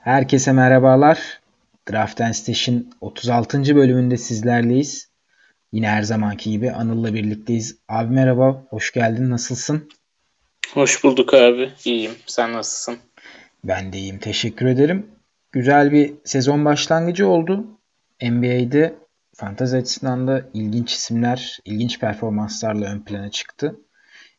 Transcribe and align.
Herkese 0.00 0.52
merhabalar. 0.52 1.40
Draft 1.90 2.20
and 2.20 2.32
Station 2.32 2.86
36. 3.00 3.76
bölümünde 3.76 4.16
sizlerleyiz. 4.16 5.10
Yine 5.72 5.88
her 5.88 6.02
zamanki 6.02 6.50
gibi 6.50 6.72
Anıl'la 6.72 7.14
birlikteyiz. 7.14 7.78
Abi 7.88 8.14
merhaba, 8.14 8.64
hoş 8.70 8.92
geldin. 8.92 9.30
Nasılsın? 9.30 9.88
Hoş 10.74 11.04
bulduk 11.04 11.34
abi. 11.34 11.70
İyiyim. 11.84 12.12
Sen 12.26 12.52
nasılsın? 12.52 12.98
Ben 13.64 13.92
de 13.92 13.98
iyiyim. 13.98 14.18
Teşekkür 14.18 14.66
ederim. 14.66 15.06
Güzel 15.52 15.92
bir 15.92 16.14
sezon 16.24 16.64
başlangıcı 16.64 17.28
oldu. 17.28 17.66
NBA'de 18.22 18.94
fantezi 19.34 19.76
açısından 19.76 20.28
da 20.28 20.42
ilginç 20.54 20.92
isimler, 20.92 21.58
ilginç 21.64 22.00
performanslarla 22.00 22.86
ön 22.86 23.00
plana 23.00 23.30
çıktı. 23.30 23.76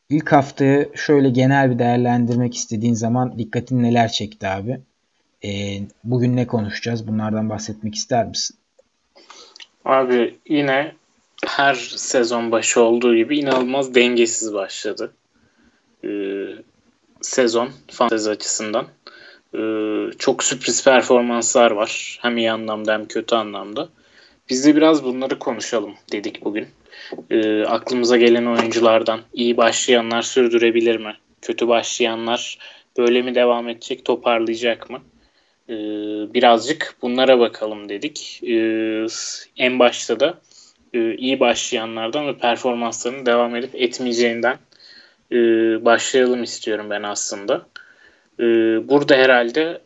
İlk 0.10 0.32
haftayı 0.32 0.92
şöyle 0.96 1.30
genel 1.30 1.72
bir 1.72 1.80
değerlendirmek 1.80 2.56
istediğin 2.56 2.94
zaman 2.94 3.38
dikkatin 3.40 3.84
neler 3.84 4.12
çekti 4.12 4.48
abi? 4.48 4.82
Ee, 5.46 5.82
bugün 6.04 6.36
ne 6.36 6.48
konuşacağız? 6.48 7.08
Bunlardan 7.08 7.50
bahsetmek 7.50 7.96
ister 7.96 8.28
misin? 8.28 8.58
Abi 9.86 10.36
yine 10.48 10.96
her 11.46 11.74
sezon 11.96 12.52
başı 12.52 12.82
olduğu 12.82 13.16
gibi 13.16 13.40
inanılmaz 13.40 13.96
dengesiz 13.96 14.54
başladı. 14.54 15.14
Ee, 16.04 16.46
sezon 17.22 17.70
fantezi 17.92 18.30
açısından. 18.30 18.88
Ee, 19.56 20.18
çok 20.20 20.44
sürpriz 20.44 20.84
performanslar 20.84 21.72
var. 21.72 22.20
Hem 22.22 22.38
iyi 22.38 22.52
anlamda 22.52 22.94
hem 22.94 23.08
kötü 23.08 23.36
anlamda. 23.36 23.90
Biz 24.50 24.66
de 24.66 24.76
biraz 24.76 25.04
bunları 25.04 25.40
konuşalım 25.40 25.94
dedik 26.12 26.46
bugün. 26.46 26.68
Ee, 27.30 27.64
aklımıza 27.64 28.18
gelen 28.18 28.46
oyunculardan 28.46 29.20
iyi 29.34 29.58
başlayanlar 29.58 30.22
sürdürebilir 30.22 30.98
mi? 30.98 31.14
Kötü 31.42 31.68
başlayanlar 31.68 32.58
böyle 32.98 33.22
mi 33.22 33.36
devam 33.36 33.70
edecek, 33.70 34.06
toparlayacak 34.06 34.90
mı? 34.90 35.00
Ee, 35.72 35.76
birazcık 36.34 36.96
bunlara 37.02 37.40
bakalım 37.40 37.90
dedik. 37.90 38.40
Ee, 38.44 39.06
en 39.58 39.80
başta 39.80 40.20
da 40.20 40.42
e, 40.94 41.16
iyi 41.16 41.40
başlayanlardan 41.40 42.28
ve 42.28 42.38
performanslarının 42.38 43.26
devam 43.26 43.56
edip 43.56 43.76
etmeyeceğinden 43.76 44.58
e, 45.32 45.38
başlayalım 45.86 46.44
istiyorum 46.44 46.90
ben 46.90 47.04
aslında. 47.04 47.66
E, 48.40 48.44
burada 48.90 49.16
herhalde 49.16 49.82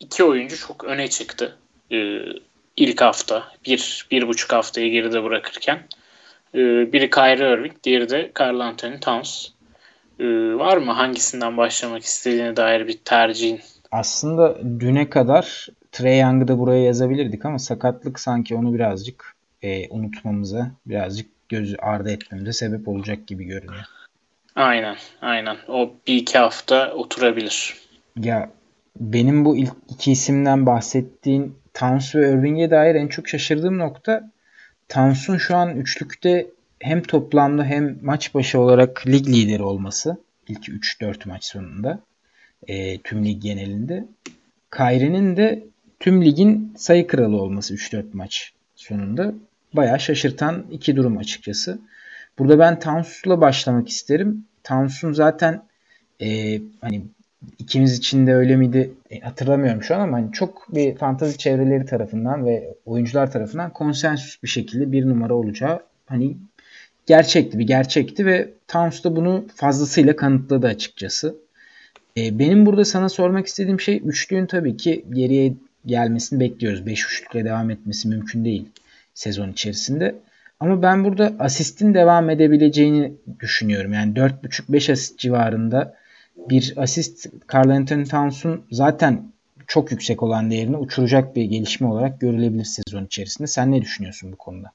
iki 0.00 0.24
oyuncu 0.24 0.58
çok 0.58 0.84
öne 0.84 1.08
çıktı. 1.08 1.56
E, 1.92 2.18
ilk 2.76 3.00
hafta, 3.00 3.52
bir, 3.66 4.06
bir 4.10 4.28
buçuk 4.28 4.52
haftayı 4.52 4.90
geride 4.90 5.24
bırakırken. 5.24 5.82
Biri 6.54 7.10
Kyrie 7.10 7.52
Irving, 7.52 7.72
diğeri 7.84 8.08
de 8.08 8.32
Carl 8.40 8.60
Anthony 8.60 9.00
Towns. 9.00 9.48
Var 10.58 10.76
mı 10.76 10.92
hangisinden 10.92 11.56
başlamak 11.56 12.02
istediğine 12.02 12.56
dair 12.56 12.88
bir 12.88 12.98
tercihin? 12.98 13.60
Aslında 13.90 14.58
düne 14.80 15.10
kadar 15.10 15.68
Trey 15.92 16.20
Young'ı 16.20 16.48
da 16.48 16.58
buraya 16.58 16.84
yazabilirdik 16.84 17.44
ama 17.44 17.58
sakatlık 17.58 18.20
sanki 18.20 18.54
onu 18.54 18.74
birazcık 18.74 19.36
e, 19.62 19.88
unutmamıza, 19.88 20.70
birazcık 20.86 21.48
göz 21.48 21.74
ardı 21.78 22.10
etmemize 22.10 22.52
sebep 22.52 22.88
olacak 22.88 23.26
gibi 23.26 23.44
görünüyor. 23.44 23.84
Aynen, 24.54 24.96
aynen. 25.20 25.56
O 25.68 25.90
bir 26.06 26.14
iki 26.14 26.38
hafta 26.38 26.92
oturabilir. 26.92 27.74
Ya 28.16 28.50
benim 29.00 29.44
bu 29.44 29.56
ilk 29.56 29.72
iki 29.88 30.12
isimden 30.12 30.66
bahsettiğin 30.66 31.56
Towns 31.74 32.14
ve 32.14 32.32
Irving'e 32.32 32.70
dair 32.70 32.94
en 32.94 33.08
çok 33.08 33.28
şaşırdığım 33.28 33.78
nokta 33.78 34.30
Towns'un 34.88 35.38
şu 35.38 35.56
an 35.56 35.76
üçlükte 35.76 36.46
hem 36.80 37.02
toplamda 37.02 37.64
hem 37.64 37.98
maç 38.02 38.34
başı 38.34 38.60
olarak 38.60 39.06
lig 39.06 39.28
lideri 39.28 39.62
olması. 39.62 40.16
ilk 40.48 40.68
3-4 40.68 41.28
maç 41.28 41.44
sonunda. 41.44 42.00
E, 42.68 42.98
tüm 42.98 43.24
lig 43.24 43.42
genelinde. 43.42 44.04
Kyrie'nin 44.76 45.36
de 45.36 45.64
tüm 46.00 46.24
ligin 46.24 46.74
sayı 46.76 47.06
kralı 47.06 47.42
olması 47.42 47.74
3-4 47.74 48.04
maç 48.12 48.52
sonunda. 48.76 49.34
Bayağı 49.72 50.00
şaşırtan 50.00 50.66
iki 50.70 50.96
durum 50.96 51.18
açıkçası. 51.18 51.78
Burada 52.38 52.58
ben 52.58 52.80
Towns'la 52.80 53.40
başlamak 53.40 53.88
isterim. 53.88 54.44
Towns'un 54.64 55.12
zaten 55.12 55.62
e, 56.22 56.60
hani 56.80 57.02
ikimiz 57.58 57.98
için 57.98 58.26
de 58.26 58.34
öyle 58.34 58.56
miydi 58.56 58.90
e, 59.10 59.20
hatırlamıyorum 59.20 59.82
şu 59.82 59.94
an 59.94 60.00
ama 60.00 60.16
hani 60.16 60.32
çok 60.32 60.74
bir 60.74 60.94
fantazi 60.94 61.38
çevreleri 61.38 61.86
tarafından 61.86 62.46
ve 62.46 62.74
oyuncular 62.86 63.32
tarafından 63.32 63.72
konsensüs 63.72 64.42
bir 64.42 64.48
şekilde 64.48 64.92
bir 64.92 65.08
numara 65.08 65.34
olacağı 65.34 65.82
hani 66.06 66.36
gerçekti 67.06 67.58
bir 67.58 67.66
gerçekti 67.66 68.26
ve 68.26 68.50
Towns 68.68 69.04
da 69.04 69.16
bunu 69.16 69.46
fazlasıyla 69.54 70.16
kanıtladı 70.16 70.66
açıkçası. 70.66 71.36
E, 72.16 72.38
benim 72.38 72.66
burada 72.66 72.84
sana 72.84 73.08
sormak 73.08 73.46
istediğim 73.46 73.80
şey 73.80 74.02
üçlüğün 74.04 74.46
tabii 74.46 74.76
ki 74.76 75.04
geriye 75.12 75.54
gelmesini 75.86 76.40
bekliyoruz. 76.40 76.86
5 76.86 77.06
üçlükle 77.06 77.44
devam 77.44 77.70
etmesi 77.70 78.08
mümkün 78.08 78.44
değil 78.44 78.68
sezon 79.14 79.52
içerisinde. 79.52 80.14
Ama 80.60 80.82
ben 80.82 81.04
burada 81.04 81.32
asistin 81.38 81.94
devam 81.94 82.30
edebileceğini 82.30 83.12
düşünüyorum. 83.40 83.92
Yani 83.92 84.14
4.5-5 84.14 84.92
asist 84.92 85.18
civarında 85.18 85.96
bir 86.36 86.74
asist 86.76 87.26
Carl 87.54 87.68
Anthony 87.68 88.04
Towns'un 88.04 88.62
zaten 88.70 89.32
çok 89.66 89.90
yüksek 89.90 90.22
olan 90.22 90.50
değerini 90.50 90.76
uçuracak 90.76 91.36
bir 91.36 91.44
gelişme 91.44 91.86
olarak 91.86 92.20
görülebilir 92.20 92.64
sezon 92.64 93.04
içerisinde. 93.04 93.48
Sen 93.48 93.72
ne 93.72 93.82
düşünüyorsun 93.82 94.32
bu 94.32 94.36
konuda? 94.36 94.72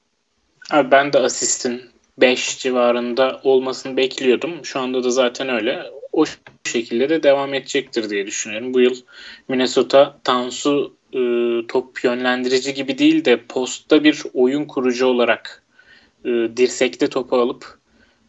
Abi 0.72 0.91
ben 0.91 1.13
de 1.13 1.19
asistin 1.19 1.81
5 2.18 2.59
civarında 2.59 3.41
olmasını 3.44 3.97
bekliyordum. 3.97 4.51
Şu 4.63 4.80
anda 4.80 5.03
da 5.03 5.09
zaten 5.09 5.50
öyle. 5.50 6.00
O 6.14 6.26
şekilde 6.64 7.10
de 7.10 7.24
devam 7.24 7.54
edecektir 7.54 8.10
diye 8.10 8.28
düşünüyorum. 8.28 8.74
Bu 8.74 8.80
yıl 8.80 8.96
Minnesota 9.48 10.20
Towns'u 10.24 10.94
e, 11.14 11.20
top 11.68 12.04
yönlendirici 12.04 12.74
gibi 12.74 12.98
değil 12.98 13.26
de 13.26 13.38
postta 13.50 14.04
bir 14.04 14.24
oyun 14.34 14.66
kurucu 14.66 15.06
olarak 15.08 15.64
e, 16.26 16.30
dirsekte 16.30 17.10
topu 17.10 17.38
alıp 17.38 17.78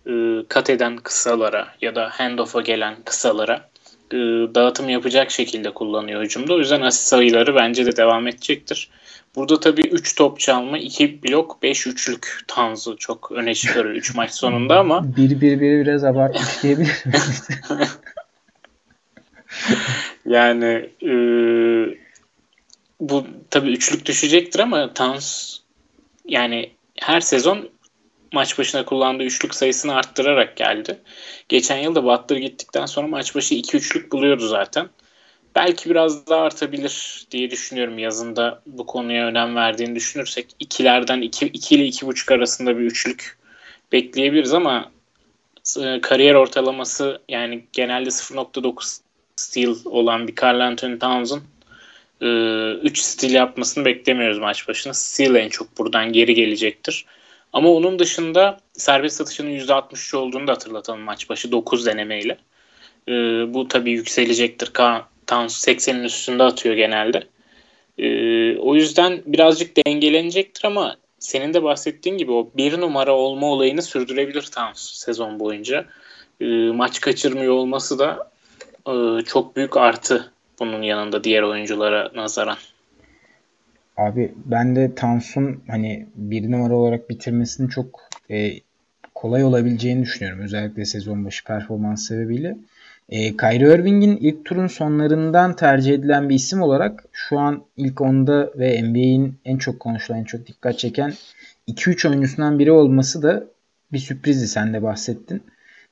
e, 0.07 0.13
kat 0.49 0.71
eden 0.71 0.97
kısalara 0.97 1.75
ya 1.81 1.95
da 1.95 2.09
handoff'a 2.13 2.61
gelen 2.61 2.97
kısalara 3.05 3.69
e, 4.13 4.17
dağıtım 4.55 4.89
yapacak 4.89 5.31
şekilde 5.31 5.75
kullanıyor 5.75 6.23
hücumda. 6.23 6.55
O 6.55 6.59
yüzden 6.59 6.81
asist 6.81 7.09
sayıları 7.09 7.55
bence 7.55 7.87
de 7.87 7.97
devam 7.97 8.29
edecektir. 8.29 8.91
Burada 9.37 9.61
tabii 9.61 9.89
3 9.89 10.17
top 10.17 10.41
çalma, 10.41 10.79
2 10.79 11.23
blok, 11.23 11.63
5 11.63 11.87
üçlük 11.87 12.45
Tanzu 12.47 12.97
çok 12.97 13.33
öne 13.33 13.55
çıkarıyor 13.55 13.95
3 13.95 14.15
maç 14.15 14.31
sonunda 14.31 14.79
ama 14.79 14.99
1-1-1 14.99 15.61
biraz 15.61 16.05
abartmış 16.05 16.63
diyebilir 16.63 17.05
yani 20.27 20.91
e, 21.03 21.13
bu 23.01 23.27
tabii 23.51 23.73
üçlük 23.73 24.07
düşecektir 24.07 24.61
ama 24.61 24.95
Tans 24.95 25.59
yani 26.29 26.71
her 27.01 27.21
sezon 27.21 27.71
maç 28.33 28.59
başına 28.59 28.85
kullandığı 28.85 29.25
üçlük 29.25 29.55
sayısını 29.55 29.95
arttırarak 29.95 30.57
geldi. 30.57 30.99
Geçen 31.49 31.79
yıl 31.79 31.95
da 31.95 32.05
Butler 32.05 32.37
gittikten 32.37 32.87
sonra 32.87 33.07
maç 33.07 33.35
başı 33.35 33.55
2 33.55 33.77
üçlük 33.77 34.13
buluyordu 34.13 34.47
zaten. 34.47 34.89
Belki 35.55 35.91
biraz 35.91 36.27
daha 36.27 36.41
artabilir 36.41 37.27
diye 37.31 37.51
düşünüyorum 37.51 37.99
yazında 37.99 38.63
bu 38.67 38.87
konuya 38.87 39.27
önem 39.27 39.57
verdiğini 39.57 39.95
düşünürsek. 39.95 40.47
ikilerden 40.59 41.21
2 41.21 41.47
iki, 41.47 41.59
iki 41.59 41.75
ile 41.75 41.85
2.5 41.85 42.35
arasında 42.35 42.79
bir 42.79 42.83
üçlük 42.83 43.39
bekleyebiliriz 43.93 44.55
ama 44.55 44.91
e, 45.81 46.01
kariyer 46.01 46.35
ortalaması 46.35 47.23
yani 47.29 47.65
genelde 47.73 48.09
0.9 48.09 49.01
steal 49.37 49.77
olan 49.85 50.29
bir 50.29 50.35
Carl 50.43 50.61
Anthony 50.61 50.99
Towns'un 50.99 51.43
3 52.21 52.99
e, 52.99 53.03
stil 53.03 53.35
yapmasını 53.35 53.85
beklemiyoruz 53.85 54.39
maç 54.39 54.69
başına. 54.69 54.95
Steal 54.95 55.35
en 55.35 55.49
çok 55.49 55.79
buradan 55.79 56.13
geri 56.13 56.35
gelecektir. 56.35 57.05
Ama 57.53 57.69
onun 57.69 57.99
dışında 57.99 58.61
serbest 58.73 59.17
satışının 59.17 59.51
%63 59.51 60.17
olduğunu 60.17 60.47
da 60.47 60.53
hatırlatalım 60.53 61.01
maç 61.01 61.31
başı 61.31 61.53
9 61.53 61.87
denemeyle. 61.87 62.39
E, 63.09 63.13
bu 63.55 63.69
tabii 63.69 63.91
yükselecektir. 63.91 64.71
Towns 65.33 65.69
80'in 65.69 66.05
üstünde 66.05 66.43
atıyor 66.43 66.75
genelde. 66.75 67.23
E, 67.99 68.07
o 68.59 68.75
yüzden 68.75 69.21
birazcık 69.27 69.87
dengelenecektir 69.87 70.65
ama 70.65 70.97
senin 71.19 71.55
de 71.55 71.63
bahsettiğin 71.63 72.19
gibi 72.19 72.33
o 72.33 72.51
bir 72.57 72.81
numara 72.81 73.13
olma 73.13 73.47
olayını 73.47 73.83
sürdürebilir 73.83 74.43
Towns 74.43 74.81
sezon 74.81 75.41
boyunca. 75.41 75.85
E, 76.41 76.47
maç 76.73 77.01
kaçırmıyor 77.01 77.53
olması 77.53 77.99
da 77.99 78.31
e, 78.89 79.25
çok 79.25 79.57
büyük 79.57 79.77
artı 79.77 80.33
bunun 80.59 80.83
yanında 80.83 81.25
diğer 81.25 81.43
oyunculara 81.43 82.11
nazaran. 82.15 82.57
Abi 83.97 84.33
ben 84.45 84.77
de 84.77 84.95
Towns'un 84.95 85.63
hani 85.67 86.07
bir 86.15 86.51
numara 86.51 86.75
olarak 86.75 87.11
bitirmesinin 87.11 87.69
çok 87.69 88.01
e, 88.31 88.53
kolay 89.15 89.45
olabileceğini 89.45 90.03
düşünüyorum. 90.03 90.41
Özellikle 90.41 90.85
sezon 90.85 91.25
başı 91.25 91.45
performans 91.45 92.09
sebebiyle. 92.09 92.57
E, 93.09 93.37
Kyrie 93.37 93.75
Irving'in 93.75 94.17
ilk 94.17 94.45
turun 94.45 94.67
sonlarından 94.67 95.57
tercih 95.57 95.95
edilen 95.95 96.29
bir 96.29 96.35
isim 96.35 96.63
olarak 96.63 97.05
şu 97.13 97.39
an 97.39 97.65
ilk 97.77 98.01
onda 98.01 98.51
ve 98.59 98.83
NBA'in 98.83 99.35
en 99.45 99.59
çok 99.59 99.81
konuşulan, 99.81 100.21
en 100.21 100.25
çok 100.25 100.47
dikkat 100.47 100.79
çeken 100.79 101.13
2-3 101.69 102.09
oyuncusundan 102.09 102.59
biri 102.59 102.73
olması 102.73 103.23
da 103.23 103.45
bir 103.93 103.99
sürprizdi 103.99 104.47
sen 104.47 104.75
de 104.75 104.83
bahsettin. 104.83 105.43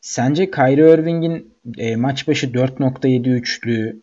Sence 0.00 0.50
Kyrie 0.50 0.94
Irving'in 0.94 1.54
e, 1.78 1.96
maç 1.96 2.28
başı 2.28 2.46
4.7 2.46 3.30
üçlü 3.30 4.00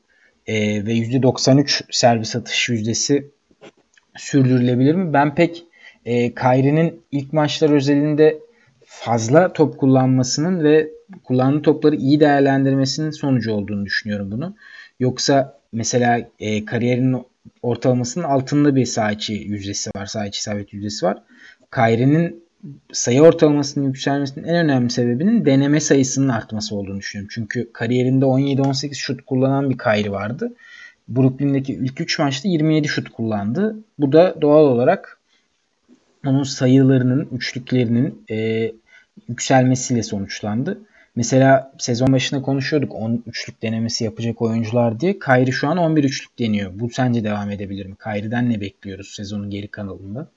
e, 0.47 0.85
ve 0.85 0.93
%93 0.93 1.83
servis 1.91 2.35
atış 2.35 2.69
yüzdesi 2.69 3.31
sürdürülebilir 4.15 4.95
mi? 4.95 5.13
Ben 5.13 5.35
pek 5.35 5.63
e, 6.05 6.35
Kyrie'nin 6.35 7.01
ilk 7.11 7.33
maçlar 7.33 7.69
özelinde 7.69 8.39
fazla 8.85 9.53
top 9.53 9.77
kullanmasının 9.77 10.63
ve 10.63 10.96
kullandığı 11.23 11.61
topları 11.61 11.95
iyi 11.95 12.19
değerlendirmesinin 12.19 13.11
sonucu 13.11 13.53
olduğunu 13.53 13.85
düşünüyorum 13.85 14.31
bunu. 14.31 14.55
Yoksa 14.99 15.59
mesela 15.71 16.29
e, 16.39 16.65
kariyerinin 16.65 17.23
ortalamasının 17.61 18.23
altında 18.23 18.75
bir 18.75 18.85
saha 18.85 19.11
içi 19.11 19.33
yüzdesi 19.33 19.89
var. 19.95 20.05
Saha 20.05 20.25
içi 20.25 20.39
isabet 20.39 20.73
yüzdesi 20.73 21.05
var. 21.05 21.17
Kyrie'nin 21.71 22.43
sayı 22.91 23.21
ortalamasının 23.21 23.85
yükselmesinin 23.85 24.47
en 24.47 24.55
önemli 24.55 24.89
sebebinin 24.89 25.45
deneme 25.45 25.79
sayısının 25.79 26.29
artması 26.29 26.75
olduğunu 26.75 26.99
düşünüyorum. 26.99 27.29
Çünkü 27.33 27.73
kariyerinde 27.73 28.25
17-18 28.25 28.93
şut 28.95 29.25
kullanan 29.25 29.69
bir 29.69 29.77
Kyrie 29.77 30.11
vardı. 30.11 30.53
Brooklyn'deki 31.07 31.73
ilk 31.73 32.01
3 32.01 32.19
maçta 32.19 32.49
27 32.49 32.87
şut 32.87 33.09
kullandı. 33.09 33.75
Bu 33.99 34.11
da 34.11 34.41
doğal 34.41 34.63
olarak 34.63 35.19
onun 36.25 36.43
sayılarının, 36.43 37.29
üçlüklerinin 37.31 38.23
e, 38.29 38.71
yükselmesiyle 39.27 40.03
sonuçlandı. 40.03 40.81
Mesela 41.17 41.71
sezon 41.77 42.13
başında 42.13 42.41
konuşuyorduk 42.41 42.95
10 42.95 43.23
üçlük 43.27 43.61
denemesi 43.61 44.03
yapacak 44.03 44.41
oyuncular 44.41 44.99
diye. 44.99 45.19
Kyrie 45.19 45.51
şu 45.51 45.67
an 45.67 45.77
11 45.77 46.03
üçlük 46.03 46.39
deniyor. 46.39 46.71
Bu 46.73 46.89
sence 46.89 47.23
devam 47.23 47.51
edebilir 47.51 47.85
mi? 47.85 47.95
Kyrie'den 48.03 48.49
ne 48.49 48.61
bekliyoruz 48.61 49.15
sezonun 49.15 49.49
geri 49.49 49.67
kanalında? 49.67 50.27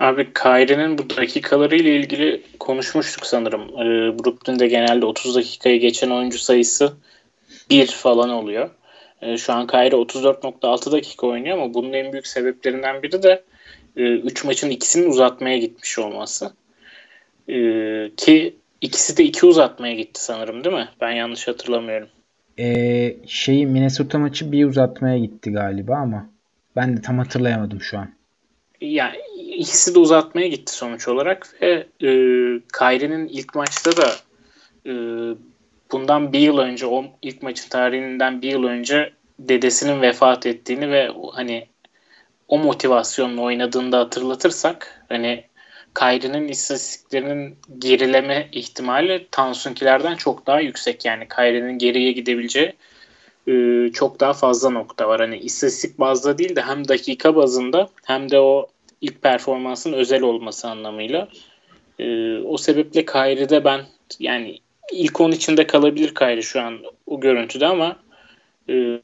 Abi 0.00 0.32
Kyrie'nin 0.32 0.98
bu 0.98 1.10
dakikaları 1.10 1.76
ile 1.76 1.96
ilgili 1.96 2.42
konuşmuştuk 2.60 3.26
sanırım. 3.26 3.62
Ee, 3.62 4.18
Brooklyn'de 4.18 4.66
genelde 4.66 5.06
30 5.06 5.36
dakikayı 5.36 5.80
geçen 5.80 6.10
oyuncu 6.10 6.38
sayısı 6.38 6.92
1 7.70 7.86
falan 7.86 8.30
oluyor. 8.30 8.70
Ee, 9.22 9.36
şu 9.36 9.52
an 9.52 9.66
Kyrie 9.66 9.98
34.6 9.98 10.92
dakika 10.92 11.26
oynuyor 11.26 11.58
ama 11.58 11.74
bunun 11.74 11.92
en 11.92 12.12
büyük 12.12 12.26
sebeplerinden 12.26 13.02
biri 13.02 13.22
de 13.22 13.44
3 13.96 14.44
e, 14.44 14.46
maçın 14.46 14.70
ikisinin 14.70 15.10
uzatmaya 15.10 15.58
gitmiş 15.58 15.98
olması. 15.98 16.52
Ee, 17.48 18.10
ki 18.16 18.54
ikisi 18.80 19.16
de 19.16 19.24
2 19.24 19.46
uzatmaya 19.46 19.94
gitti 19.94 20.24
sanırım 20.24 20.64
değil 20.64 20.76
mi? 20.76 20.88
Ben 21.00 21.10
yanlış 21.10 21.48
hatırlamıyorum. 21.48 22.08
Ee, 22.58 23.16
şey 23.26 23.66
Minnesota 23.66 24.18
maçı 24.18 24.52
bir 24.52 24.64
uzatmaya 24.64 25.18
gitti 25.18 25.52
galiba 25.52 25.96
ama 25.96 26.26
ben 26.76 26.96
de 26.96 27.02
tam 27.02 27.18
hatırlayamadım 27.18 27.80
şu 27.80 27.98
an. 27.98 28.08
Yani 28.80 29.16
ikisi 29.36 29.94
de 29.94 29.98
uzatmaya 29.98 30.48
gitti 30.48 30.72
sonuç 30.72 31.08
olarak 31.08 31.54
ve 31.62 31.86
e, 32.00 32.10
Kyrie'nin 32.78 33.28
ilk 33.28 33.54
maçta 33.54 33.96
da 33.96 34.10
e, 34.86 34.92
bundan 35.92 36.32
bir 36.32 36.38
yıl 36.38 36.58
önce 36.58 36.86
o 36.86 37.04
ilk 37.22 37.42
maçın 37.42 37.68
tarihinden 37.68 38.42
bir 38.42 38.50
yıl 38.50 38.64
önce 38.64 39.12
dedesinin 39.38 40.02
vefat 40.02 40.46
ettiğini 40.46 40.90
ve 40.90 41.10
hani 41.32 41.66
o 42.48 42.58
motivasyonla 42.58 43.42
oynadığını 43.42 43.92
da 43.92 43.98
hatırlatırsak 43.98 45.04
hani 45.08 45.44
Kyrie'nin 45.94 46.48
istatistiklerinin 46.48 47.56
gerileme 47.78 48.48
ihtimali 48.52 49.26
Tansunkilerden 49.30 50.16
çok 50.16 50.46
daha 50.46 50.60
yüksek. 50.60 51.04
Yani 51.04 51.28
Kyrie'nin 51.28 51.78
geriye 51.78 52.12
gidebileceği 52.12 52.72
e, 53.48 53.52
çok 53.92 54.20
daha 54.20 54.32
fazla 54.32 54.70
nokta 54.70 55.08
var. 55.08 55.20
Hani 55.20 55.38
istatistik 55.38 55.98
bazda 55.98 56.38
değil 56.38 56.56
de 56.56 56.62
hem 56.62 56.88
dakika 56.88 57.36
bazında 57.36 57.88
hem 58.04 58.30
de 58.30 58.40
o 58.40 58.66
ilk 59.00 59.22
performansın 59.22 59.92
özel 59.92 60.22
olması 60.22 60.68
anlamıyla. 60.68 61.28
E, 61.98 62.36
o 62.38 62.56
sebeple 62.56 63.04
Kyrie'de 63.04 63.64
ben 63.64 63.80
yani 64.18 64.58
ilk 64.92 65.20
10 65.20 65.32
içinde 65.32 65.66
kalabilir 65.66 66.14
Kyrie 66.14 66.42
şu 66.42 66.60
an 66.60 66.78
o 67.06 67.20
görüntüde 67.20 67.66
ama 67.66 67.96
e, 68.68 69.00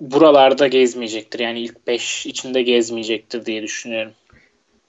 buralarda 0.00 0.66
gezmeyecektir. 0.66 1.38
Yani 1.38 1.60
ilk 1.60 1.86
5 1.86 2.26
içinde 2.26 2.62
gezmeyecektir 2.62 3.46
diye 3.46 3.62
düşünüyorum. 3.62 4.12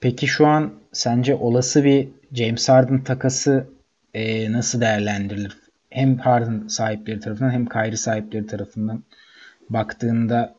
Peki 0.00 0.26
şu 0.26 0.46
an 0.46 0.72
sence 0.92 1.34
olası 1.34 1.84
bir 1.84 2.08
James 2.32 2.68
Harden 2.68 3.04
takası 3.04 3.66
e, 4.14 4.52
nasıl 4.52 4.80
değerlendirilir? 4.80 5.56
Hem 5.90 6.18
Harden 6.18 6.68
sahipleri 6.68 7.20
tarafından 7.20 7.50
hem 7.50 7.66
Kyrie 7.66 7.96
sahipleri 7.96 8.46
tarafından 8.46 9.02
baktığında 9.70 10.54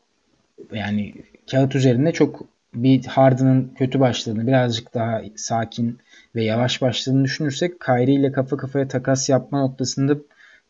yani 0.72 1.14
kağıt 1.50 1.74
üzerinde 1.74 2.12
çok 2.12 2.46
bir 2.74 3.04
Harden'ın 3.04 3.74
kötü 3.78 4.00
başladığını, 4.00 4.46
birazcık 4.46 4.94
daha 4.94 5.22
sakin 5.36 5.98
ve 6.34 6.44
yavaş 6.44 6.82
başladığını 6.82 7.24
düşünürsek 7.24 7.80
Kyrie 7.80 8.14
ile 8.14 8.32
kafa 8.32 8.56
kafaya 8.56 8.88
takas 8.88 9.28
yapma 9.28 9.60
noktasında 9.60 10.16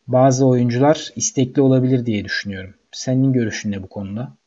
bazı 0.06 0.46
oyuncular 0.46 1.08
istekli 1.16 1.62
olabilir 1.62 2.06
diye 2.06 2.24
düşünüyorum. 2.24 2.74
Senin 2.92 3.32
görüşün 3.32 3.72
ne 3.72 3.82
bu 3.82 3.88
konuda? 3.88 4.39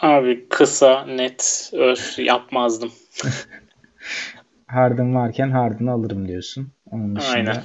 Abi 0.00 0.48
kısa, 0.48 1.06
net, 1.06 1.70
öz 1.72 2.14
yapmazdım. 2.18 2.92
Harden 4.66 5.14
varken 5.14 5.50
Harden'ı 5.50 5.92
alırım 5.92 6.28
diyorsun. 6.28 6.68
Onun 6.90 7.16
dışında 7.16 7.32
Aynen. 7.34 7.62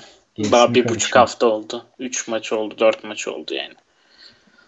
Daha 0.51 0.73
bir 0.73 0.89
buçuk 0.89 1.15
hafta 1.15 1.47
oldu. 1.47 1.85
Üç 1.99 2.27
maç 2.27 2.53
oldu, 2.53 2.75
dört 2.79 3.03
maç 3.03 3.27
oldu 3.27 3.53
yani. 3.53 3.73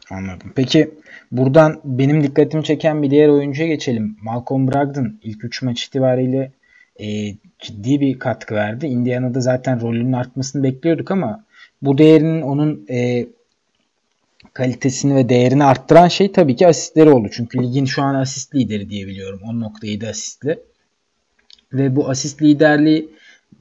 Anladım. 0.09 0.53
Peki 0.55 0.91
buradan 1.31 1.81
benim 1.83 2.23
dikkatimi 2.23 2.63
çeken 2.63 3.03
bir 3.03 3.11
diğer 3.11 3.29
oyuncuya 3.29 3.67
geçelim. 3.67 4.17
Malcolm 4.21 4.67
Brogdon 4.67 5.19
ilk 5.21 5.43
3 5.43 5.61
maç 5.61 5.83
itibariyle 5.83 6.51
e, 6.99 7.05
ciddi 7.59 8.01
bir 8.01 8.19
katkı 8.19 8.55
verdi. 8.55 8.85
Indiana'da 8.85 9.41
zaten 9.41 9.81
rolünün 9.81 10.13
artmasını 10.13 10.63
bekliyorduk 10.63 11.11
ama 11.11 11.45
bu 11.81 11.97
değerinin 11.97 12.41
onun 12.41 12.85
e, 12.89 13.27
kalitesini 14.53 15.15
ve 15.15 15.29
değerini 15.29 15.63
arttıran 15.63 16.07
şey 16.07 16.31
tabii 16.31 16.55
ki 16.55 16.67
asistleri 16.67 17.09
oldu. 17.09 17.27
Çünkü 17.31 17.63
ligin 17.63 17.85
şu 17.85 18.01
an 18.01 18.15
asist 18.15 18.55
lideri 18.55 18.89
diyebiliyorum. 18.89 19.39
10.7 19.39 20.09
asistli. 20.09 20.59
Ve 21.73 21.95
bu 21.95 22.09
asist 22.09 22.41
liderliği 22.41 23.09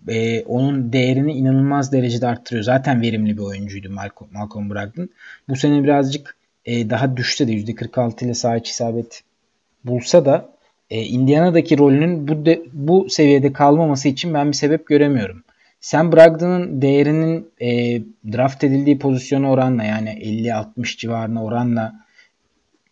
e, 0.09 0.43
onun 0.43 0.93
değerini 0.93 1.33
inanılmaz 1.33 1.93
derecede 1.93 2.27
arttırıyor. 2.27 2.65
Zaten 2.65 3.03
verimli 3.03 3.37
bir 3.37 3.43
oyuncuydu 3.43 3.91
Malcolm, 3.91 4.29
Malcolm 4.33 4.71
Brogdon. 4.71 5.09
Bu 5.49 5.57
sene 5.57 5.85
birazcık 5.85 6.37
e, 6.65 6.91
daha 6.91 7.17
düşse 7.17 7.49
de 7.49 7.53
%46 7.53 8.25
ile 8.25 8.35
sağ 8.35 8.57
isabet 8.57 9.23
bulsa 9.85 10.25
da 10.25 10.49
e, 10.91 11.03
Indiana'daki 11.03 11.79
rolünün 11.79 12.29
bu 12.29 12.47
de, 12.47 12.63
bu 12.73 13.11
seviyede 13.11 13.53
kalmaması 13.53 14.09
için 14.09 14.35
ben 14.35 14.49
bir 14.49 14.57
sebep 14.57 14.87
göremiyorum. 14.87 15.45
Sen 15.83 16.13
Brogdon'un 16.13 16.83
değerinin 16.83 17.51
e, 17.61 18.01
draft 18.33 18.65
edildiği 18.65 18.99
pozisyona 18.99 19.51
oranla 19.51 19.85
yani 19.85 20.09
50-60 20.09 20.97
civarına 20.97 21.45
oranla 21.45 21.93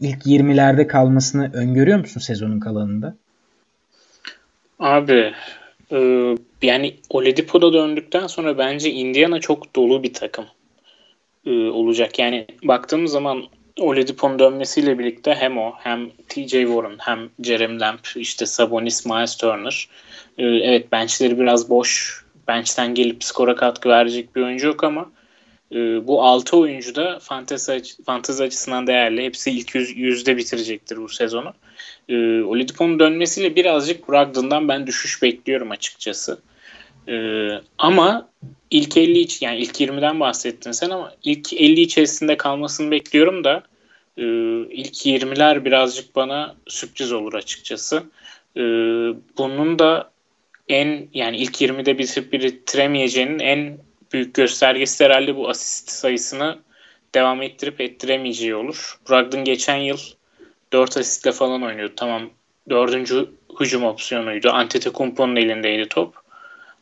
ilk 0.01 0.27
20'lerde 0.27 0.87
kalmasını 0.87 1.51
öngörüyor 1.55 1.99
musun 1.99 2.20
sezonun 2.20 2.61
kalanında? 2.61 3.17
Abi 4.79 5.32
e, 5.93 5.99
yani 6.63 6.97
Oladipo'da 7.11 7.73
döndükten 7.73 8.27
sonra 8.27 8.59
bence 8.59 8.91
Indiana 8.91 9.41
çok 9.41 9.77
dolu 9.77 10.03
bir 10.03 10.15
takım 10.15 10.44
e, 11.47 11.51
olacak. 11.51 12.19
Yani 12.19 12.47
baktığımız 12.63 13.13
zaman 13.13 13.43
Oladipo'nun 13.79 14.39
dönmesiyle 14.39 14.99
birlikte 14.99 15.35
hem 15.35 15.59
o 15.59 15.73
hem 15.79 16.11
TJ 16.29 16.51
Warren 16.51 16.97
hem 16.99 17.29
Jeremy 17.43 17.81
Lamb 17.81 18.05
işte 18.17 18.47
Sabonis, 18.47 19.06
Miles 19.06 19.37
Turner 19.37 19.89
e, 20.39 20.47
evet 20.47 20.93
benchleri 20.93 21.39
biraz 21.39 21.70
boş 21.70 22.19
bench'ten 22.51 22.95
gelip 22.95 23.25
skora 23.25 23.55
katkı 23.55 23.89
verecek 23.89 24.37
bir 24.37 24.43
oyuncu 24.43 24.67
yok 24.67 24.85
ama 24.85 25.11
e, 25.73 26.07
bu 26.07 26.23
6 26.23 26.57
oyuncu 26.57 26.95
da 26.95 27.19
fantezi, 27.19 27.83
fantezi 28.07 28.43
açısından 28.43 28.87
değerli. 28.87 29.25
Hepsi 29.25 29.51
ilk 29.51 29.75
yüz, 29.75 29.97
yüzde 29.97 30.37
bitirecektir 30.37 30.97
bu 30.97 31.09
sezonu. 31.09 31.53
E, 32.09 32.43
Oladipo'nun 32.43 32.99
dönmesiyle 32.99 33.57
birazcık 33.57 34.09
Brogdon'dan 34.09 34.69
ben 34.69 34.87
düşüş 34.87 35.23
bekliyorum 35.23 35.71
açıkçası. 35.71 36.41
E, 37.09 37.15
ama 37.79 38.29
ilk 38.71 38.97
50 38.97 39.19
için 39.19 39.47
yani 39.47 39.59
ilk 39.59 39.81
20'den 39.81 40.21
bahsettin 40.21 40.73
sen 40.73 40.91
ama 40.91 41.13
ilk 41.23 41.53
50 41.53 41.81
içerisinde 41.81 42.37
kalmasını 42.37 42.91
bekliyorum 42.91 43.45
da 43.45 43.63
e, 44.17 44.25
ilk 44.71 45.07
20'ler 45.07 45.65
birazcık 45.65 46.17
bana 46.17 46.57
sürpriz 46.69 47.13
olur 47.13 47.35
açıkçası. 47.35 48.03
E, 48.57 48.63
bunun 49.39 49.79
da 49.79 50.11
en 50.70 51.08
yani 51.15 51.36
ilk 51.36 51.62
20'de 51.62 51.98
bitip 51.98 52.32
bitiremeyeceğinin 52.32 53.39
en 53.39 53.79
büyük 54.12 54.34
göstergesi 54.34 55.05
herhalde 55.05 55.36
bu 55.36 55.48
asist 55.48 55.91
sayısını 55.91 56.58
devam 57.15 57.43
ettirip 57.43 57.81
ettiremeyeceği 57.81 58.55
olur. 58.55 58.98
Brogdon 59.08 59.44
geçen 59.44 59.77
yıl 59.77 59.98
4 60.72 60.96
asistle 60.96 61.32
falan 61.32 61.62
oynuyordu. 61.62 61.93
Tamam 61.96 62.31
4. 62.69 63.12
hücum 63.60 63.84
opsiyonuydu. 63.84 64.50
Antetokounmpo'nun 64.50 65.36
elindeydi 65.36 65.89
top. 65.89 66.15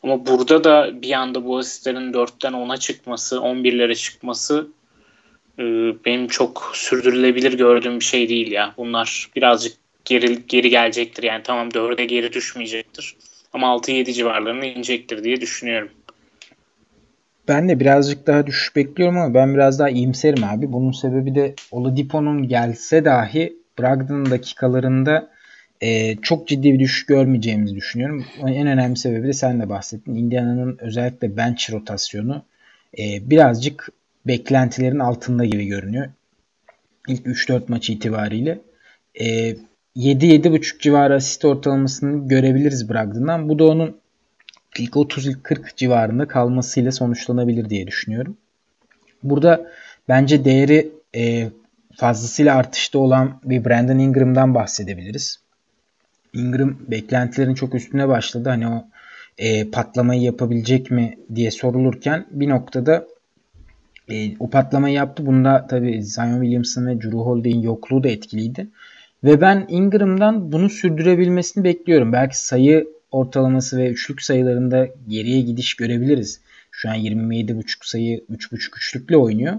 Ama 0.03 0.27
burada 0.27 0.65
da 0.65 1.03
bir 1.03 1.13
anda 1.13 1.45
bu 1.45 1.59
asistlerin 1.59 2.13
4'ten 2.13 2.53
10'a 2.53 2.77
çıkması, 2.77 3.37
11'lere 3.37 3.95
çıkması 3.95 4.69
e, 5.59 5.63
benim 6.05 6.29
çok 6.29 6.71
sürdürülebilir 6.75 7.53
gördüğüm 7.53 8.01
bir 8.01 8.05
şey 8.05 8.29
değil 8.29 8.51
ya. 8.51 8.75
Bunlar 8.77 9.31
birazcık 9.37 9.77
geri, 10.05 10.47
geri 10.47 10.71
gelecektir. 10.71 11.23
Yani 11.23 11.43
tamam 11.43 11.69
4'e 11.69 12.05
geri 12.05 12.33
düşmeyecektir. 12.33 13.17
Ama 13.53 13.67
6-7 13.67 14.13
civarlarına 14.13 14.65
inecektir 14.65 15.25
diye 15.25 15.41
düşünüyorum. 15.41 15.91
Ben 17.49 17.69
de 17.69 17.81
birazcık 17.81 18.27
daha 18.27 18.47
düşüş 18.47 18.77
bekliyorum 18.77 19.19
ama 19.19 19.35
ben 19.35 19.55
biraz 19.55 19.79
daha 19.79 19.89
iyimserim 19.89 20.45
abi. 20.45 20.73
Bunun 20.73 20.93
sebebi 20.93 21.35
de 21.35 21.55
Oladipo'nun 21.71 22.49
gelse 22.49 23.05
dahi 23.05 23.57
Brogdon'un 23.79 24.31
dakikalarında 24.31 25.31
e, 25.81 26.17
çok 26.17 26.49
ciddi 26.49 26.75
bir 26.75 26.79
düşüş 26.79 27.07
görmeyeceğimizi 27.07 27.77
düşünüyorum. 27.77 28.27
En 28.47 28.67
önemli 28.67 28.97
sebebi 28.97 29.27
de 29.27 29.33
sen 29.33 29.61
de 29.61 29.69
bahsettin. 29.69 30.15
Indiana'nın 30.15 30.79
özellikle 30.81 31.37
bench 31.37 31.73
rotasyonu 31.73 32.43
e, 32.99 33.31
birazcık 33.31 33.89
beklentilerin 34.27 34.99
altında 34.99 35.45
gibi 35.45 35.67
görünüyor. 35.67 36.09
İlk 37.09 37.27
3-4 37.27 37.63
maç 37.69 37.91
itibariyle. 37.91 38.59
E, 39.21 39.57
7-7.5 39.99 40.81
civarı 40.81 41.15
asist 41.15 41.45
ortalamasını 41.45 42.29
görebiliriz 42.29 42.89
Brogdon'dan. 42.89 43.49
Bu 43.49 43.59
da 43.59 43.65
onun 43.65 43.97
ilk 44.79 44.97
30 44.97 45.27
ilk 45.27 45.45
40 45.45 45.77
civarında 45.77 46.29
kalmasıyla 46.29 46.93
sonuçlanabilir 46.93 47.71
diye 47.71 47.87
düşünüyorum. 47.87 48.37
Burada 49.23 49.71
bence 50.09 50.45
değeri 50.45 50.91
e, 51.17 51.49
fazlasıyla 51.97 52.57
artışta 52.57 52.99
olan 52.99 53.41
bir 53.45 53.65
Brandon 53.65 53.99
Ingram'dan 53.99 54.55
bahsedebiliriz. 54.55 55.41
Ingram 56.33 56.77
beklentilerin 56.89 57.55
çok 57.55 57.75
üstüne 57.75 58.09
başladı. 58.09 58.49
Hani 58.49 58.69
o 58.69 58.85
e, 59.39 59.71
patlamayı 59.71 60.23
yapabilecek 60.23 60.91
mi 60.91 61.19
diye 61.35 61.51
sorulurken 61.51 62.27
bir 62.31 62.49
noktada 62.49 63.07
e, 64.09 64.37
o 64.39 64.51
patlamayı 64.51 64.95
yaptı. 64.95 65.27
Bunda 65.27 65.67
tabii 65.67 66.03
Zion 66.03 66.41
Williamson 66.41 66.87
ve 66.87 67.01
Drew 67.01 67.19
Holiday'in 67.19 67.63
yokluğu 67.63 68.03
da 68.05 68.09
etkiliydi. 68.09 68.69
Ve 69.25 69.41
ben 69.41 69.67
Ingram'dan 69.69 70.53
bunu 70.53 70.71
sürdürebilmesini 70.71 71.65
bekliyorum. 71.65 72.13
Belki 72.13 72.45
sayı 72.47 72.89
ortalaması 73.11 73.79
ve 73.79 73.89
üçlük 73.89 74.23
sayılarında 74.23 74.89
geriye 75.09 75.41
gidiş 75.41 75.75
görebiliriz. 75.75 76.41
Şu 76.71 76.91
an 76.91 76.97
27.5 76.97 77.65
sayı 77.83 78.19
3.5 78.19 78.77
üçlükle 78.77 79.17
oynuyor. 79.17 79.55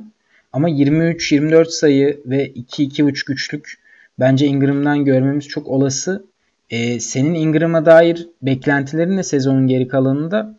Ama 0.53 0.69
23-24 0.69 1.69
sayı 1.69 2.21
ve 2.25 2.51
2-2.5 2.51 3.31
üçlük 3.31 3.79
bence 4.19 4.45
Ingram'dan 4.47 5.05
görmemiz 5.05 5.47
çok 5.47 5.67
olası. 5.67 6.25
Ee, 6.69 6.99
senin 6.99 7.33
Ingram'a 7.33 7.85
dair 7.85 8.27
beklentilerin 8.41 9.17
ne 9.17 9.23
sezonun 9.23 9.67
geri 9.67 9.87
kalanında? 9.87 10.55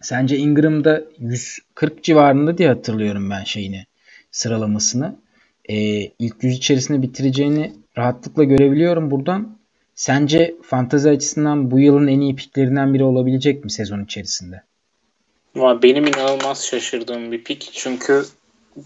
Sence 0.00 0.36
Ingram'da 0.36 1.02
140 1.18 2.04
civarında 2.04 2.58
diye 2.58 2.68
hatırlıyorum 2.68 3.30
ben 3.30 3.44
şeyini 3.44 3.86
sıralamasını. 4.30 5.16
Ee, 5.68 5.74
ilk 6.18 6.44
yüz 6.44 6.56
içerisinde 6.56 7.02
bitireceğini 7.02 7.72
rahatlıkla 7.98 8.44
görebiliyorum 8.44 9.10
buradan. 9.10 9.58
Sence 9.94 10.54
fantazi 10.62 11.10
açısından 11.10 11.70
bu 11.70 11.80
yılın 11.80 12.06
en 12.06 12.20
iyi 12.20 12.36
piklerinden 12.36 12.94
biri 12.94 13.04
olabilecek 13.04 13.64
mi 13.64 13.70
sezon 13.70 14.04
içerisinde? 14.04 14.62
Benim 15.56 16.06
inanılmaz 16.06 16.66
şaşırdığım 16.66 17.32
bir 17.32 17.44
pik. 17.44 17.70
Çünkü 17.72 18.24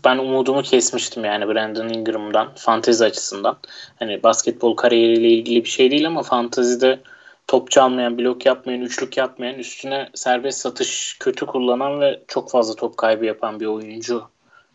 ben 0.05 0.19
umudumu 0.19 0.63
kesmiştim 0.63 1.25
yani 1.25 1.49
Brandon 1.49 1.89
Ingram'dan 1.89 2.55
fantezi 2.55 3.05
açısından. 3.05 3.59
Hani 3.99 4.23
basketbol 4.23 4.77
kariyeriyle 4.77 5.29
ilgili 5.29 5.65
bir 5.65 5.69
şey 5.69 5.91
değil 5.91 6.07
ama 6.07 6.23
fantezide 6.23 7.01
top 7.47 7.71
çalmayan, 7.71 8.19
blok 8.19 8.47
yapmayan, 8.47 8.81
üçlük 8.81 9.17
yapmayan, 9.17 9.55
üstüne 9.55 10.09
serbest 10.15 10.59
satış 10.59 11.17
kötü 11.21 11.47
kullanan 11.47 12.01
ve 12.01 12.23
çok 12.29 12.51
fazla 12.51 12.75
top 12.75 12.97
kaybı 12.97 13.25
yapan 13.25 13.61
bir 13.61 13.67
oyuncu 13.67 14.25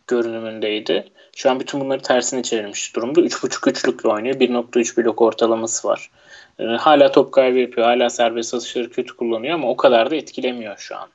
görünümündeydi. 0.06 1.04
Şu 1.36 1.50
an 1.50 1.60
bütün 1.60 1.80
bunları 1.80 2.02
tersine 2.02 2.42
çevirmiş 2.42 2.96
durumda. 2.96 3.20
3.5 3.20 3.70
üçlükle 3.70 4.08
oynuyor. 4.08 4.34
1.3 4.34 4.96
blok 4.96 5.22
ortalaması 5.22 5.88
var. 5.88 6.10
Ee, 6.58 6.64
hala 6.64 7.12
top 7.12 7.32
kaybı 7.32 7.58
yapıyor. 7.58 7.86
Hala 7.86 8.10
serbest 8.10 8.54
atışları 8.54 8.90
kötü 8.90 9.16
kullanıyor 9.16 9.54
ama 9.54 9.68
o 9.68 9.76
kadar 9.76 10.10
da 10.10 10.16
etkilemiyor 10.16 10.78
şu 10.78 10.96
an 10.96 11.08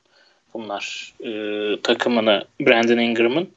bunlar 0.54 1.14
e, 1.20 1.30
takımını 1.82 2.44
Brandon 2.60 2.98
Ingram'ın. 2.98 3.48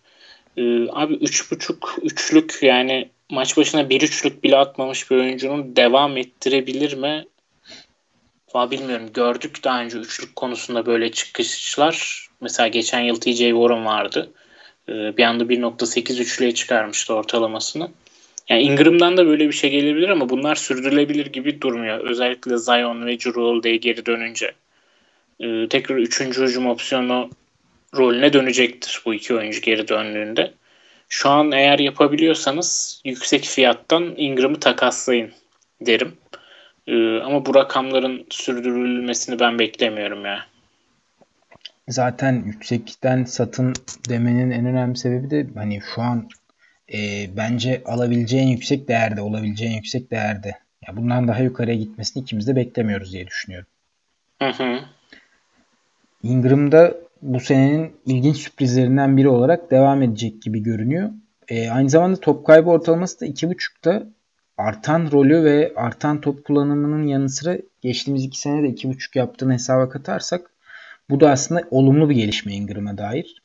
E, 0.57 0.63
abi 0.89 1.13
3.5 1.13 2.01
üçlük 2.01 2.59
yani 2.61 3.09
maç 3.29 3.57
başına 3.57 3.89
bir 3.89 4.01
üçlük 4.01 4.43
bile 4.43 4.57
atmamış 4.57 5.11
bir 5.11 5.15
oyuncunun 5.15 5.75
devam 5.75 6.17
ettirebilir 6.17 6.93
mi? 6.93 7.25
Valla 8.53 8.71
bilmiyorum. 8.71 9.09
Gördük 9.13 9.63
daha 9.63 9.81
önce 9.81 9.97
üçlük 9.97 10.35
konusunda 10.35 10.85
böyle 10.85 11.11
çıkışlar. 11.11 12.27
Mesela 12.41 12.67
geçen 12.67 12.99
yıl 12.99 13.15
TJ 13.15 13.37
Warren 13.37 13.85
vardı. 13.85 14.31
Ee, 14.89 15.17
bir 15.17 15.23
anda 15.23 15.49
1.8 15.49 16.21
üçlüğe 16.21 16.53
çıkarmıştı 16.53 17.13
ortalamasını. 17.13 17.91
Yani 18.49 18.61
Ingram'dan 18.61 19.17
da 19.17 19.27
böyle 19.27 19.47
bir 19.47 19.53
şey 19.53 19.69
gelebilir 19.69 20.09
ama 20.09 20.29
bunlar 20.29 20.55
sürdürülebilir 20.55 21.25
gibi 21.25 21.61
durmuyor. 21.61 21.99
Özellikle 21.99 22.57
Zion 22.57 23.05
ve 23.05 23.17
Holiday 23.35 23.79
geri 23.79 24.05
dönünce. 24.05 24.51
Ee, 25.39 25.67
tekrar 25.69 25.95
üçüncü 25.95 26.43
hücum 26.43 26.67
opsiyonu 26.67 27.29
rolüne 27.97 28.33
dönecektir 28.33 29.01
bu 29.05 29.13
iki 29.13 29.35
oyuncu 29.35 29.61
geri 29.61 29.87
döndüğünde. 29.87 30.53
Şu 31.09 31.29
an 31.29 31.51
eğer 31.51 31.79
yapabiliyorsanız 31.79 33.01
yüksek 33.05 33.43
fiyattan 33.43 34.13
Ingram'ı 34.17 34.59
takaslayın 34.59 35.31
derim. 35.81 36.13
Ee, 36.87 37.19
ama 37.19 37.45
bu 37.45 37.55
rakamların 37.55 38.25
sürdürülmesini 38.29 39.39
ben 39.39 39.59
beklemiyorum 39.59 40.25
ya. 40.25 40.50
Zaten 41.89 42.43
yüksekten 42.45 43.23
satın 43.23 43.73
demenin 44.09 44.51
en 44.51 44.65
önemli 44.65 44.97
sebebi 44.97 45.29
de 45.29 45.47
hani 45.55 45.81
şu 45.95 46.01
an 46.01 46.29
e, 46.93 47.29
bence 47.37 47.81
alabileceğin 47.85 48.47
yüksek 48.47 48.87
değerde, 48.87 49.21
olabileceğin 49.21 49.75
yüksek 49.75 50.11
değerde. 50.11 50.57
Ya 50.87 50.97
bundan 50.97 51.27
daha 51.27 51.39
yukarıya 51.39 51.75
gitmesini 51.75 52.23
ikimiz 52.23 52.47
de 52.47 52.55
beklemiyoruz 52.55 53.13
diye 53.13 53.27
düşünüyorum. 53.27 53.67
Hı 54.41 54.49
hı. 54.49 54.79
Ingram'da 56.23 56.95
bu 57.21 57.39
senenin 57.39 57.95
ilginç 58.05 58.37
sürprizlerinden 58.37 59.17
biri 59.17 59.29
olarak 59.29 59.71
devam 59.71 60.01
edecek 60.01 60.41
gibi 60.41 60.63
görünüyor. 60.63 61.09
E, 61.47 61.69
aynı 61.69 61.89
zamanda 61.89 62.19
top 62.19 62.45
kaybı 62.47 62.69
ortalaması 62.69 63.21
da 63.21 63.25
2.5'ta 63.25 64.03
artan 64.57 65.11
rolü 65.11 65.43
ve 65.43 65.73
artan 65.75 66.21
top 66.21 66.45
kullanımının 66.45 67.07
yanı 67.07 67.29
sıra 67.29 67.57
geçtiğimiz 67.81 68.23
iki 68.23 68.39
senede 68.39 68.67
2.5 68.67 69.17
yaptığını 69.17 69.53
hesaba 69.53 69.89
katarsak 69.89 70.50
bu 71.11 71.19
da 71.19 71.31
aslında 71.31 71.63
olumlu 71.71 72.09
bir 72.09 72.15
gelişme 72.15 72.53
Ingram'a 72.53 72.97
dair. 72.97 73.41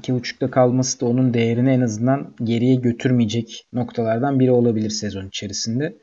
2.5'ta 0.00 0.50
kalması 0.50 1.00
da 1.00 1.06
onun 1.06 1.34
değerini 1.34 1.70
en 1.70 1.80
azından 1.80 2.34
geriye 2.44 2.74
götürmeyecek 2.74 3.66
noktalardan 3.72 4.40
biri 4.40 4.50
olabilir 4.50 4.90
sezon 4.90 5.28
içerisinde. 5.28 5.96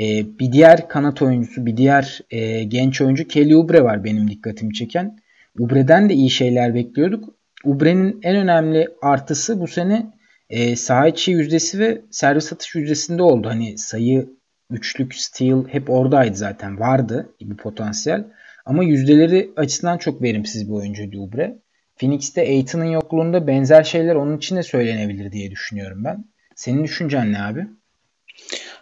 Ee, 0.00 0.38
bir 0.38 0.52
diğer 0.52 0.88
kanat 0.88 1.22
oyuncusu, 1.22 1.66
bir 1.66 1.76
diğer 1.76 2.20
e, 2.30 2.64
genç 2.64 3.00
oyuncu 3.00 3.28
Kelly 3.28 3.56
Oubre 3.56 3.82
var 3.84 4.04
benim 4.04 4.30
dikkatimi 4.30 4.74
çeken. 4.74 5.18
Ubre'den 5.58 6.08
de 6.08 6.14
iyi 6.14 6.30
şeyler 6.30 6.74
bekliyorduk. 6.74 7.34
Ubre'nin 7.64 8.20
en 8.22 8.36
önemli 8.36 8.88
artısı 9.02 9.60
bu 9.60 9.68
sene 9.68 10.12
e, 10.50 10.76
saha 10.76 11.08
içi 11.08 11.30
yüzdesi 11.30 11.78
ve 11.78 12.00
servis 12.10 12.52
atış 12.52 12.74
yüzdesinde 12.74 13.22
oldu. 13.22 13.48
Hani 13.48 13.78
sayı, 13.78 14.28
üçlük, 14.70 15.14
steal 15.14 15.68
hep 15.68 15.90
oradaydı 15.90 16.36
zaten. 16.36 16.80
Vardı 16.80 17.34
bir 17.40 17.56
potansiyel. 17.56 18.24
Ama 18.70 18.84
yüzdeleri 18.84 19.50
açısından 19.56 19.98
çok 19.98 20.22
verimsiz 20.22 20.68
bir 20.68 20.74
oyuncuydu 20.74 21.18
Ubre. 21.18 21.58
Phoenix'te 21.96 22.40
Aiton'un 22.40 22.84
yokluğunda 22.84 23.46
benzer 23.46 23.82
şeyler 23.82 24.14
onun 24.14 24.36
için 24.36 24.56
de 24.56 24.62
söylenebilir 24.62 25.32
diye 25.32 25.50
düşünüyorum 25.50 26.04
ben. 26.04 26.24
Senin 26.54 26.84
düşüncen 26.84 27.32
ne 27.32 27.42
abi? 27.42 27.66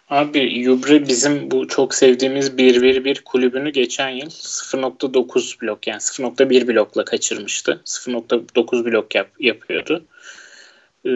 Abi 0.09 0.39
Yubre 0.39 1.07
bizim 1.07 1.51
bu 1.51 1.67
çok 1.67 1.95
sevdiğimiz 1.95 2.49
1-1-1 2.49 3.23
kulübünü 3.23 3.69
geçen 3.69 4.09
yıl 4.09 4.29
0.9 4.29 5.61
blok 5.61 5.87
yani 5.87 5.99
0.1 5.99 6.67
blokla 6.67 7.05
kaçırmıştı. 7.05 7.81
0.9 7.85 8.85
blok 8.85 9.15
yap, 9.15 9.29
yapıyordu. 9.39 10.05
Ee, 11.05 11.09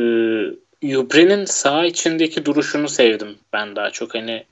Yubre'nin 0.81 1.45
sağ 1.45 1.85
içindeki 1.85 2.45
duruşunu 2.45 2.89
sevdim 2.89 3.35
ben 3.53 3.75
daha 3.75 3.89
çok. 3.89 4.15
Hani 4.15 4.43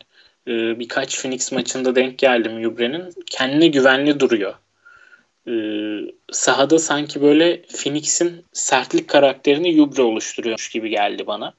e, 0.48 0.80
birkaç 0.80 1.22
Phoenix 1.22 1.52
maçında 1.52 1.96
denk 1.96 2.20
geldim 2.20 2.60
Yubre'nin. 2.60 3.14
Kendine 3.26 3.68
güvenli 3.68 4.20
duruyor. 4.20 4.54
Ee, 5.48 5.52
sahada 6.32 6.80
sanki 6.80 7.22
böyle 7.22 7.62
Phoenix'in 7.62 8.46
sertlik 8.54 9.08
karakterini 9.08 9.70
Yubre 9.70 10.02
oluşturuyormuş 10.02 10.70
gibi 10.70 10.90
geldi 10.90 11.28
bana. 11.28 11.54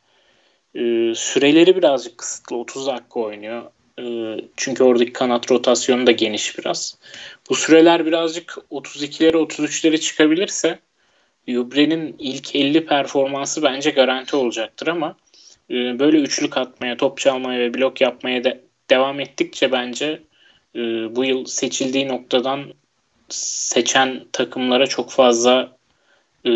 Ee, 0.75 1.12
süreleri 1.15 1.77
birazcık 1.77 2.19
kısıtlı. 2.19 2.57
30 2.57 2.87
dakika 2.87 3.21
oynuyor. 3.21 3.62
Ee, 4.01 4.45
çünkü 4.57 4.85
oradaki 4.85 5.12
kanat 5.12 5.51
rotasyonu 5.51 6.07
da 6.07 6.12
geniş 6.12 6.59
biraz. 6.59 6.99
Bu 7.51 7.55
süreler 7.55 8.07
birazcık 8.07 8.57
32'lere 8.71 9.37
33'lere 9.37 9.99
çıkabilirse 9.99 10.79
Yubre'nin 11.47 12.17
ilk 12.19 12.57
50 12.57 12.87
performansı 12.87 13.62
bence 13.62 13.91
garanti 13.91 14.37
olacaktır 14.37 14.87
ama 14.87 15.17
e, 15.71 15.75
böyle 15.99 16.19
üçlük 16.19 16.57
atmaya, 16.57 16.97
top 16.97 17.19
çalmaya 17.19 17.61
ve 17.61 17.75
blok 17.75 18.01
yapmaya 18.01 18.45
de 18.45 18.61
devam 18.91 19.21
ettikçe 19.21 19.73
bence 19.73 20.23
e, 20.75 20.81
bu 21.17 21.25
yıl 21.25 21.45
seçildiği 21.45 22.09
noktadan 22.09 22.65
seçen 23.29 24.25
takımlara 24.33 24.87
çok 24.87 25.11
fazla 25.11 25.77
e, 26.45 26.51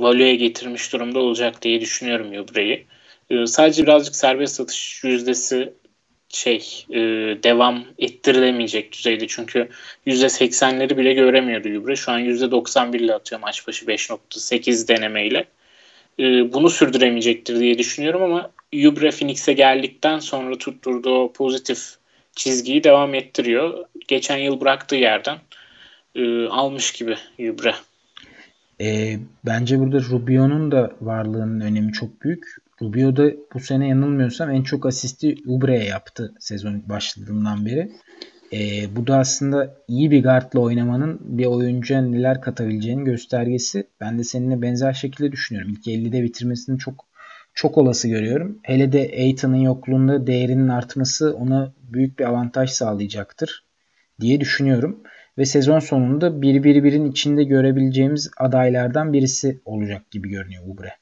valüye 0.00 0.36
getirmiş 0.36 0.92
durumda 0.92 1.18
olacak 1.18 1.62
diye 1.62 1.80
düşünüyorum 1.80 2.32
Yubre'yi. 2.32 2.86
E, 3.30 3.46
sadece 3.46 3.82
birazcık 3.82 4.16
serbest 4.16 4.54
satış 4.54 5.04
yüzdesi 5.04 5.72
şey 6.28 6.84
e, 6.90 6.98
devam 7.42 7.84
ettirilemeyecek 7.98 8.92
düzeyde. 8.92 9.26
Çünkü 9.28 9.68
%80'leri 10.06 10.96
bile 10.96 11.12
göremiyordu 11.12 11.68
Gübre. 11.68 11.96
Şu 11.96 12.12
an 12.12 12.20
%91 12.20 12.96
ile 12.96 13.14
atıyor 13.14 13.40
maç 13.40 13.68
başı 13.68 13.86
5.8 13.86 14.88
denemeyle. 14.88 15.46
E, 16.18 16.52
bunu 16.52 16.70
sürdüremeyecektir 16.70 17.60
diye 17.60 17.78
düşünüyorum 17.78 18.22
ama 18.22 18.50
Jubre 18.72 19.10
Phoenix'e 19.10 19.52
geldikten 19.52 20.18
sonra 20.18 20.58
tutturduğu 20.58 21.32
pozitif 21.32 21.96
çizgiyi 22.36 22.84
devam 22.84 23.14
ettiriyor. 23.14 23.84
Geçen 24.08 24.36
yıl 24.36 24.60
bıraktığı 24.60 24.96
yerden 24.96 25.38
e, 26.14 26.46
almış 26.46 26.92
gibi 26.92 27.16
Jubre. 27.38 27.74
E, 28.80 29.18
bence 29.46 29.78
burada 29.78 30.00
Rubio'nun 30.00 30.72
da 30.72 30.92
varlığının 31.00 31.60
önemi 31.60 31.92
çok 31.92 32.22
büyük. 32.22 32.44
Rubio 32.82 33.16
da 33.16 33.30
bu 33.54 33.60
sene 33.60 33.88
yanılmıyorsam 33.88 34.50
en 34.50 34.62
çok 34.62 34.86
asisti 34.86 35.34
Ubre'ye 35.46 35.84
yaptı 35.84 36.34
sezon 36.38 36.82
başladığından 36.88 37.66
beri. 37.66 37.90
E, 38.52 38.96
bu 38.96 39.06
da 39.06 39.18
aslında 39.18 39.74
iyi 39.88 40.10
bir 40.10 40.22
guardla 40.22 40.60
oynamanın 40.60 41.18
bir 41.22 41.46
oyuncuya 41.46 42.02
neler 42.02 42.40
katabileceğinin 42.40 43.04
göstergesi. 43.04 43.86
Ben 44.00 44.18
de 44.18 44.24
seninle 44.24 44.62
benzer 44.62 44.92
şekilde 44.92 45.32
düşünüyorum. 45.32 45.72
İlk 45.72 45.86
50'de 45.86 46.22
bitirmesini 46.22 46.78
çok 46.78 47.08
çok 47.54 47.78
olası 47.78 48.08
görüyorum. 48.08 48.58
Hele 48.62 48.92
de 48.92 49.10
Aiton'un 49.18 49.56
yokluğunda 49.56 50.26
değerinin 50.26 50.68
artması 50.68 51.34
ona 51.34 51.72
büyük 51.82 52.18
bir 52.18 52.24
avantaj 52.24 52.70
sağlayacaktır 52.70 53.64
diye 54.20 54.40
düşünüyorum. 54.40 55.00
Ve 55.38 55.44
sezon 55.44 55.78
sonunda 55.78 56.26
1-1-1'in 56.26 57.10
içinde 57.10 57.44
görebileceğimiz 57.44 58.30
adaylardan 58.36 59.12
birisi 59.12 59.60
olacak 59.64 60.10
gibi 60.10 60.28
görünüyor 60.28 60.62
Ubre. 60.66 60.92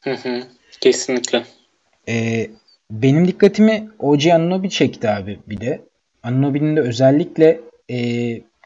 Hı 0.00 0.10
hı, 0.10 0.42
kesinlikle. 0.80 1.44
Ee, 2.08 2.50
benim 2.90 3.28
dikkatimi 3.28 3.90
OG 3.98 4.26
Anunobi 4.26 4.70
çekti 4.70 5.08
abi 5.08 5.38
bir 5.46 5.60
de. 5.60 5.80
Anunobi'nin 6.22 6.76
de 6.76 6.80
özellikle 6.80 7.60
e, 7.90 7.98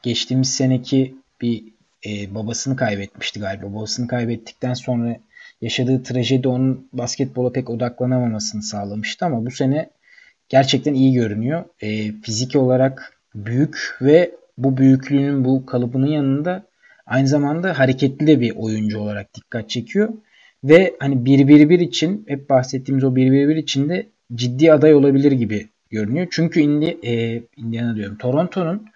geçtiğimiz 0.02 0.54
seneki 0.54 1.14
bir 1.40 1.64
e, 2.06 2.34
babasını 2.34 2.76
kaybetmişti 2.76 3.40
galiba. 3.40 3.72
Babasını 3.72 4.08
kaybettikten 4.08 4.74
sonra 4.74 5.16
yaşadığı 5.60 6.02
trajedi 6.02 6.48
onun 6.48 6.88
basketbola 6.92 7.52
pek 7.52 7.70
odaklanamamasını 7.70 8.62
sağlamıştı 8.62 9.26
ama 9.26 9.46
bu 9.46 9.50
sene 9.50 9.90
gerçekten 10.48 10.94
iyi 10.94 11.12
görünüyor. 11.12 11.64
E, 11.80 12.12
fizik 12.12 12.56
olarak 12.56 13.20
büyük 13.34 13.98
ve 14.02 14.30
bu 14.58 14.76
büyüklüğünün 14.76 15.44
bu 15.44 15.66
kalıbının 15.66 16.06
yanında 16.06 16.62
aynı 17.06 17.28
zamanda 17.28 17.78
hareketli 17.78 18.26
de 18.26 18.40
bir 18.40 18.52
oyuncu 18.56 18.98
olarak 18.98 19.34
dikkat 19.34 19.70
çekiyor. 19.70 20.08
Ve 20.64 20.96
hani 21.00 21.14
1-1-1 21.14 21.82
için 21.82 22.24
hep 22.28 22.50
bahsettiğimiz 22.50 23.04
o 23.04 23.08
1-1-1 23.08 23.58
için 23.58 23.88
de 23.88 24.06
ciddi 24.34 24.72
aday 24.72 24.94
olabilir 24.94 25.32
gibi 25.32 25.68
görünüyor. 25.90 26.26
Çünkü 26.30 26.60
Indi, 26.60 26.98
e, 27.02 27.42
Indiana 27.56 27.96
diyorum. 27.96 28.16
Toronto'nun 28.16 28.86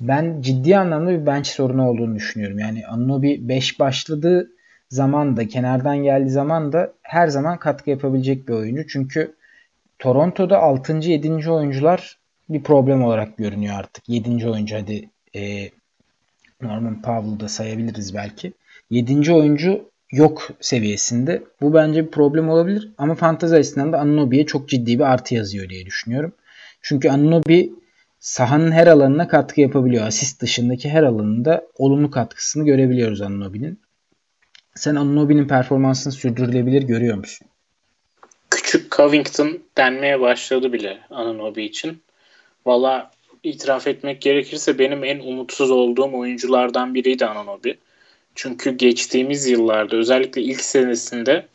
ben 0.00 0.40
ciddi 0.40 0.76
anlamda 0.76 1.10
bir 1.10 1.26
bench 1.26 1.46
sorunu 1.46 1.88
olduğunu 1.88 2.14
düşünüyorum. 2.14 2.58
Yani 2.58 2.86
Anunobi 2.86 3.48
5 3.48 3.80
başladığı 3.80 4.50
zaman 4.88 5.36
da 5.36 5.48
kenardan 5.48 5.96
geldiği 5.96 6.30
zaman 6.30 6.72
da 6.72 6.92
her 7.02 7.28
zaman 7.28 7.58
katkı 7.58 7.90
yapabilecek 7.90 8.48
bir 8.48 8.52
oyuncu. 8.52 8.86
Çünkü 8.86 9.34
Toronto'da 9.98 10.58
6. 10.58 10.96
7. 10.96 11.50
oyuncular 11.50 12.18
bir 12.48 12.62
problem 12.62 13.02
olarak 13.02 13.36
görünüyor 13.36 13.74
artık. 13.78 14.08
7. 14.08 14.48
oyuncu 14.48 14.76
hadi 14.76 15.10
e, 15.34 15.70
Norman 16.62 17.02
Powell'da 17.02 17.48
sayabiliriz 17.48 18.14
belki. 18.14 18.52
7. 18.90 19.32
oyuncu 19.32 19.90
yok 20.12 20.48
seviyesinde. 20.60 21.42
Bu 21.60 21.74
bence 21.74 22.06
bir 22.06 22.10
problem 22.10 22.48
olabilir. 22.48 22.90
Ama 22.98 23.14
fantezi 23.14 23.56
açısından 23.56 23.92
da 23.92 23.98
Anunobi'ye 23.98 24.46
çok 24.46 24.68
ciddi 24.68 24.98
bir 24.98 25.04
artı 25.04 25.34
yazıyor 25.34 25.68
diye 25.68 25.86
düşünüyorum. 25.86 26.32
Çünkü 26.82 27.10
Anunobi 27.10 27.72
sahanın 28.18 28.72
her 28.72 28.86
alanına 28.86 29.28
katkı 29.28 29.60
yapabiliyor. 29.60 30.06
Asist 30.06 30.42
dışındaki 30.42 30.88
her 30.88 31.02
alanında 31.02 31.66
olumlu 31.78 32.10
katkısını 32.10 32.64
görebiliyoruz 32.64 33.20
Anunobi'nin. 33.20 33.80
Sen 34.74 34.94
Anunobi'nin 34.94 35.48
performansını 35.48 36.12
sürdürülebilir 36.12 36.82
görüyor 36.82 37.16
musun? 37.16 37.48
Küçük 38.50 38.92
Covington 38.92 39.58
denmeye 39.76 40.20
başladı 40.20 40.72
bile 40.72 40.98
Anunobi 41.10 41.64
için. 41.64 42.02
Valla 42.66 43.10
itiraf 43.42 43.86
etmek 43.86 44.22
gerekirse 44.22 44.78
benim 44.78 45.04
en 45.04 45.18
umutsuz 45.18 45.70
olduğum 45.70 46.18
oyunculardan 46.18 46.94
biriydi 46.94 47.26
Anunobi. 47.26 47.78
Çünkü 48.36 48.70
geçtiğimiz 48.70 49.46
yıllarda 49.46 49.96
özellikle 49.96 50.42
ilk 50.42 50.60
senesinde 50.60 51.46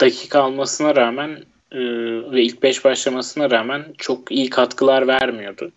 dakika 0.00 0.40
almasına 0.40 0.96
rağmen 0.96 1.30
e, 1.72 1.80
ve 2.32 2.42
ilk 2.42 2.62
5 2.62 2.84
başlamasına 2.84 3.50
rağmen 3.50 3.84
çok 3.98 4.32
iyi 4.32 4.50
katkılar 4.50 5.08
vermiyordu. 5.08 5.72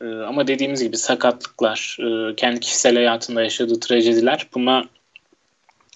E, 0.00 0.04
ama 0.04 0.46
dediğimiz 0.46 0.82
gibi 0.82 0.96
sakatlıklar, 0.96 1.98
e, 2.00 2.36
kendi 2.36 2.60
kişisel 2.60 2.94
hayatında 2.94 3.42
yaşadığı 3.42 3.80
trajediler 3.80 4.46
buna 4.54 4.84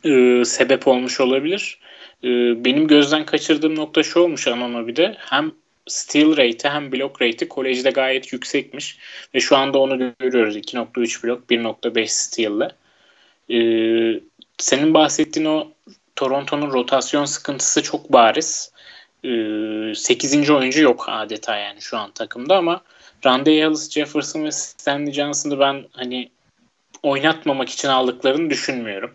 e, 0.04 0.44
sebep 0.44 0.88
olmuş 0.88 1.20
olabilir. 1.20 1.78
E, 2.24 2.28
benim 2.64 2.86
gözden 2.86 3.26
kaçırdığım 3.26 3.76
nokta 3.76 4.02
şu 4.02 4.20
olmuş 4.20 4.48
Anunobi'de 4.48 5.16
hem 5.18 5.52
steal 5.86 6.30
rate'i 6.36 6.70
hem 6.70 6.92
blok 6.92 7.22
rate'i 7.22 7.48
kolejde 7.48 7.90
gayet 7.90 8.32
yüksekmiş. 8.32 8.98
Ve 9.34 9.40
şu 9.40 9.56
anda 9.56 9.78
onu 9.78 10.12
görüyoruz. 10.18 10.56
2.3 10.56 11.24
blok, 11.24 11.50
1.5 11.50 12.06
steal'le. 12.06 12.79
Ee, 13.50 14.20
senin 14.58 14.94
bahsettiğin 14.94 15.46
o 15.46 15.68
Toronto'nun 16.16 16.72
rotasyon 16.72 17.24
sıkıntısı 17.24 17.82
çok 17.82 18.12
bariz. 18.12 18.72
Ee, 19.24 19.94
8. 19.94 20.50
oyuncu 20.50 20.82
yok 20.82 21.04
adeta 21.08 21.56
yani 21.56 21.82
şu 21.82 21.98
an 21.98 22.10
takımda 22.10 22.56
ama 22.56 22.82
Randy 23.26 23.62
Ellis, 23.62 23.90
Jefferson 23.90 24.44
ve 24.44 24.52
Stanley 24.52 25.12
Johnson'ı 25.12 25.58
ben 25.60 25.84
hani 25.92 26.30
oynatmamak 27.02 27.68
için 27.68 27.88
aldıklarını 27.88 28.50
düşünmüyorum. 28.50 29.14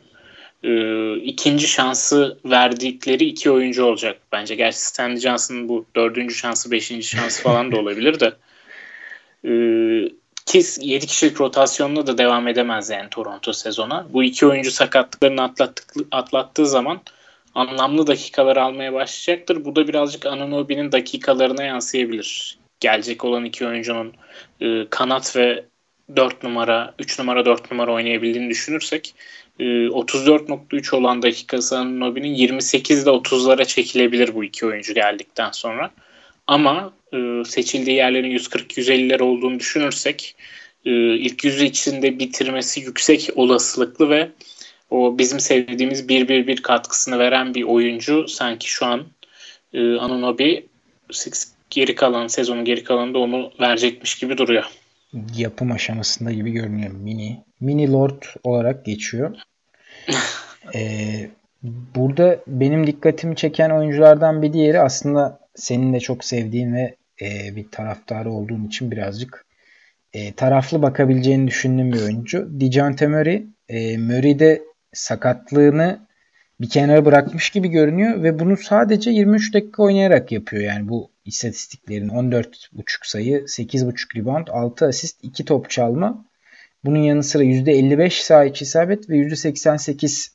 Ee, 0.63 1.15
ikinci 1.15 1.67
şansı 1.67 2.38
verdikleri 2.45 3.26
iki 3.26 3.52
oyuncu 3.52 3.86
olacak 3.86 4.17
bence. 4.32 4.56
Gerçi 4.56 4.80
Stanley 4.80 5.17
Johnson'ın 5.17 5.69
bu 5.69 5.86
dördüncü 5.95 6.36
şansı, 6.36 6.71
beşinci 6.71 7.08
şansı 7.08 7.43
falan 7.43 7.71
da 7.71 7.80
olabilir 7.80 8.19
de. 8.19 8.34
Ee, 9.45 10.10
ki 10.46 10.64
7 10.80 11.08
kişilik 11.08 11.42
rotasyonla 11.42 12.08
da 12.08 12.18
devam 12.18 12.48
edemez 12.48 12.90
yani 12.90 13.10
Toronto 13.10 13.54
sezona. 13.54 14.08
Bu 14.14 14.24
iki 14.24 14.48
oyuncu 14.48 14.72
sakatlıklarını 14.72 15.44
atlattık, 15.44 15.94
atlattığı 16.12 16.68
zaman 16.68 17.02
anlamlı 17.56 18.08
dakikalar 18.08 18.58
almaya 18.58 18.94
başlayacaktır. 18.94 19.66
Bu 19.66 19.76
da 19.76 19.88
birazcık 19.88 20.26
Anunobi'nin 20.26 20.92
dakikalarına 20.92 21.64
yansıyabilir. 21.64 22.58
Gelecek 22.80 23.26
olan 23.26 23.46
iki 23.46 23.68
oyuncunun 23.68 24.14
e, 24.62 24.90
kanat 24.90 25.36
ve 25.36 25.66
4 26.16 26.44
numara, 26.44 26.94
3 27.00 27.20
numara 27.20 27.46
4 27.46 27.72
numara 27.72 27.94
oynayabildiğini 27.94 28.50
düşünürsek 28.50 29.16
34.3 29.60 30.94
e, 30.94 30.98
olan 30.98 31.22
dakikası 31.22 31.78
Anunobi'nin 31.78 32.36
28'de 32.36 33.10
30'lara 33.10 33.66
çekilebilir 33.66 34.36
bu 34.36 34.44
iki 34.44 34.66
oyuncu 34.66 34.94
geldikten 34.94 35.52
sonra. 35.52 35.92
Ama 36.48 36.94
e, 37.14 37.44
seçildiği 37.46 37.98
yerlerin 37.98 38.38
140-150'ler 38.38 39.24
olduğunu 39.24 39.60
düşünürsek 39.60 40.36
e, 40.86 40.92
ilk 41.16 41.44
yüzü 41.44 41.66
içinde 41.66 42.20
bitirmesi 42.20 42.80
yüksek 42.82 43.30
olasılıklı 43.36 44.10
ve 44.10 44.30
o 44.90 45.18
bizim 45.18 45.40
sevdiğimiz 45.40 46.06
1-1-1 46.06 46.62
katkısını 46.62 47.20
veren 47.20 47.54
bir 47.54 47.64
oyuncu 47.64 48.28
sanki 48.28 48.70
şu 48.70 48.86
an 48.86 49.04
e, 49.74 49.96
Anunobi 49.96 50.68
geri 51.70 51.96
kalan 51.96 52.28
sezonun 52.28 52.66
geri 52.66 52.84
kalanında 52.84 53.20
onu 53.20 53.52
verecekmiş 53.60 54.16
gibi 54.16 54.38
duruyor. 54.38 54.64
Yapım 55.38 55.72
aşamasında 55.72 56.32
gibi 56.32 56.52
görünüyor. 56.52 56.92
Mini 56.92 57.44
Mini 57.60 57.92
Lord 57.92 58.24
olarak 58.44 58.86
geçiyor. 58.86 59.36
ee, 60.76 61.30
burada 61.96 62.40
benim 62.48 62.88
dikkatimi 62.88 63.36
çeken 63.36 63.70
oyunculardan 63.70 64.42
bir 64.42 64.54
diğeri 64.54 64.80
aslında 64.80 65.45
senin 65.56 65.94
de 65.94 66.00
çok 66.00 66.26
sevdiğin 66.26 66.74
ve 66.74 66.96
e, 67.22 67.56
bir 67.56 67.72
taraftarı 67.72 68.32
olduğun 68.32 68.68
için 68.68 68.91
birazcık 68.91 69.46
e, 70.13 70.34
taraflı 70.34 70.82
bakabileceğini 70.82 71.48
düşündüğüm 71.48 71.94
bir 71.94 72.02
oyuncu. 72.02 72.60
Dijante 72.60 73.08
Murray. 73.08 73.44
E, 73.70 73.98
Murray 73.98 74.39
de 74.39 74.62
sakatlığını 74.94 76.00
bir 76.62 76.70
kenara 76.70 77.06
bırakmış 77.06 77.50
gibi 77.50 77.68
görünüyor 77.68 78.24
ve 78.24 78.39
bunu 78.39 78.58
sadece 78.58 79.12
23 79.12 79.54
dakika 79.54 79.84
oynayarak 79.84 80.32
yapıyor. 80.32 80.63
Yani 80.63 80.89
bu 80.89 81.12
istatistiklerin 81.26 82.10
14.5 82.10 82.52
sayı, 83.04 83.38
8.5 83.39 84.20
rebound, 84.20 84.48
6 84.48 84.86
asist, 84.86 85.24
2 85.24 85.46
top 85.46 85.70
çalma. 85.70 86.26
Bunun 86.86 87.00
yanı 87.00 87.24
sıra 87.24 87.44
%55 87.44 88.24
sağ 88.24 88.46
isabet 88.46 89.10
ve 89.10 89.15
%88 89.15 90.32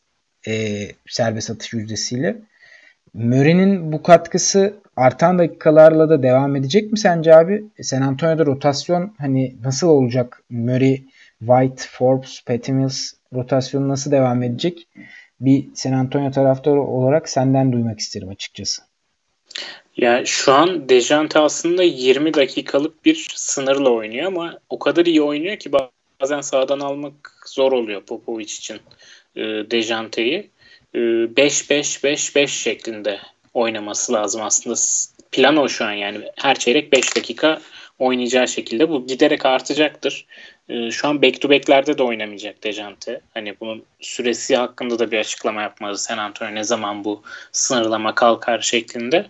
e, 0.49 0.87
serbest 1.09 1.51
atış 1.51 1.73
yüzdesiyle. 1.73 2.37
Murray'nin 3.15 3.93
bu 3.93 4.03
katkısı 4.03 4.75
artan 5.01 5.39
dakikalarla 5.39 6.09
da 6.09 6.23
devam 6.23 6.57
edecek 6.57 6.93
mi 6.93 6.99
sence 6.99 7.35
abi? 7.35 7.65
San 7.83 8.03
Antonio'da 8.03 8.47
rotasyon 8.47 9.15
hani 9.19 9.57
nasıl 9.65 9.89
olacak? 9.89 10.43
Murray, 10.51 11.03
White, 11.39 11.83
Forbes, 11.91 12.45
Patty 12.45 12.73
Mills 12.73 13.13
rotasyonu 13.35 13.89
nasıl 13.89 14.11
devam 14.11 14.43
edecek? 14.43 14.89
Bir 15.41 15.65
San 15.75 15.93
Antonio 15.93 16.31
taraftarı 16.31 16.81
olarak 16.81 17.29
senden 17.29 17.73
duymak 17.73 17.99
isterim 18.01 18.29
açıkçası. 18.29 18.83
Ya 19.97 20.23
şu 20.25 20.53
an 20.53 20.89
Dejante 20.89 21.39
aslında 21.39 21.83
20 21.83 22.35
dakikalık 22.35 23.05
bir 23.05 23.33
sınırla 23.37 23.91
oynuyor 23.91 24.27
ama 24.27 24.59
o 24.69 24.79
kadar 24.79 25.07
iyi 25.07 25.23
oynuyor 25.23 25.57
ki 25.57 25.71
bazen 26.21 26.41
sağdan 26.41 26.81
almak 26.81 27.45
zor 27.47 27.73
oluyor 27.73 28.03
Popovic 28.03 28.45
için 28.45 28.79
e, 29.37 29.43
Dejante'yi. 29.43 30.51
5-5-5-5 30.95 32.39
e, 32.39 32.47
şeklinde 32.47 33.19
oynaması 33.55 34.13
lazım 34.13 34.43
aslında. 34.43 34.77
Plan 35.33 35.57
o 35.57 35.69
şu 35.69 35.85
an 35.85 35.93
yani 35.93 36.21
her 36.37 36.59
çeyrek 36.59 36.93
5 36.93 37.17
dakika 37.17 37.61
oynayacağı 37.99 38.49
şekilde. 38.49 38.89
Bu 38.89 39.07
giderek 39.07 39.47
artacaktır. 39.47 40.27
E, 40.69 40.91
şu 40.91 41.09
an 41.09 41.23
back 41.23 41.41
to 41.41 41.51
back'lerde 41.51 41.99
de 41.99 42.03
oynamayacak 42.03 42.65
Dejante. 42.65 43.21
Hani 43.35 43.55
bunun 43.61 43.83
süresi 44.01 44.57
hakkında 44.57 44.99
da 44.99 45.11
bir 45.11 45.19
açıklama 45.19 45.63
yapmalı 45.63 45.99
San 45.99 46.19
Antonio 46.19 46.55
ne 46.55 46.65
zaman 46.65 47.05
bu 47.05 47.23
sınırlama 47.53 48.15
kalkar 48.15 48.61
şeklinde. 48.61 49.27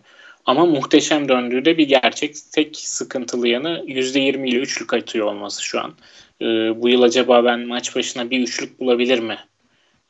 Ama 0.47 0.67
muhteşem 0.67 1.29
döndüğü 1.29 1.65
de 1.65 1.79
bir 1.79 1.89
gerçek. 1.89 2.37
Tek 2.53 2.77
sıkıntılı 2.77 3.49
yanı 3.49 3.85
%20 3.87 4.49
ile 4.49 4.57
üçlük 4.57 4.95
atıyor 4.95 5.27
olması 5.27 5.63
şu 5.63 5.81
an. 5.81 5.95
Ee, 6.41 6.45
bu 6.83 6.89
yıl 6.89 7.03
acaba 7.03 7.45
ben 7.45 7.61
maç 7.61 7.97
başına 7.97 8.31
bir 8.31 8.41
üçlük 8.41 8.81
bulabilir 8.81 9.19
mi 9.19 9.39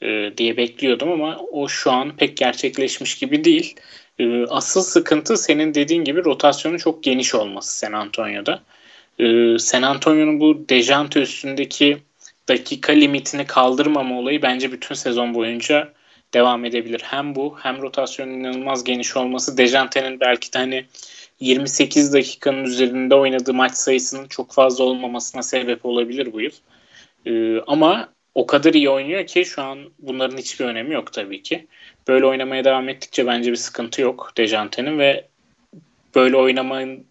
ee, 0.02 0.32
diye 0.36 0.56
bekliyordum 0.56 1.12
ama 1.12 1.36
o 1.52 1.68
şu 1.68 1.90
an 1.90 2.16
pek 2.16 2.36
gerçekleşmiş 2.36 3.18
gibi 3.18 3.44
değil. 3.44 3.76
Ee, 4.18 4.44
asıl 4.46 4.82
sıkıntı 4.82 5.36
senin 5.36 5.74
dediğin 5.74 6.04
gibi 6.04 6.24
rotasyonu 6.24 6.78
çok 6.78 7.02
geniş 7.02 7.34
olması 7.34 7.78
San 7.78 7.92
Antonio'da. 7.92 8.62
Ee, 9.18 9.58
San 9.58 9.82
Antonio'nun 9.82 10.40
bu 10.40 10.68
Dejante 10.68 11.20
üstündeki 11.20 11.98
dakika 12.48 12.92
limitini 12.92 13.46
kaldırmama 13.46 14.18
olayı 14.18 14.42
bence 14.42 14.72
bütün 14.72 14.94
sezon 14.94 15.34
boyunca 15.34 15.92
devam 16.34 16.64
edebilir. 16.64 17.00
Hem 17.04 17.34
bu 17.34 17.56
hem 17.58 17.82
rotasyonun 17.82 18.32
inanılmaz 18.32 18.84
geniş 18.84 19.16
olması 19.16 19.58
Dejante'nin 19.58 20.20
belki 20.20 20.52
de 20.52 20.58
hani 20.58 20.84
28 21.40 22.12
dakikanın 22.12 22.64
üzerinde 22.64 23.14
oynadığı 23.14 23.54
maç 23.54 23.72
sayısının 23.72 24.28
çok 24.28 24.52
fazla 24.52 24.84
olmamasına 24.84 25.42
sebep 25.42 25.84
olabilir 25.86 26.32
bu 26.32 26.40
yıl. 26.40 26.52
Ee, 27.26 27.60
ama 27.66 28.08
o 28.34 28.46
kadar 28.46 28.74
iyi 28.74 28.90
oynuyor 28.90 29.26
ki 29.26 29.44
şu 29.44 29.62
an 29.62 29.78
bunların 29.98 30.36
hiçbir 30.36 30.64
önemi 30.64 30.94
yok 30.94 31.12
tabii 31.12 31.42
ki. 31.42 31.66
Böyle 32.08 32.26
oynamaya 32.26 32.64
devam 32.64 32.88
ettikçe 32.88 33.26
bence 33.26 33.50
bir 33.50 33.56
sıkıntı 33.56 34.02
yok 34.02 34.32
Dejante'nin 34.36 34.98
ve 34.98 35.24
böyle 36.14 36.36
oynamayı 36.36 37.04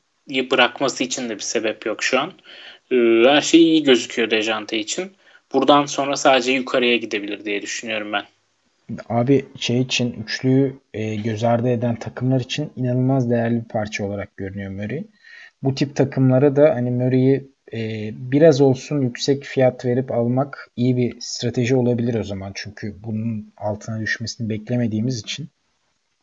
bırakması 0.51 1.03
için 1.03 1.29
de 1.29 1.35
bir 1.35 1.39
sebep 1.39 1.85
yok 1.85 2.03
şu 2.03 2.19
an. 2.19 2.33
Ee, 2.91 2.95
her 3.25 3.41
şey 3.41 3.61
iyi 3.61 3.83
gözüküyor 3.83 4.31
Dejante 4.31 4.79
için. 4.79 5.11
Buradan 5.53 5.85
sonra 5.85 6.15
sadece 6.15 6.51
yukarıya 6.51 6.97
gidebilir 6.97 7.45
diye 7.45 7.61
düşünüyorum 7.61 8.13
ben. 8.13 8.23
Abi 9.09 9.45
şey 9.59 9.81
için 9.81 10.23
üçlüyü 10.23 10.75
e, 10.93 11.15
göz 11.15 11.43
ardı 11.43 11.69
eden 11.69 11.95
takımlar 11.95 12.39
için 12.39 12.71
inanılmaz 12.75 13.29
değerli 13.29 13.63
bir 13.63 13.67
parça 13.67 14.05
olarak 14.05 14.37
görünüyor 14.37 14.71
Murray. 14.71 15.03
Bu 15.63 15.75
tip 15.75 15.95
takımlara 15.95 16.55
da 16.55 16.75
hani 16.75 16.91
Murray'i 16.91 17.47
e, 17.73 18.11
biraz 18.13 18.61
olsun 18.61 19.01
yüksek 19.01 19.43
fiyat 19.43 19.85
verip 19.85 20.11
almak 20.11 20.71
iyi 20.75 20.97
bir 20.97 21.15
strateji 21.19 21.75
olabilir 21.75 22.19
o 22.19 22.23
zaman. 22.23 22.51
Çünkü 22.55 22.95
bunun 23.03 23.53
altına 23.57 24.01
düşmesini 24.01 24.49
beklemediğimiz 24.49 25.19
için. 25.19 25.47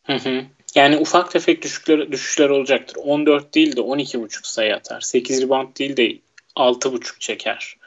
Hı 0.03 0.13
hı. 0.13 0.43
Yani 0.75 0.97
ufak 0.97 1.31
tefek 1.31 1.61
düşükler, 1.61 2.11
düşüşler 2.11 2.49
olacaktır. 2.49 2.97
14 3.03 3.55
değil 3.55 3.75
de 3.75 3.81
12.5 3.81 4.29
sayı 4.43 4.75
atar. 4.75 5.01
8 5.01 5.41
rebound 5.41 5.77
değil 5.79 5.97
de 5.97 6.17
6.5 6.55 7.19
çeker. 7.19 7.77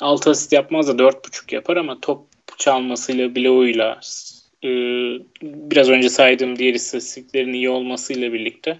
6 0.00 0.30
asist 0.30 0.52
yapmaz 0.52 0.88
da 0.88 0.92
4.5 0.92 1.54
yapar 1.54 1.76
ama 1.76 2.00
top 2.00 2.26
çalmasıyla, 2.58 3.36
bloğuyla, 3.36 4.00
e, 4.64 4.68
biraz 5.42 5.88
önce 5.88 6.08
saydığım 6.08 6.58
diğer 6.58 6.74
istatistiklerin 6.74 7.52
iyi 7.52 7.70
olmasıyla 7.70 8.32
birlikte 8.32 8.78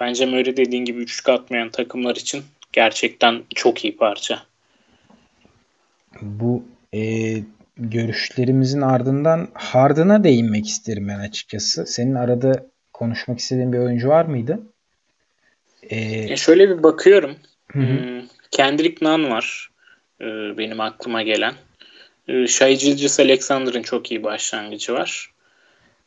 bence 0.00 0.26
Murray 0.26 0.56
dediğin 0.56 0.84
gibi 0.84 1.02
üçlük 1.02 1.28
atmayan 1.28 1.70
takımlar 1.70 2.16
için 2.16 2.42
gerçekten 2.76 3.42
çok 3.54 3.84
iyi 3.84 3.96
parça. 3.96 4.42
Bu 6.22 6.64
e, 6.94 7.00
görüşlerimizin 7.76 8.80
ardından 8.80 9.48
Harden'a 9.54 10.24
değinmek 10.24 10.66
isterim 10.68 11.08
ben 11.08 11.18
açıkçası. 11.18 11.86
Senin 11.86 12.14
arada 12.14 12.66
konuşmak 12.92 13.38
istediğin 13.38 13.72
bir 13.72 13.78
oyuncu 13.78 14.08
var 14.08 14.24
mıydı? 14.24 14.62
Ee, 15.82 16.32
e 16.32 16.36
şöyle 16.36 16.70
bir 16.70 16.82
bakıyorum. 16.82 17.36
Hı 17.72 17.78
hı. 17.78 17.82
Hmm, 17.82 18.22
Kendrick 18.50 19.06
Nunn 19.06 19.30
var. 19.30 19.70
E, 20.20 20.24
benim 20.58 20.80
aklıma 20.80 21.22
gelen. 21.22 21.54
E, 22.28 22.46
Shai 22.46 22.76
Gilgis 22.76 23.20
Alexander'ın 23.20 23.82
çok 23.82 24.10
iyi 24.10 24.22
başlangıcı 24.22 24.92
var. 24.92 25.30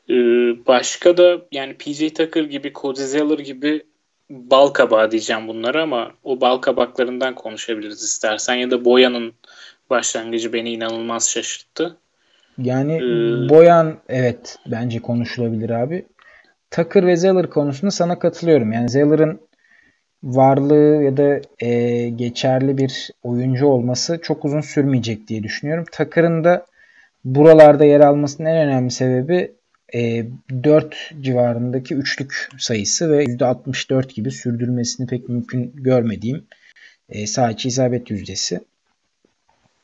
E, 0.10 0.16
başka 0.68 1.18
da 1.18 1.42
yani 1.52 1.74
PJ 1.74 2.14
Tucker 2.14 2.44
gibi, 2.44 2.74
Cody 2.76 3.02
Zeller 3.02 3.40
gibi 3.40 3.84
bal 4.30 4.68
kabağı 4.68 5.12
diyeceğim 5.12 5.48
bunları 5.48 5.82
ama 5.82 6.12
o 6.24 6.42
bal 6.42 6.58
kabaklarından 6.58 7.36
konuşabiliriz 7.36 8.04
istersen 8.04 8.56
ya 8.56 8.72
da 8.72 8.86
Boyan'ın 8.86 9.34
başlangıcı 9.90 10.54
beni 10.54 10.72
inanılmaz 10.72 11.30
şaşırttı. 11.30 11.98
Yani 12.58 12.96
ee, 12.96 13.50
Boyan 13.50 13.98
evet 14.10 14.58
bence 14.66 15.00
konuşulabilir 15.00 15.70
abi. 15.70 16.06
Tucker 16.72 17.08
ve 17.08 17.16
Zeller 17.16 17.50
konusunda 17.50 17.92
sana 17.92 18.20
katılıyorum. 18.20 18.72
Yani 18.72 18.90
Zeller'ın 18.90 19.40
varlığı 20.24 21.04
ya 21.04 21.18
da 21.18 21.42
e, 21.60 22.10
geçerli 22.10 22.78
bir 22.78 23.10
oyuncu 23.24 23.68
olması 23.68 24.20
çok 24.22 24.46
uzun 24.46 24.62
sürmeyecek 24.62 25.28
diye 25.28 25.44
düşünüyorum. 25.44 25.86
Tucker'ın 25.92 26.44
da 26.44 26.66
buralarda 27.26 27.86
yer 27.86 28.00
almasının 28.00 28.50
en 28.50 28.68
önemli 28.68 28.92
sebebi 28.92 29.52
e, 29.94 30.26
4 30.64 30.96
civarındaki 31.22 31.96
üçlük 31.96 32.50
sayısı 32.58 33.12
ve 33.12 33.24
%64 33.24 34.14
gibi 34.14 34.32
sürdürmesini 34.32 35.08
pek 35.08 35.30
mümkün 35.30 35.72
görmediğim 35.76 36.48
e, 37.10 37.28
sağ 37.28 37.52
isabet 37.52 38.12
yüzdesi. 38.12 38.60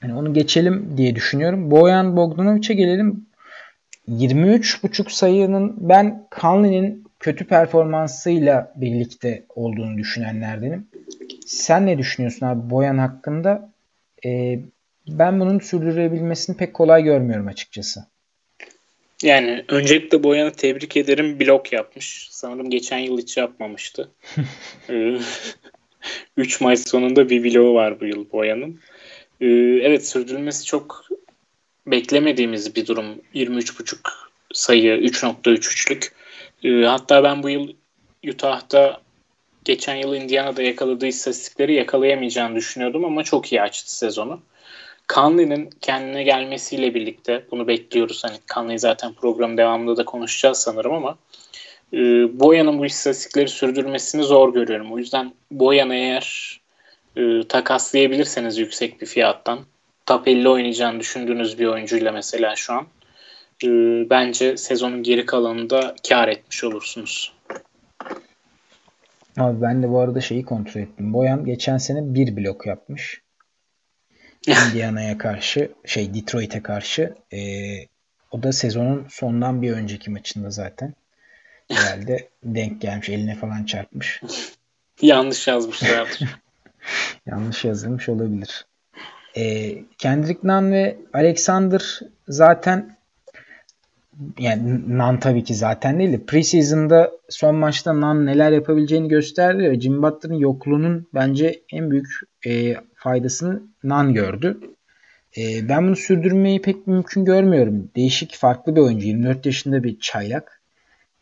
Yani 0.04 0.13
onu 0.13 0.34
geçelim 0.34 0.98
diye 0.98 1.15
düşünüyorum. 1.15 1.72
Boyan 1.72 2.18
Bogdanovic'e 2.18 2.74
gelelim. 2.74 3.26
23.5 4.08 5.10
sayının 5.10 5.76
ben 5.89 6.28
Conley'nin 6.41 7.06
kötü 7.20 7.48
performansıyla 7.48 8.74
birlikte 8.76 9.46
olduğunu 9.56 9.98
düşünenlerdenim. 9.98 10.88
Sen 11.46 11.86
ne 11.86 11.98
düşünüyorsun 11.98 12.46
abi 12.46 12.70
Boyan 12.70 12.98
hakkında? 12.98 13.72
Ee, 14.26 14.60
ben 15.08 15.39
bunun 15.39 15.60
sürdürebilmesini 15.60 16.58
pek 16.58 16.74
kolay 16.74 17.04
görmüyorum 17.04 17.48
açıkçası. 17.48 18.06
Yani 19.23 19.65
öncelikle 19.67 20.23
Boyan'ı 20.23 20.51
tebrik 20.51 20.97
ederim. 20.97 21.39
Blok 21.39 21.73
yapmış. 21.73 22.28
Sanırım 22.32 22.69
geçen 22.69 22.97
yıl 22.97 23.17
hiç 23.17 23.38
yapmamıştı. 23.38 24.12
3 26.38 26.62
maç 26.62 26.80
sonunda 26.80 27.30
bir 27.30 27.43
bloğu 27.43 27.73
var 27.73 27.99
bu 27.99 28.06
yıl 28.06 28.32
Boyan'ın. 28.32 28.80
Ee, 29.41 29.45
evet 29.82 30.08
sürdürülmesi 30.08 30.65
çok 30.65 31.06
beklemediğimiz 31.88 32.75
bir 32.75 32.88
durum. 32.88 33.06
23.5 33.34 33.97
sayı, 34.54 34.97
3.33'lük. 34.97 36.12
Ee, 36.63 36.86
hatta 36.86 37.23
ben 37.23 37.43
bu 37.43 37.49
yıl 37.49 37.73
Utah'ta 38.28 39.01
geçen 39.65 39.95
yıl 39.95 40.15
Indiana'da 40.15 40.62
yakaladığı 40.62 41.08
istatistikleri 41.08 41.73
yakalayamayacağını 41.73 42.56
düşünüyordum 42.56 43.06
ama 43.06 43.23
çok 43.23 43.51
iyi 43.51 43.62
açtı 43.62 43.97
sezonu. 43.97 44.41
Conley'nin 45.13 45.70
kendine 45.82 46.24
gelmesiyle 46.24 46.94
birlikte 46.94 47.46
bunu 47.52 47.68
bekliyoruz. 47.68 48.24
Hani 48.24 48.36
Conley 48.54 48.80
zaten 48.80 49.13
program 49.13 49.58
devamında 49.58 49.98
da 49.98 50.06
konuşacağız 50.06 50.58
sanırım 50.58 50.94
ama 50.94 51.18
e, 51.94 52.00
Boyan'ın 52.39 52.80
bu 52.80 52.86
istatistikleri 52.86 53.48
sürdürmesini 53.48 54.24
zor 54.24 54.54
görüyorum. 54.54 54.94
O 54.94 54.98
yüzden 54.98 55.34
Boyan'ı 55.52 55.96
eğer 55.96 56.60
e, 57.15 57.48
takaslayabilirseniz 57.48 58.58
yüksek 58.58 59.02
bir 59.02 59.06
fiyattan 59.06 59.60
top 60.06 60.28
50 60.28 60.50
oynayacağını 60.50 61.00
düşündüğünüz 61.00 61.60
bir 61.60 61.65
oyuncuyla 61.65 62.12
mesela 62.12 62.56
şu 62.56 62.74
an 62.74 62.86
e, 63.63 63.68
bence 64.10 64.58
sezonun 64.58 65.04
geri 65.04 65.26
kalanında 65.26 65.96
kar 66.10 66.28
etmiş 66.28 66.63
olursunuz. 66.63 67.34
Abi 69.38 69.62
ben 69.62 69.84
de 69.84 69.89
bu 69.89 70.00
arada 70.00 70.22
şeyi 70.22 70.46
kontrol 70.46 70.82
ettim. 70.82 71.13
Boyan 71.13 71.46
geçen 71.46 71.78
sene 71.78 72.13
bir 72.13 72.38
blok 72.38 72.65
yapmış. 72.65 73.25
Indiana'ya 74.47 75.17
karşı 75.17 75.71
şey 75.86 76.13
Detroit'e 76.13 76.63
karşı 76.63 77.15
e, 77.34 77.39
o 78.31 78.43
da 78.43 78.51
sezonun 78.51 79.08
sondan 79.10 79.62
bir 79.62 79.71
önceki 79.71 80.12
maçında 80.12 80.49
zaten. 80.49 80.93
Herhalde 81.71 82.29
denk 82.43 82.81
gelmiş 82.81 83.10
eline 83.10 83.36
falan 83.36 83.63
çarpmış. 83.63 84.21
Yanlış 85.01 85.47
yazmışlardır. 85.47 86.19
Yanlış 87.25 87.65
yazılmış 87.65 88.10
olabilir. 88.10 88.65
E, 89.36 89.75
Kendrick 89.97 90.39
Nunn 90.43 90.71
ve 90.71 90.97
Alexander 91.13 91.99
zaten 92.27 92.95
yani 94.39 94.97
Nan 94.97 95.19
tabii 95.19 95.43
ki 95.43 95.55
zaten 95.55 95.99
değil 95.99 96.13
de 96.13 96.25
preseason'da 96.25 97.12
son 97.29 97.55
maçta 97.55 98.01
Nan 98.01 98.25
neler 98.25 98.51
yapabileceğini 98.51 99.08
gösterdi 99.08 99.63
ve 99.63 99.79
Jim 99.81 100.03
Butler'ın 100.03 100.36
yokluğunun 100.36 101.08
bence 101.13 101.62
en 101.71 101.91
büyük 101.91 102.08
e, 102.45 102.75
faydasını 103.06 103.62
Nan 103.84 104.13
gördü. 104.13 104.60
E, 105.38 105.70
ben 105.70 105.88
bunu 105.88 105.96
sürdürmeyi 105.96 106.62
pek 106.62 106.88
mümkün 106.88 107.26
görmüyorum. 107.26 107.89
Değişik 107.96 108.36
farklı 108.36 108.76
bir 108.76 108.82
oyuncu. 108.82 109.08
24 109.08 109.46
yaşında 109.46 109.84
bir 109.84 110.00
çaylak. 110.00 110.62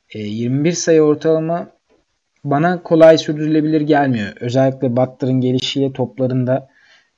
E, 0.10 0.20
21 0.20 0.72
sayı 0.72 1.02
ortalama 1.02 1.70
bana 2.44 2.84
kolay 2.84 3.18
sürdürülebilir 3.18 3.82
gelmiyor. 3.82 4.34
Özellikle 4.40 4.96
Butler'ın 4.96 5.42
gelişiyle 5.42 5.94
toplarında 5.94 6.70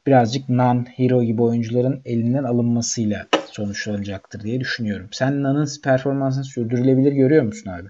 birazcık 0.07 0.49
non 0.49 0.85
hero 0.95 1.23
gibi 1.23 1.41
oyuncuların 1.41 2.01
elinden 2.05 2.43
alınmasıyla 2.43 3.27
sonuçlanacaktır 3.51 4.39
diye 4.43 4.59
düşünüyorum. 4.59 5.07
Sen 5.11 5.43
Nan'ın 5.43 5.67
performansını 5.83 6.43
sürdürülebilir 6.43 7.11
görüyor 7.11 7.43
musun 7.43 7.71
abi? 7.71 7.87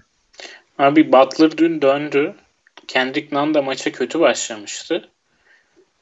Abi 0.78 1.12
Butler 1.12 1.58
dün 1.58 1.82
döndü. 1.82 2.34
Kendrick 2.88 3.36
Nunn 3.36 3.54
da 3.54 3.62
maça 3.62 3.92
kötü 3.92 4.20
başlamıştı. 4.20 5.08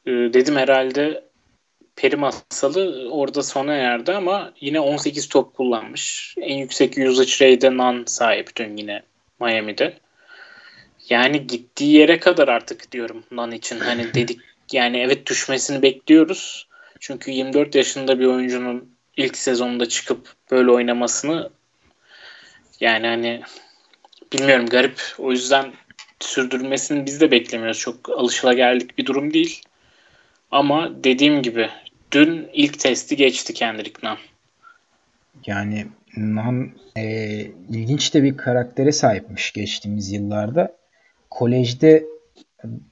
Ee, 0.07 0.11
dedim 0.11 0.57
herhalde 0.57 1.25
peri 1.97 2.17
masalı 2.17 3.09
orada 3.11 3.43
sona 3.43 3.75
erdi 3.75 4.12
ama 4.12 4.53
yine 4.61 4.81
18 4.81 5.29
top 5.29 5.55
kullanmış. 5.55 6.35
En 6.40 6.57
yüksek 6.57 6.99
usage 6.99 7.51
rate'e 7.53 7.77
Nunn 7.77 8.05
sahip 8.07 8.57
dün 8.57 8.77
yine 8.77 9.03
Miami'de. 9.40 9.99
Yani 11.09 11.47
gittiği 11.47 11.93
yere 11.93 12.21
kadar 12.21 12.49
artık 12.49 12.93
diyorum 12.93 13.25
Nunn 13.31 13.51
için. 13.51 13.81
Hani 13.81 14.14
dedik 14.14 14.40
yani 14.73 14.99
evet 14.99 15.27
düşmesini 15.27 15.83
bekliyoruz. 15.83 16.69
Çünkü 17.01 17.31
24 17.31 17.75
yaşında 17.75 18.21
bir 18.21 18.27
oyuncunun 18.27 18.95
ilk 19.17 19.37
sezonunda 19.37 19.88
çıkıp 19.88 20.29
böyle 20.51 20.71
oynamasını 20.71 21.51
yani 22.81 23.07
hani 23.07 23.43
bilmiyorum 24.33 24.67
garip. 24.67 25.01
O 25.19 25.33
yüzden 25.33 25.73
sürdürmesini 26.21 27.07
biz 27.07 27.21
de 27.21 27.31
beklemiyoruz. 27.31 27.79
Çok 27.79 28.09
alışılageldik 28.11 28.99
bir 28.99 29.07
durum 29.07 29.35
değil. 29.35 29.62
Ama 30.55 31.05
dediğim 31.05 31.43
gibi 31.43 31.69
dün 32.12 32.49
ilk 32.53 32.79
testi 32.79 33.17
geçti 33.17 33.55
Kendrick 33.55 34.09
Nunn. 34.09 34.19
Yani 35.47 35.87
Nunn 36.17 36.73
e, 36.97 37.05
ilginç 37.71 38.14
de 38.14 38.23
bir 38.23 38.37
karaktere 38.37 38.93
sahipmiş 38.93 39.53
geçtiğimiz 39.53 40.12
yıllarda. 40.12 40.77
Kolejde 41.31 42.05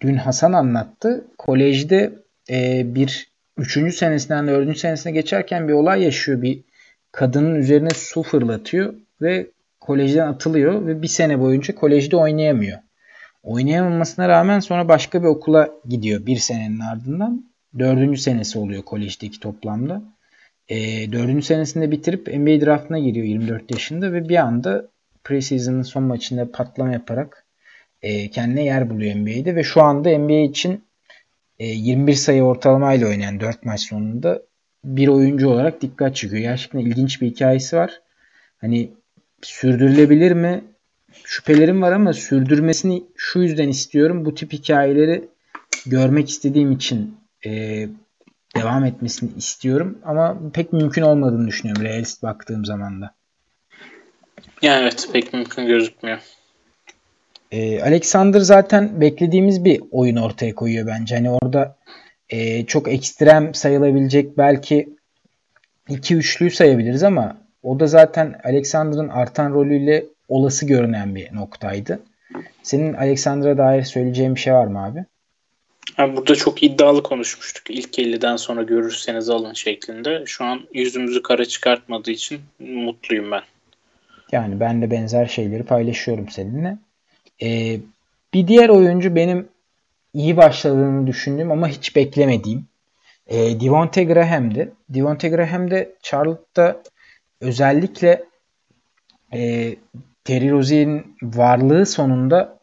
dün 0.00 0.14
Hasan 0.14 0.52
anlattı. 0.52 1.26
Kolejde 1.38 2.12
e, 2.50 2.82
bir 2.94 3.28
üçüncü 3.56 3.92
senesinden 3.92 4.48
dördüncü 4.48 4.78
senesine 4.78 5.12
geçerken 5.12 5.68
bir 5.68 5.72
olay 5.72 6.02
yaşıyor. 6.02 6.42
Bir 6.42 6.60
kadının 7.12 7.54
üzerine 7.54 7.90
su 7.90 8.22
fırlatıyor 8.22 8.94
ve 9.20 9.46
kolejden 9.80 10.26
atılıyor 10.26 10.86
ve 10.86 11.02
bir 11.02 11.08
sene 11.08 11.40
boyunca 11.40 11.74
kolejde 11.74 12.16
oynayamıyor. 12.16 12.78
Oynayamamasına 13.42 14.28
rağmen 14.28 14.60
sonra 14.60 14.88
başka 14.88 15.22
bir 15.22 15.28
okula 15.28 15.70
gidiyor 15.88 16.26
bir 16.26 16.36
senenin 16.36 16.80
ardından. 16.80 17.51
Dördüncü 17.78 18.20
senesi 18.20 18.58
oluyor 18.58 18.82
kolejdeki 18.82 19.40
toplamda. 19.40 20.02
E, 20.68 20.76
dördüncü 21.12 21.46
senesinde 21.46 21.90
bitirip 21.90 22.26
NBA 22.26 22.66
draftına 22.66 22.98
giriyor 22.98 23.26
24 23.26 23.70
yaşında 23.70 24.12
ve 24.12 24.28
bir 24.28 24.36
anda 24.36 24.88
preseason'ın 25.24 25.82
son 25.82 26.02
maçında 26.02 26.52
patlama 26.52 26.92
yaparak 26.92 27.44
e, 28.02 28.30
kendine 28.30 28.64
yer 28.64 28.90
buluyor 28.90 29.16
NBA'de 29.16 29.56
ve 29.56 29.62
şu 29.62 29.82
anda 29.82 30.18
NBA 30.18 30.40
için 30.40 30.84
e, 31.58 31.66
21 31.66 32.14
sayı 32.14 32.42
ortalamayla 32.42 33.08
oynayan 33.08 33.40
4 33.40 33.64
maç 33.64 33.80
sonunda 33.80 34.42
bir 34.84 35.08
oyuncu 35.08 35.48
olarak 35.48 35.82
dikkat 35.82 36.16
çekiyor. 36.16 36.42
Gerçekten 36.42 36.78
ilginç 36.78 37.22
bir 37.22 37.26
hikayesi 37.26 37.76
var. 37.76 38.00
Hani 38.58 38.90
sürdürülebilir 39.42 40.32
mi? 40.32 40.64
Şüphelerim 41.24 41.82
var 41.82 41.92
ama 41.92 42.12
sürdürmesini 42.12 43.02
şu 43.16 43.40
yüzden 43.40 43.68
istiyorum. 43.68 44.24
Bu 44.24 44.34
tip 44.34 44.52
hikayeleri 44.52 45.24
görmek 45.86 46.28
istediğim 46.28 46.72
için 46.72 47.21
e, 47.46 47.88
devam 48.56 48.84
etmesini 48.84 49.30
istiyorum. 49.36 49.98
Ama 50.04 50.36
pek 50.52 50.72
mümkün 50.72 51.02
olmadığını 51.02 51.48
düşünüyorum 51.48 51.84
realist 51.84 52.22
baktığım 52.22 52.64
zaman 52.64 53.02
da. 53.02 53.14
Yani 54.62 54.82
evet 54.82 55.08
pek 55.12 55.32
mümkün 55.32 55.66
gözükmüyor. 55.66 56.18
E, 57.52 57.82
Alexander 57.82 58.40
zaten 58.40 59.00
beklediğimiz 59.00 59.64
bir 59.64 59.80
oyun 59.90 60.16
ortaya 60.16 60.54
koyuyor 60.54 60.86
bence. 60.86 61.14
Hani 61.14 61.30
orada 61.30 61.76
e, 62.28 62.66
çok 62.66 62.88
ekstrem 62.88 63.54
sayılabilecek 63.54 64.38
belki 64.38 64.88
iki 65.88 66.16
üçlüyü 66.16 66.50
sayabiliriz 66.50 67.02
ama 67.02 67.36
o 67.62 67.80
da 67.80 67.86
zaten 67.86 68.40
Alexander'ın 68.44 69.08
artan 69.08 69.52
rolüyle 69.52 70.04
olası 70.28 70.66
görünen 70.66 71.14
bir 71.14 71.34
noktaydı. 71.34 72.00
Senin 72.62 72.94
Alexander'a 72.94 73.58
dair 73.58 73.82
söyleyeceğin 73.82 74.34
bir 74.34 74.40
şey 74.40 74.54
var 74.54 74.66
mı 74.66 74.84
abi? 74.84 75.04
Abi 75.98 76.16
burada 76.16 76.34
çok 76.34 76.62
iddialı 76.62 77.02
konuşmuştuk. 77.02 77.70
İlk 77.70 77.98
50'den 77.98 78.36
sonra 78.36 78.62
görürseniz 78.62 79.28
alın 79.28 79.52
şeklinde. 79.52 80.22
Şu 80.26 80.44
an 80.44 80.60
yüzümüzü 80.74 81.22
kara 81.22 81.44
çıkartmadığı 81.44 82.10
için 82.10 82.40
mutluyum 82.58 83.30
ben. 83.30 83.42
Yani 84.32 84.60
ben 84.60 84.82
de 84.82 84.90
benzer 84.90 85.26
şeyleri 85.26 85.62
paylaşıyorum 85.62 86.28
seninle. 86.28 86.78
Ee, 87.42 87.80
bir 88.34 88.48
diğer 88.48 88.68
oyuncu 88.68 89.14
benim 89.14 89.48
iyi 90.14 90.36
başladığını 90.36 91.06
düşündüğüm 91.06 91.52
ama 91.52 91.68
hiç 91.68 91.96
beklemediğim 91.96 92.66
e, 93.26 93.60
Devonte 93.60 94.04
Graham'di. 94.04 94.72
Devonte 94.88 95.28
Graham 95.28 95.70
de 95.70 95.94
Charlotte'da 96.02 96.82
özellikle 97.40 98.24
e, 99.34 99.74
Terry 100.24 100.50
Rozier'in 100.50 101.16
varlığı 101.22 101.86
sonunda 101.86 102.58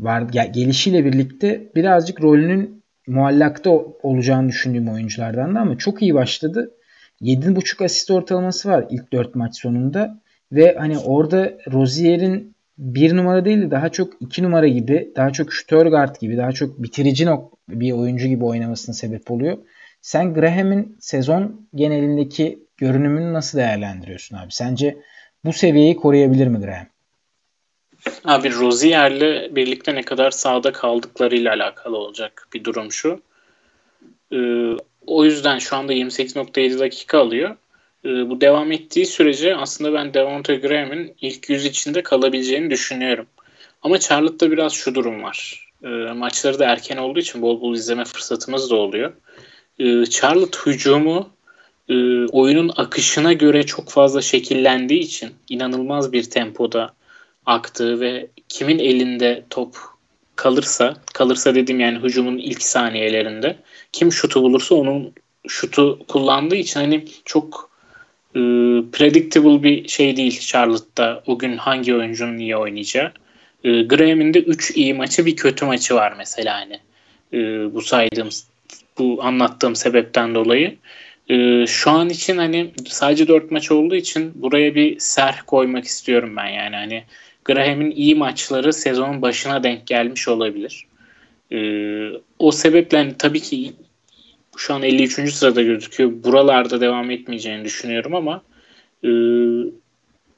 var 0.00 0.22
gelişiyle 0.52 1.04
birlikte 1.04 1.72
birazcık 1.74 2.22
rolünün 2.22 2.82
muallakta 3.06 3.70
olacağını 4.02 4.48
düşündüğüm 4.48 4.88
oyunculardan 4.88 5.54
da 5.54 5.60
ama 5.60 5.78
çok 5.78 6.02
iyi 6.02 6.14
başladı. 6.14 6.74
7.5 7.22 7.84
asist 7.84 8.10
ortalaması 8.10 8.68
var 8.68 8.86
ilk 8.90 9.12
4 9.12 9.34
maç 9.34 9.60
sonunda 9.60 10.20
ve 10.52 10.76
hani 10.78 10.98
orada 10.98 11.52
Rozier'in 11.72 12.54
bir 12.78 13.16
numara 13.16 13.44
değil 13.44 13.62
de 13.62 13.70
daha 13.70 13.88
çok 13.88 14.12
iki 14.20 14.42
numara 14.42 14.68
gibi, 14.68 15.12
daha 15.16 15.30
çok 15.30 15.52
şütör 15.52 15.86
guard 15.86 16.16
gibi, 16.20 16.36
daha 16.36 16.52
çok 16.52 16.82
bitirici 16.82 17.28
bir 17.68 17.92
oyuncu 17.92 18.28
gibi 18.28 18.44
oynamasına 18.44 18.94
sebep 18.94 19.30
oluyor. 19.30 19.58
Sen 20.00 20.34
Graham'in 20.34 20.96
sezon 21.00 21.68
genelindeki 21.74 22.66
görünümünü 22.76 23.32
nasıl 23.32 23.58
değerlendiriyorsun 23.58 24.36
abi? 24.36 24.52
Sence 24.52 24.96
bu 25.44 25.52
seviyeyi 25.52 25.96
koruyabilir 25.96 26.46
mi 26.46 26.58
Graham? 26.58 26.86
Abi 28.24 28.54
Rozier'le 28.54 29.56
birlikte 29.56 29.94
ne 29.94 30.02
kadar 30.02 30.30
sağda 30.30 30.72
kaldıklarıyla 30.72 31.54
alakalı 31.54 31.96
olacak 31.96 32.48
bir 32.54 32.64
durum 32.64 32.92
şu. 32.92 33.20
Ee, 34.32 34.76
o 35.06 35.24
yüzden 35.24 35.58
şu 35.58 35.76
anda 35.76 35.92
28.7 35.92 36.78
dakika 36.78 37.18
alıyor. 37.18 37.56
Ee, 38.04 38.30
bu 38.30 38.40
devam 38.40 38.72
ettiği 38.72 39.06
sürece 39.06 39.56
aslında 39.56 39.92
ben 39.92 40.14
Devonta 40.14 40.54
Graham'in 40.54 41.14
ilk 41.20 41.50
yüz 41.50 41.64
içinde 41.64 42.02
kalabileceğini 42.02 42.70
düşünüyorum. 42.70 43.26
Ama 43.82 43.98
Charlotte'da 43.98 44.50
biraz 44.50 44.72
şu 44.72 44.94
durum 44.94 45.22
var. 45.22 45.68
Ee, 45.84 45.88
maçları 46.12 46.58
da 46.58 46.64
erken 46.64 46.96
olduğu 46.96 47.18
için 47.18 47.42
bol 47.42 47.60
bol 47.60 47.74
izleme 47.74 48.04
fırsatımız 48.04 48.70
da 48.70 48.76
oluyor. 48.76 49.12
Ee, 49.78 50.06
Charlotte 50.06 50.58
hücumu 50.66 51.30
e, 51.88 52.26
oyunun 52.26 52.72
akışına 52.76 53.32
göre 53.32 53.62
çok 53.62 53.88
fazla 53.88 54.22
şekillendiği 54.22 55.00
için 55.00 55.30
inanılmaz 55.48 56.12
bir 56.12 56.22
tempoda 56.22 56.94
aktığı 57.46 58.00
ve 58.00 58.26
kimin 58.48 58.78
elinde 58.78 59.44
top 59.50 59.76
kalırsa, 60.36 60.96
kalırsa 61.14 61.54
dediğim 61.54 61.80
yani 61.80 61.98
hücumun 61.98 62.38
ilk 62.38 62.62
saniyelerinde 62.62 63.56
kim 63.92 64.12
şutu 64.12 64.42
bulursa 64.42 64.74
onun 64.74 65.12
şutu 65.48 65.98
kullandığı 66.08 66.56
için 66.56 66.80
hani 66.80 67.04
çok 67.24 67.70
e, 68.34 68.40
predictable 68.92 69.62
bir 69.62 69.88
şey 69.88 70.16
değil 70.16 70.40
Charlotte'da 70.40 71.22
o 71.26 71.38
gün 71.38 71.56
hangi 71.56 71.94
oyuncunun 71.94 72.38
iyi 72.38 72.56
oynayacağı. 72.56 73.12
E, 73.64 73.82
Graham'in 73.82 74.34
de 74.34 74.38
3 74.38 74.70
iyi 74.76 74.94
maçı 74.94 75.26
bir 75.26 75.36
kötü 75.36 75.64
maçı 75.64 75.94
var 75.94 76.14
mesela 76.18 76.60
hani. 76.60 76.80
E, 77.32 77.38
bu 77.74 77.82
saydığım 77.82 78.28
bu 78.98 79.18
anlattığım 79.22 79.76
sebepten 79.76 80.34
dolayı. 80.34 80.76
E, 81.28 81.66
şu 81.66 81.90
an 81.90 82.08
için 82.08 82.36
hani 82.36 82.70
sadece 82.86 83.28
4 83.28 83.50
maç 83.50 83.70
olduğu 83.70 83.96
için 83.96 84.32
buraya 84.34 84.74
bir 84.74 84.98
ser 84.98 85.42
koymak 85.46 85.84
istiyorum 85.84 86.36
ben 86.36 86.46
yani 86.46 86.76
hani 86.76 87.04
Graham'in 87.52 87.90
iyi 87.90 88.14
maçları 88.14 88.72
sezonun 88.72 89.22
başına 89.22 89.62
denk 89.62 89.86
gelmiş 89.86 90.28
olabilir. 90.28 90.86
Ee, 91.52 92.10
o 92.38 92.52
sebeple 92.52 92.98
hani 92.98 93.14
tabii 93.18 93.40
ki 93.40 93.72
şu 94.56 94.74
an 94.74 94.82
53. 94.82 95.32
sırada 95.32 95.62
gözüküyor. 95.62 96.12
Buralarda 96.24 96.80
devam 96.80 97.10
etmeyeceğini 97.10 97.64
düşünüyorum 97.64 98.14
ama 98.14 98.42
e, 99.04 99.10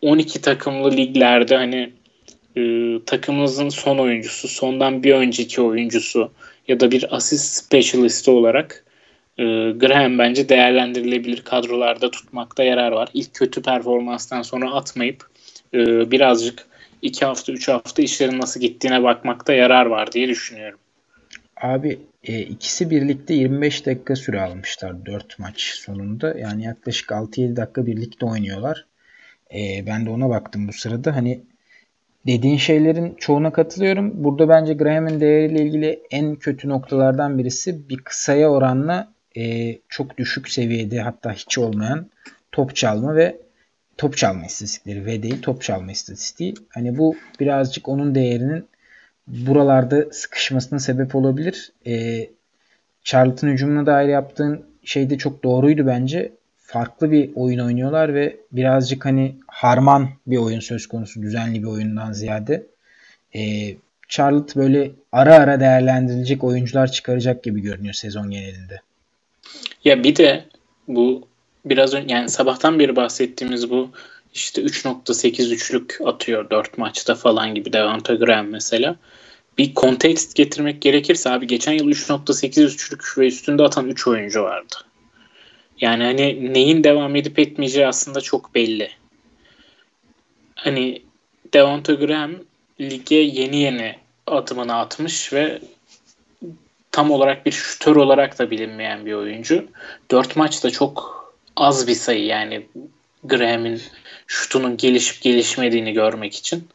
12 0.03 0.40
takımlı 0.40 0.90
liglerde 0.90 1.57
hani 1.57 1.92
e, 2.57 2.62
takımınızın 3.07 3.68
son 3.68 3.98
oyuncusu, 3.98 4.48
sondan 4.48 5.03
bir 5.03 5.14
önceki 5.14 5.61
oyuncusu 5.61 6.31
ya 6.68 6.81
da 6.81 6.90
bir 6.90 7.16
asist 7.16 7.64
specialisti 7.64 8.31
olarak 8.31 8.85
e, 9.38 9.44
Graham 9.70 10.18
bence 10.18 10.48
değerlendirilebilir 10.48 11.40
kadrolarda 11.40 12.11
tutmakta 12.11 12.64
yarar 12.64 12.92
var. 12.92 13.09
İlk 13.14 13.35
kötü 13.35 13.62
performanstan 13.62 14.42
sonra 14.42 14.72
atmayıp 14.72 15.27
e, 15.75 16.11
birazcık 16.11 16.72
2 17.03 17.25
hafta 17.25 17.53
3 17.53 17.69
hafta 17.69 18.03
işlerin 18.03 18.41
nasıl 18.41 18.61
gittiğine 18.61 19.03
bakmakta 19.03 19.53
yarar 19.53 19.87
var 19.87 20.12
diye 20.12 20.29
düşünüyorum. 20.29 20.79
Abi 21.62 22.01
e, 22.25 22.41
ikisi 22.41 22.91
birlikte 22.91 23.35
25 23.35 23.87
dakika 23.87 24.17
süre 24.17 24.41
almışlar 24.41 25.07
4 25.07 25.38
maç 25.38 25.61
sonunda. 25.61 26.38
Yani 26.38 26.65
yaklaşık 26.65 27.11
6-7 27.11 27.57
dakika 27.57 27.87
birlikte 27.87 28.27
oynuyorlar. 28.27 28.87
E, 29.55 29.87
ben 29.87 30.07
de 30.07 30.11
ona 30.11 30.29
baktım 30.29 30.69
bu 30.69 30.73
sırada. 30.73 31.17
Hani 31.17 31.41
dediğin 32.27 32.57
şeylerin 32.57 33.15
çoğuna 33.15 33.53
katılıyorum. 33.53 34.25
Burada 34.25 34.49
bence 34.49 34.75
Graham'ın 34.75 35.21
değeriyle 35.21 35.62
ilgili 35.62 36.03
en 36.11 36.37
kötü 36.37 36.69
noktalardan 36.69 37.38
birisi 37.38 37.88
bir 37.88 37.97
kısaya 37.97 38.51
oranla 38.51 39.12
e, 39.37 39.77
çok 39.88 40.19
düşük 40.19 40.49
seviyede 40.49 41.01
hatta 41.01 41.33
hiç 41.33 41.59
olmayan 41.59 42.11
top 42.53 42.77
çalma 42.77 43.17
ve 43.17 43.42
top 44.03 44.17
çalma 44.17 44.47
istatistikleri 44.47 45.07
ve 45.07 45.23
değil 45.23 45.43
top 45.43 45.62
çalma 45.62 45.93
istatistiği. 45.93 46.55
Hani 46.69 46.99
bu 46.99 47.17
birazcık 47.41 47.88
onun 47.88 48.15
değerinin 48.15 48.67
buralarda 49.27 50.05
sıkışmasına 50.12 50.79
sebep 50.79 51.15
olabilir. 51.15 51.73
E, 51.87 52.27
Charlton 53.05 53.49
hücumuna 53.49 53.87
dair 53.87 54.09
yaptığın 54.09 54.65
şey 54.85 55.11
de 55.11 55.19
çok 55.19 55.45
doğruydu 55.45 55.87
bence. 55.87 56.33
Farklı 56.59 57.11
bir 57.11 57.31
oyun 57.35 57.59
oynuyorlar 57.59 58.15
ve 58.15 58.37
birazcık 58.53 59.05
hani 59.05 59.37
harman 59.47 60.09
bir 60.27 60.37
oyun 60.37 60.61
söz 60.61 60.87
konusu 60.87 61.23
düzenli 61.23 61.62
bir 61.62 61.69
oyundan 61.69 62.12
ziyade. 62.12 62.67
E, 63.35 63.41
Charlotte 64.09 64.61
böyle 64.61 64.91
ara 65.12 65.35
ara 65.35 65.61
değerlendirilecek 65.61 66.45
oyuncular 66.45 66.93
çıkaracak 66.93 67.45
gibi 67.45 67.61
görünüyor 67.61 67.95
sezon 67.95 68.31
genelinde. 68.31 68.81
Ya 69.85 70.05
bir 70.05 70.17
de 70.17 70.45
bu 70.88 71.32
biraz 71.64 71.94
önce 71.94 72.14
yani 72.14 72.29
sabahtan 72.29 72.79
beri 72.79 72.96
bahsettiğimiz 72.96 73.70
bu 73.70 73.90
işte 74.35 74.62
3.8 74.62 75.55
üçlük 75.55 75.98
atıyor 76.05 76.51
4 76.51 76.79
maçta 76.79 77.14
falan 77.14 77.55
gibi 77.55 77.72
Devonta 77.72 78.14
Graham 78.14 78.46
mesela. 78.46 78.96
Bir 79.59 79.75
kontekst 79.75 80.35
getirmek 80.35 80.83
gerekirse 80.83 81.31
abi 81.31 81.46
geçen 81.46 81.72
yıl 81.72 81.88
3.8 81.88 82.64
üçlük 82.64 83.18
ve 83.18 83.27
üstünde 83.27 83.62
atan 83.62 83.88
3 83.88 84.07
oyuncu 84.07 84.42
vardı. 84.42 84.75
Yani 85.81 86.05
hani 86.05 86.55
neyin 86.55 86.85
devam 86.85 87.16
edip 87.16 87.38
etmeyeceği 87.38 87.87
aslında 87.87 88.20
çok 88.20 88.55
belli. 88.55 88.90
Hani 90.55 91.03
Devonta 91.55 91.94
Graham 91.94 92.33
lige 92.81 93.16
yeni 93.16 93.57
yeni 93.57 93.96
adımını 94.27 94.77
atmış 94.77 95.33
ve 95.33 95.59
tam 96.90 97.11
olarak 97.11 97.46
bir 97.46 97.53
şütör 97.53 97.96
olarak 97.96 98.38
da 98.38 98.51
bilinmeyen 98.51 99.07
bir 99.07 99.12
oyuncu. 99.12 99.66
4 100.11 100.37
maçta 100.37 100.70
çok 100.70 101.22
az 101.57 101.88
bir 101.88 101.95
sayı 101.95 102.25
yani 102.25 102.67
Graham'in 103.25 103.81
şutunun 104.27 104.77
gelişip 104.77 105.23
gelişmediğini 105.23 105.93
görmek 105.93 106.35
için. 106.35 106.69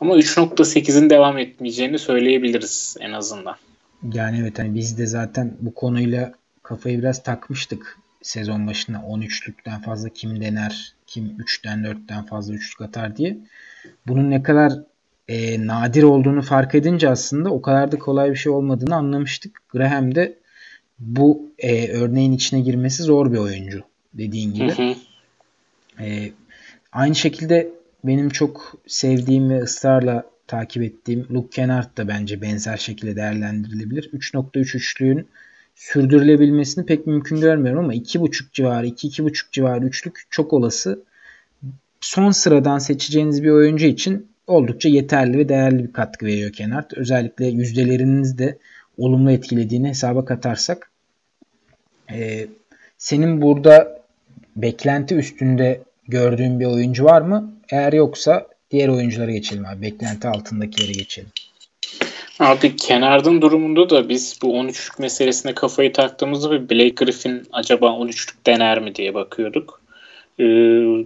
Ama 0.00 0.16
3.8'in 0.16 1.10
devam 1.10 1.38
etmeyeceğini 1.38 1.98
söyleyebiliriz 1.98 2.96
en 3.00 3.12
azından. 3.12 3.56
Yani 4.12 4.38
evet 4.40 4.58
hani 4.58 4.74
biz 4.74 4.98
de 4.98 5.06
zaten 5.06 5.56
bu 5.60 5.74
konuyla 5.74 6.32
kafayı 6.62 6.98
biraz 6.98 7.22
takmıştık 7.22 7.98
sezon 8.22 8.66
başında 8.66 8.98
13'lükten 8.98 9.82
fazla 9.82 10.08
kim 10.08 10.40
dener, 10.40 10.94
kim 11.06 11.24
3'ten 11.24 11.78
4'ten 11.78 12.24
fazla 12.24 12.54
üçlük 12.54 12.80
atar 12.80 13.16
diye. 13.16 13.38
Bunun 14.06 14.30
ne 14.30 14.42
kadar 14.42 14.72
e, 15.28 15.66
nadir 15.66 16.02
olduğunu 16.02 16.42
fark 16.42 16.74
edince 16.74 17.08
aslında 17.08 17.50
o 17.50 17.62
kadar 17.62 17.92
da 17.92 17.98
kolay 17.98 18.30
bir 18.30 18.36
şey 18.36 18.52
olmadığını 18.52 18.96
anlamıştık. 18.96 19.60
Graham 19.68 20.14
de 20.14 20.38
bu 20.98 21.52
e, 21.58 21.92
örneğin 21.92 22.32
içine 22.32 22.60
girmesi 22.60 23.02
zor 23.02 23.32
bir 23.32 23.38
oyuncu 23.38 23.82
dediğin 24.14 24.54
gibi. 24.54 24.72
Hı 24.72 24.82
hı. 24.82 24.94
E, 26.04 26.32
aynı 26.92 27.14
şekilde 27.14 27.68
benim 28.04 28.28
çok 28.28 28.74
sevdiğim 28.86 29.50
ve 29.50 29.58
ısrarla 29.58 30.24
takip 30.46 30.82
ettiğim 30.82 31.26
Luke 31.30 31.50
Kennard 31.50 31.96
da 31.96 32.08
bence 32.08 32.42
benzer 32.42 32.76
şekilde 32.76 33.16
değerlendirilebilir. 33.16 34.10
3.3 34.12 34.76
üçlüğün 34.76 35.26
sürdürülebilmesini 35.74 36.86
pek 36.86 37.06
mümkün 37.06 37.40
görmüyorum 37.40 37.84
ama 37.84 37.94
2.5 37.94 38.52
civarı, 38.52 38.86
2-2.5 38.86 39.52
civarı 39.52 39.86
üçlük 39.86 40.20
çok 40.30 40.52
olası. 40.52 41.02
Son 42.00 42.30
sıradan 42.30 42.78
seçeceğiniz 42.78 43.42
bir 43.42 43.50
oyuncu 43.50 43.86
için 43.86 44.28
oldukça 44.46 44.88
yeterli 44.88 45.38
ve 45.38 45.48
değerli 45.48 45.84
bir 45.84 45.92
katkı 45.92 46.26
veriyor 46.26 46.52
Kennard. 46.52 46.90
Özellikle 46.96 47.46
yüzdeleriniz 47.46 48.38
de 48.38 48.58
olumlu 48.98 49.30
etkilediğini 49.30 49.88
hesaba 49.88 50.24
katarsak. 50.24 50.90
Ee, 52.12 52.46
senin 52.98 53.42
burada 53.42 53.97
beklenti 54.62 55.14
üstünde 55.14 55.80
gördüğün 56.08 56.60
bir 56.60 56.66
oyuncu 56.66 57.04
var 57.04 57.20
mı? 57.20 57.52
Eğer 57.70 57.92
yoksa 57.92 58.46
diğer 58.70 58.88
oyunculara 58.88 59.30
geçelim 59.30 59.66
abi. 59.66 59.82
Beklenti 59.82 60.28
altındakileri 60.28 60.92
geçelim. 60.92 61.28
Abi 62.38 62.76
kenardın 62.76 63.42
durumunda 63.42 63.90
da 63.90 64.08
biz 64.08 64.38
bu 64.42 64.46
13'lük 64.46 65.02
meselesine 65.02 65.54
kafayı 65.54 65.92
taktığımızda 65.92 66.50
bir 66.50 66.70
Blake 66.70 67.04
Griffin 67.04 67.42
acaba 67.52 67.86
13'lük 67.86 68.46
dener 68.46 68.80
mi 68.80 68.94
diye 68.94 69.14
bakıyorduk. 69.14 69.82
Ee, 70.40 70.44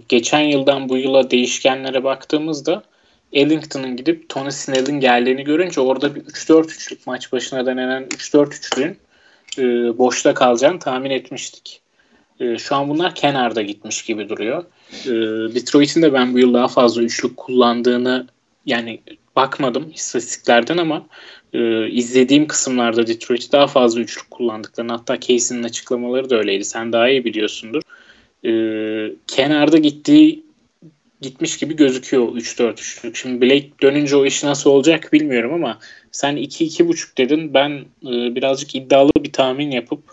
geçen 0.09 0.41
yıldan 0.41 0.89
bu 0.89 0.97
yıla 0.97 1.31
değişkenlere 1.31 2.03
baktığımızda 2.03 2.83
Ellington'ın 3.33 3.97
gidip 3.97 4.29
Tony 4.29 4.51
Snell'in 4.51 4.99
geldiğini 4.99 5.43
görünce 5.43 5.81
orada 5.81 6.15
bir 6.15 6.21
3-4-3'lük 6.21 6.99
maç 7.05 7.31
başına 7.31 7.65
denenen 7.65 8.03
3-4-3'lüğün 8.03 8.95
e, 9.57 9.63
boşta 9.97 10.33
kalacağını 10.33 10.79
tahmin 10.79 11.09
etmiştik. 11.09 11.82
E, 12.39 12.57
şu 12.57 12.75
an 12.75 12.89
bunlar 12.89 13.15
kenarda 13.15 13.61
gitmiş 13.61 14.01
gibi 14.05 14.29
duruyor. 14.29 14.63
E, 15.05 15.11
Detroit'in 15.55 16.01
de 16.01 16.13
ben 16.13 16.33
bu 16.33 16.39
yıl 16.39 16.53
daha 16.53 16.67
fazla 16.67 17.01
üçlük 17.01 17.37
kullandığını 17.37 18.27
yani 18.65 18.99
bakmadım 19.35 19.91
istatistiklerden 19.95 20.77
ama 20.77 21.05
e, 21.53 21.89
izlediğim 21.89 22.47
kısımlarda 22.47 23.07
Detroit 23.07 23.51
daha 23.51 23.67
fazla 23.67 24.01
üçlük 24.01 24.31
kullandıklarını 24.31 24.91
hatta 24.91 25.19
Casey'nin 25.19 25.63
açıklamaları 25.63 26.29
da 26.29 26.37
öyleydi. 26.37 26.65
Sen 26.65 26.93
daha 26.93 27.09
iyi 27.09 27.25
biliyorsundur. 27.25 27.81
E, 28.45 28.51
kenarda 29.27 29.77
gittiği 29.77 30.43
gitmiş 31.21 31.57
gibi 31.57 31.75
gözüküyor 31.75 32.27
3-4 32.27 32.73
üçlük. 32.73 33.15
Şimdi 33.15 33.41
Blake 33.41 33.69
dönünce 33.81 34.15
o 34.15 34.25
iş 34.25 34.43
nasıl 34.43 34.69
olacak 34.69 35.13
bilmiyorum 35.13 35.53
ama 35.53 35.79
sen 36.11 36.37
2-2.5 36.37 37.17
dedin. 37.17 37.53
Ben 37.53 37.71
e, 38.03 38.35
birazcık 38.35 38.75
iddialı 38.75 39.11
bir 39.19 39.31
tahmin 39.31 39.71
yapıp 39.71 40.12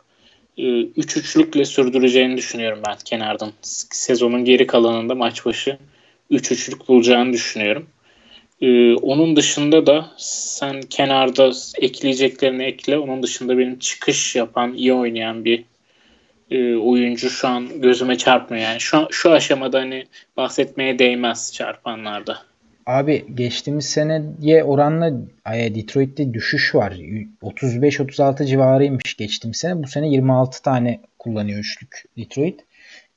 3 0.96 1.16
e, 1.16 1.20
üçlükle 1.20 1.64
sürdüreceğini 1.64 2.37
düşünüyorum 2.37 2.83
ben 2.87 2.96
kenardan. 3.05 3.53
Sezonun 3.90 4.44
geri 4.44 4.66
kalanında 4.66 5.14
maç 5.14 5.46
başı 5.46 5.79
3 6.31 6.53
üçlük 6.53 6.88
bulacağını 6.88 7.33
düşünüyorum. 7.33 7.87
Ee, 8.61 8.94
onun 8.94 9.37
dışında 9.37 9.87
da 9.87 10.11
sen 10.16 10.83
kenarda 10.83 11.53
ekleyeceklerini 11.79 12.64
ekle. 12.64 12.99
Onun 12.99 13.23
dışında 13.23 13.59
benim 13.59 13.79
çıkış 13.79 14.37
yapan, 14.37 14.75
iyi 14.75 14.92
oynayan 14.92 15.44
bir 15.44 15.64
e, 16.51 16.75
oyuncu 16.75 17.31
şu 17.31 17.49
an 17.49 17.81
gözüme 17.81 18.18
çarpmıyor. 18.18 18.64
Yani 18.64 18.81
şu, 18.81 19.09
şu 19.11 19.31
aşamada 19.33 19.79
hani 19.79 20.07
bahsetmeye 20.37 20.99
değmez 20.99 21.53
çarpanlarda. 21.53 22.50
Abi 22.90 23.24
geçtiğimiz 23.35 23.87
seneye 23.87 24.64
oranla 24.64 25.12
Detroit'te 25.46 26.35
düşüş 26.35 26.74
var. 26.74 26.92
35-36 27.42 28.46
civarıymış 28.46 29.16
geçtiğimiz 29.16 29.57
sene. 29.57 29.83
Bu 29.83 29.87
sene 29.87 30.09
26 30.09 30.62
tane 30.62 31.00
kullanıyor 31.18 31.59
üçlük 31.59 32.05
Detroit. 32.18 32.61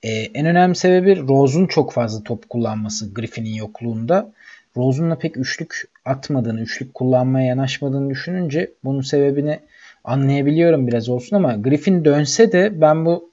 Ee, 0.04 0.10
en 0.10 0.46
önemli 0.46 0.76
sebebi 0.76 1.28
Rose'un 1.28 1.68
çok 1.68 1.94
fazla 1.94 2.24
top 2.24 2.50
kullanması 2.50 3.14
Griffin'in 3.14 3.54
yokluğunda. 3.54 4.32
Rose'un 4.78 5.16
pek 5.16 5.38
üçlük 5.38 5.90
atmadığını, 6.06 6.62
üçlük 6.62 6.94
kullanmaya 6.94 7.46
yanaşmadığını 7.46 8.10
düşününce 8.10 8.72
bunun 8.84 9.02
sebebini 9.02 9.60
anlayabiliyorum 10.04 10.88
biraz 10.88 11.10
olsun 11.10 11.36
ama 11.36 11.54
Griffin 11.54 12.06
dönse 12.06 12.52
de 12.52 12.82
ben 12.82 13.06
bu 13.06 13.32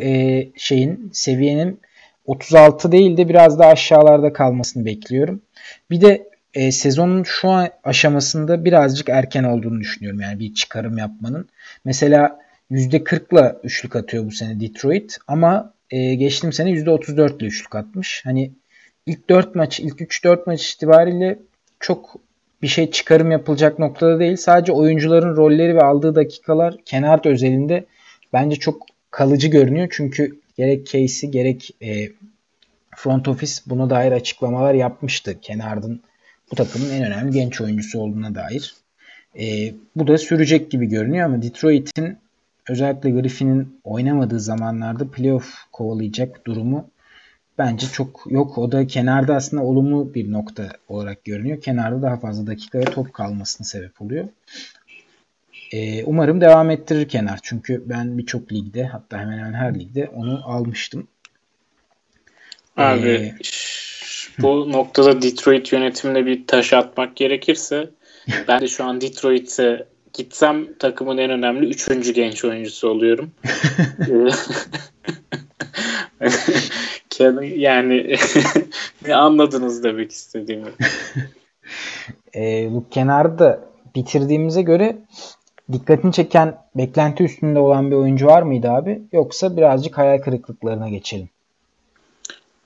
e, 0.00 0.46
şeyin 0.56 1.10
seviyenin 1.12 1.80
36 2.24 2.92
değil 2.92 3.16
de 3.16 3.28
biraz 3.28 3.58
daha 3.58 3.70
aşağılarda 3.70 4.32
kalmasını 4.32 4.84
bekliyorum. 4.84 5.42
Bir 5.90 6.00
de 6.00 6.28
e, 6.54 6.72
sezonun 6.72 7.22
şu 7.22 7.48
an 7.48 7.68
aşamasında 7.84 8.64
birazcık 8.64 9.08
erken 9.08 9.44
olduğunu 9.44 9.80
düşünüyorum. 9.80 10.20
Yani 10.20 10.38
bir 10.38 10.54
çıkarım 10.54 10.98
yapmanın. 10.98 11.48
Mesela 11.84 12.40
%40'la 12.70 13.60
üçlük 13.64 13.96
atıyor 13.96 14.26
bu 14.26 14.30
sene 14.30 14.60
Detroit 14.60 15.18
ama 15.28 15.74
e, 15.90 16.14
geçtiğim 16.14 16.52
sene 16.52 16.70
%34 16.70 17.38
ile 17.38 17.46
üçlük 17.46 17.74
atmış. 17.74 18.20
Hani 18.24 18.52
ilk 19.06 19.30
4 19.30 19.54
maç, 19.54 19.80
ilk 19.80 20.00
3-4 20.00 20.42
maç 20.46 20.72
itibariyle 20.72 21.38
çok 21.80 22.16
bir 22.62 22.68
şey 22.68 22.90
çıkarım 22.90 23.30
yapılacak 23.30 23.78
noktada 23.78 24.20
değil. 24.20 24.36
Sadece 24.36 24.72
oyuncuların 24.72 25.36
rolleri 25.36 25.76
ve 25.76 25.80
aldığı 25.80 26.14
dakikalar 26.14 26.76
kenar 26.84 27.26
özelinde 27.26 27.84
bence 28.32 28.56
çok 28.56 28.86
kalıcı 29.10 29.48
görünüyor. 29.48 29.88
Çünkü 29.90 30.40
gerek 30.56 30.86
Casey 30.86 31.30
gerek 31.30 31.70
e, 31.82 32.08
front 32.96 33.28
office 33.28 33.52
buna 33.66 33.90
dair 33.90 34.12
açıklamalar 34.12 34.74
yapmıştı. 34.74 35.40
Kenard'ın 35.40 36.00
bu 36.50 36.56
takımın 36.56 36.90
en 36.90 37.04
önemli 37.04 37.32
genç 37.32 37.60
oyuncusu 37.60 38.00
olduğuna 38.00 38.34
dair. 38.34 38.74
E, 39.38 39.74
bu 39.96 40.06
da 40.06 40.18
sürecek 40.18 40.70
gibi 40.70 40.86
görünüyor 40.86 41.26
ama 41.26 41.42
Detroit'in 41.42 42.18
özellikle 42.68 43.10
Griffin'in 43.10 43.80
oynamadığı 43.84 44.40
zamanlarda 44.40 45.10
playoff 45.10 45.54
kovalayacak 45.72 46.46
durumu 46.46 46.90
bence 47.58 47.86
çok 47.86 48.24
yok. 48.30 48.58
O 48.58 48.72
da 48.72 48.86
kenarda 48.86 49.34
aslında 49.34 49.62
olumlu 49.62 50.14
bir 50.14 50.32
nokta 50.32 50.68
olarak 50.88 51.24
görünüyor. 51.24 51.60
Kenarda 51.60 52.02
daha 52.02 52.16
fazla 52.16 52.46
dakika 52.46 52.78
ve 52.78 52.84
top 52.84 53.12
kalmasına 53.12 53.66
sebep 53.66 54.02
oluyor. 54.02 54.28
Ee, 55.74 56.04
umarım 56.04 56.40
devam 56.40 56.70
ettirir 56.70 57.08
kenar. 57.08 57.38
Çünkü 57.42 57.82
ben 57.86 58.18
birçok 58.18 58.52
ligde 58.52 58.84
hatta 58.84 59.18
hemen 59.18 59.38
hemen 59.38 59.52
her 59.52 59.78
ligde 59.78 60.08
onu 60.08 60.42
almıştım. 60.44 61.08
Abi 62.76 63.08
ee, 63.08 63.34
Bu 64.38 64.72
noktada 64.72 65.22
Detroit 65.22 65.72
yönetimine 65.72 66.26
bir 66.26 66.46
taş 66.46 66.72
atmak 66.72 67.16
gerekirse 67.16 67.90
ben 68.48 68.60
de 68.60 68.68
şu 68.68 68.84
an 68.84 69.00
Detroit'e 69.00 69.86
gitsem 70.12 70.74
takımın 70.78 71.18
en 71.18 71.30
önemli 71.30 71.66
üçüncü 71.66 72.12
genç 72.12 72.44
oyuncusu 72.44 72.88
oluyorum. 72.88 73.30
yani 77.56 78.16
ne 79.06 79.14
anladınız 79.14 79.84
demek 79.84 80.12
istediğimi. 80.12 80.70
e, 82.34 82.68
bu 82.70 82.88
kenarda 82.90 83.60
bitirdiğimize 83.94 84.62
göre 84.62 84.96
dikkatini 85.72 86.12
çeken 86.12 86.58
beklenti 86.74 87.24
üstünde 87.24 87.58
olan 87.58 87.90
bir 87.90 87.96
oyuncu 87.96 88.26
var 88.26 88.42
mıydı 88.42 88.70
abi? 88.70 89.02
Yoksa 89.12 89.56
birazcık 89.56 89.98
hayal 89.98 90.18
kırıklıklarına 90.18 90.88
geçelim. 90.88 91.28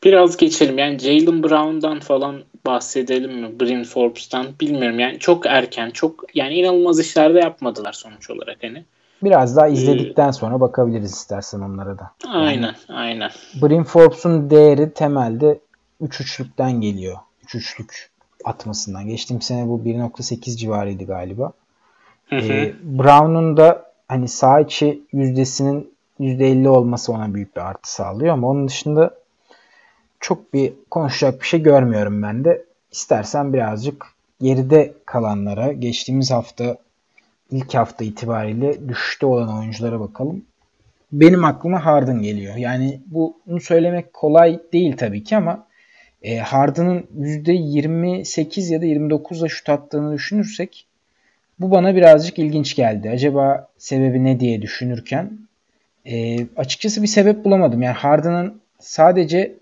Biraz 0.05 0.37
geçelim. 0.37 0.79
Yani 0.79 0.99
Jalen 0.99 1.43
Brown'dan 1.43 2.01
falan 2.01 2.43
bahsedelim 2.67 3.41
mi? 3.41 3.61
Bryn 3.61 3.85
Forbes'tan 3.85 4.47
bilmiyorum. 4.61 4.99
Yani 4.99 5.19
çok 5.19 5.47
erken, 5.47 5.91
çok 5.91 6.25
yani 6.35 6.55
inanılmaz 6.55 7.01
işlerde 7.01 7.39
yapmadılar 7.39 7.93
sonuç 7.93 8.31
olarak 8.31 8.57
hani. 8.63 8.85
Biraz 9.23 9.57
daha 9.57 9.69
izledikten 9.69 10.29
ee, 10.29 10.33
sonra 10.33 10.61
bakabiliriz 10.61 11.13
istersen 11.13 11.61
onlara 11.61 11.99
da. 11.99 12.11
Aynen, 12.29 12.63
yani, 12.63 12.75
aynen. 12.89 13.31
Bryn 13.63 13.85
Forbes'un 13.85 14.51
değeri 14.51 14.93
temelde 14.93 15.59
3 16.01 16.21
üçlükten 16.21 16.81
geliyor. 16.81 17.17
3 17.45 17.55
üçlük 17.55 18.11
atmasından. 18.45 19.07
Geçtiğim 19.07 19.43
sene 19.43 19.69
bu 19.69 19.79
1.8 19.85 20.57
civarıydı 20.57 21.05
galiba. 21.05 21.53
Ee, 22.33 22.75
Brown'un 22.83 23.57
da 23.57 23.93
hani 24.09 24.29
sağ 24.29 24.61
içi 24.61 25.03
yüzdesinin 25.13 25.95
%50 26.21 26.69
olması 26.69 27.13
ona 27.13 27.35
büyük 27.35 27.57
bir 27.57 27.61
artı 27.61 27.93
sağlıyor 27.93 28.33
ama 28.33 28.49
onun 28.49 28.69
dışında 28.69 29.15
çok 30.21 30.55
bir 30.55 30.73
konuşacak 30.91 31.41
bir 31.41 31.47
şey 31.47 31.63
görmüyorum 31.63 32.23
ben 32.23 32.45
de. 32.45 32.65
İstersen 32.93 33.53
birazcık 33.53 34.07
geride 34.41 34.95
kalanlara 35.05 35.73
geçtiğimiz 35.73 36.31
hafta 36.31 36.77
ilk 37.51 37.75
hafta 37.75 38.05
itibariyle 38.05 38.89
düşüşte 38.89 39.27
olan 39.27 39.59
oyunculara 39.59 40.01
bakalım. 40.01 40.45
Benim 41.13 41.45
aklıma 41.45 41.87
Harden 41.87 42.23
geliyor. 42.23 42.57
Yani 42.57 43.01
bunu 43.07 43.61
söylemek 43.61 44.13
kolay 44.13 44.61
değil 44.73 44.97
tabii 44.97 45.25
ki 45.25 45.37
ama 45.37 45.67
e, 46.23 46.39
Harden'ın 46.39 47.07
%28 47.19 48.73
ya 48.73 48.81
da 48.81 48.87
29'la 48.87 49.49
şut 49.49 49.69
attığını 49.69 50.15
düşünürsek 50.15 50.88
bu 51.61 51.71
bana 51.71 51.97
birazcık 51.97 52.39
ilginç 52.39 52.75
geldi. 52.77 53.11
Acaba 53.11 53.69
sebebi 53.79 54.25
ne 54.25 54.41
diye 54.41 54.63
düşünürken 54.63 55.39
e, 56.07 56.47
açıkçası 56.57 57.03
bir 57.03 57.07
sebep 57.07 57.45
bulamadım. 57.45 57.83
Yani 57.83 57.95
Harden'ın 57.95 58.61
sadece 58.79 59.55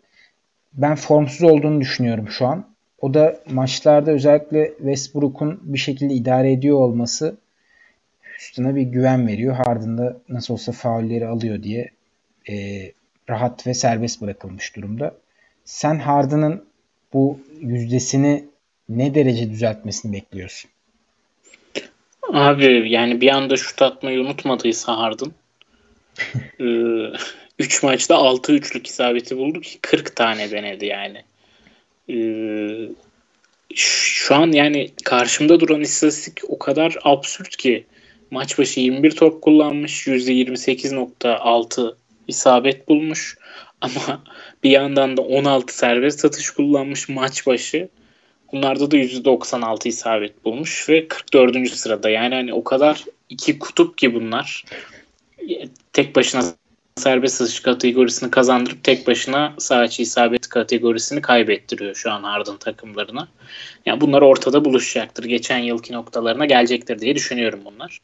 ben 0.72 0.94
formsuz 0.94 1.42
olduğunu 1.42 1.80
düşünüyorum 1.80 2.28
şu 2.28 2.46
an. 2.46 2.66
O 3.00 3.14
da 3.14 3.36
maçlarda 3.50 4.10
özellikle 4.10 4.72
Westbrook'un 4.76 5.60
bir 5.62 5.78
şekilde 5.78 6.14
idare 6.14 6.52
ediyor 6.52 6.78
olması 6.78 7.36
Houston'a 8.22 8.76
bir 8.76 8.82
güven 8.82 9.28
veriyor. 9.28 9.54
Harden'da 9.54 10.16
nasıl 10.28 10.54
olsa 10.54 10.72
faulleri 10.72 11.26
alıyor 11.26 11.62
diye 11.62 11.90
e, 12.48 12.54
rahat 13.30 13.66
ve 13.66 13.74
serbest 13.74 14.22
bırakılmış 14.22 14.76
durumda. 14.76 15.14
Sen 15.64 15.98
Harden'ın 15.98 16.64
bu 17.12 17.40
yüzdesini 17.60 18.44
ne 18.88 19.14
derece 19.14 19.50
düzeltmesini 19.50 20.12
bekliyorsun? 20.12 20.70
Abi 22.32 22.90
yani 22.90 23.20
bir 23.20 23.28
anda 23.28 23.56
şut 23.56 23.82
atmayı 23.82 24.20
unutmadıysa 24.20 24.98
Harden 24.98 25.32
3 27.58 27.84
e, 27.84 27.86
maçta 27.86 28.16
6 28.16 28.52
üçlük 28.52 28.86
isabeti 28.86 29.36
buldu 29.36 29.60
ki 29.60 29.78
40 29.80 30.16
tane 30.16 30.50
denedi 30.50 30.86
yani. 30.86 31.22
E, 32.10 32.16
şu 33.74 34.34
an 34.34 34.52
yani 34.52 34.90
karşımda 35.04 35.60
duran 35.60 35.80
istatistik 35.80 36.40
o 36.48 36.58
kadar 36.58 36.96
absürt 37.02 37.56
ki 37.56 37.86
maç 38.30 38.58
başı 38.58 38.80
21 38.80 39.10
top 39.10 39.42
kullanmış 39.42 40.06
%28.6 40.06 41.94
isabet 42.28 42.88
bulmuş 42.88 43.38
ama 43.80 44.22
bir 44.64 44.70
yandan 44.70 45.16
da 45.16 45.22
16 45.22 45.76
serbest 45.76 46.24
atış 46.24 46.50
kullanmış 46.50 47.08
maç 47.08 47.46
başı. 47.46 47.88
Bunlarda 48.52 48.90
da 48.90 48.96
%96 48.96 49.88
isabet 49.88 50.44
bulmuş 50.44 50.88
ve 50.88 51.08
44. 51.08 51.68
sırada. 51.68 52.10
Yani 52.10 52.34
hani 52.34 52.54
o 52.54 52.64
kadar 52.64 53.04
iki 53.28 53.58
kutup 53.58 53.98
ki 53.98 54.14
bunlar. 54.14 54.64
Tek 55.92 56.16
başına 56.16 56.42
serbest 56.96 57.42
atış 57.42 57.60
kategorisini 57.60 58.30
kazandırıp 58.30 58.84
tek 58.84 59.06
başına 59.06 59.54
sahiçi 59.58 60.02
isabet 60.02 60.48
kategorisini 60.48 61.20
kaybettiriyor 61.20 61.94
şu 61.94 62.10
an 62.10 62.22
Harden 62.22 62.56
takımlarına. 62.56 63.28
Yani 63.86 64.00
bunlar 64.00 64.22
ortada 64.22 64.64
buluşacaktır. 64.64 65.24
Geçen 65.24 65.58
yılki 65.58 65.92
noktalarına 65.92 66.46
gelecektir 66.46 66.98
diye 66.98 67.14
düşünüyorum 67.14 67.60
bunlar. 67.64 68.00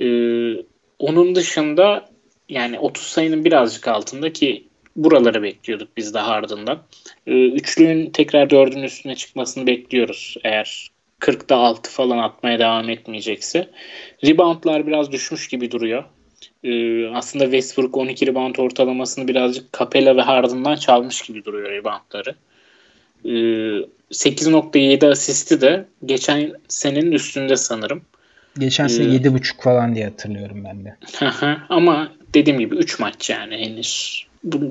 Ee, 0.00 0.64
onun 0.98 1.34
dışında 1.34 2.08
yani 2.48 2.78
30 2.78 3.04
sayının 3.04 3.44
birazcık 3.44 3.88
altında 3.88 4.32
ki 4.32 4.64
buraları 4.96 5.42
bekliyorduk 5.42 5.88
biz 5.96 6.14
daha 6.14 6.32
ardından. 6.32 6.82
Ee, 7.26 7.48
üçlüğün 7.48 8.10
tekrar 8.10 8.50
dördün 8.50 8.82
üstüne 8.82 9.14
çıkmasını 9.14 9.66
bekliyoruz 9.66 10.36
eğer 10.44 10.90
40'da 11.20 11.56
6 11.56 11.90
falan 11.90 12.18
atmaya 12.18 12.58
devam 12.58 12.90
etmeyecekse. 12.90 13.68
Reboundlar 14.24 14.86
biraz 14.86 15.12
düşmüş 15.12 15.48
gibi 15.48 15.70
duruyor. 15.70 16.04
Ee, 16.64 17.06
aslında 17.06 17.44
Westbrook 17.44 17.96
12 17.96 18.26
rebound 18.26 18.56
ortalamasını 18.56 19.28
birazcık 19.28 19.78
Capella 19.78 20.16
ve 20.16 20.22
Harden'dan 20.22 20.76
çalmış 20.76 21.22
gibi 21.22 21.44
duruyor 21.44 21.70
reboundları. 21.70 22.34
Ee, 23.24 23.28
8.7 24.10 25.10
asisti 25.10 25.60
de 25.60 25.86
geçen 26.04 26.52
senenin 26.68 27.12
üstünde 27.12 27.56
sanırım. 27.56 28.02
Geçen 28.58 28.86
sene 28.86 29.14
ee, 29.14 29.18
7.5 29.18 29.62
falan 29.62 29.94
diye 29.94 30.04
hatırlıyorum 30.04 30.64
ben 30.64 30.84
de. 30.84 30.96
ama 31.68 32.12
dediğim 32.34 32.58
gibi 32.58 32.76
3 32.76 32.98
maç 32.98 33.30
yani 33.30 33.56
henüz. 33.56 34.26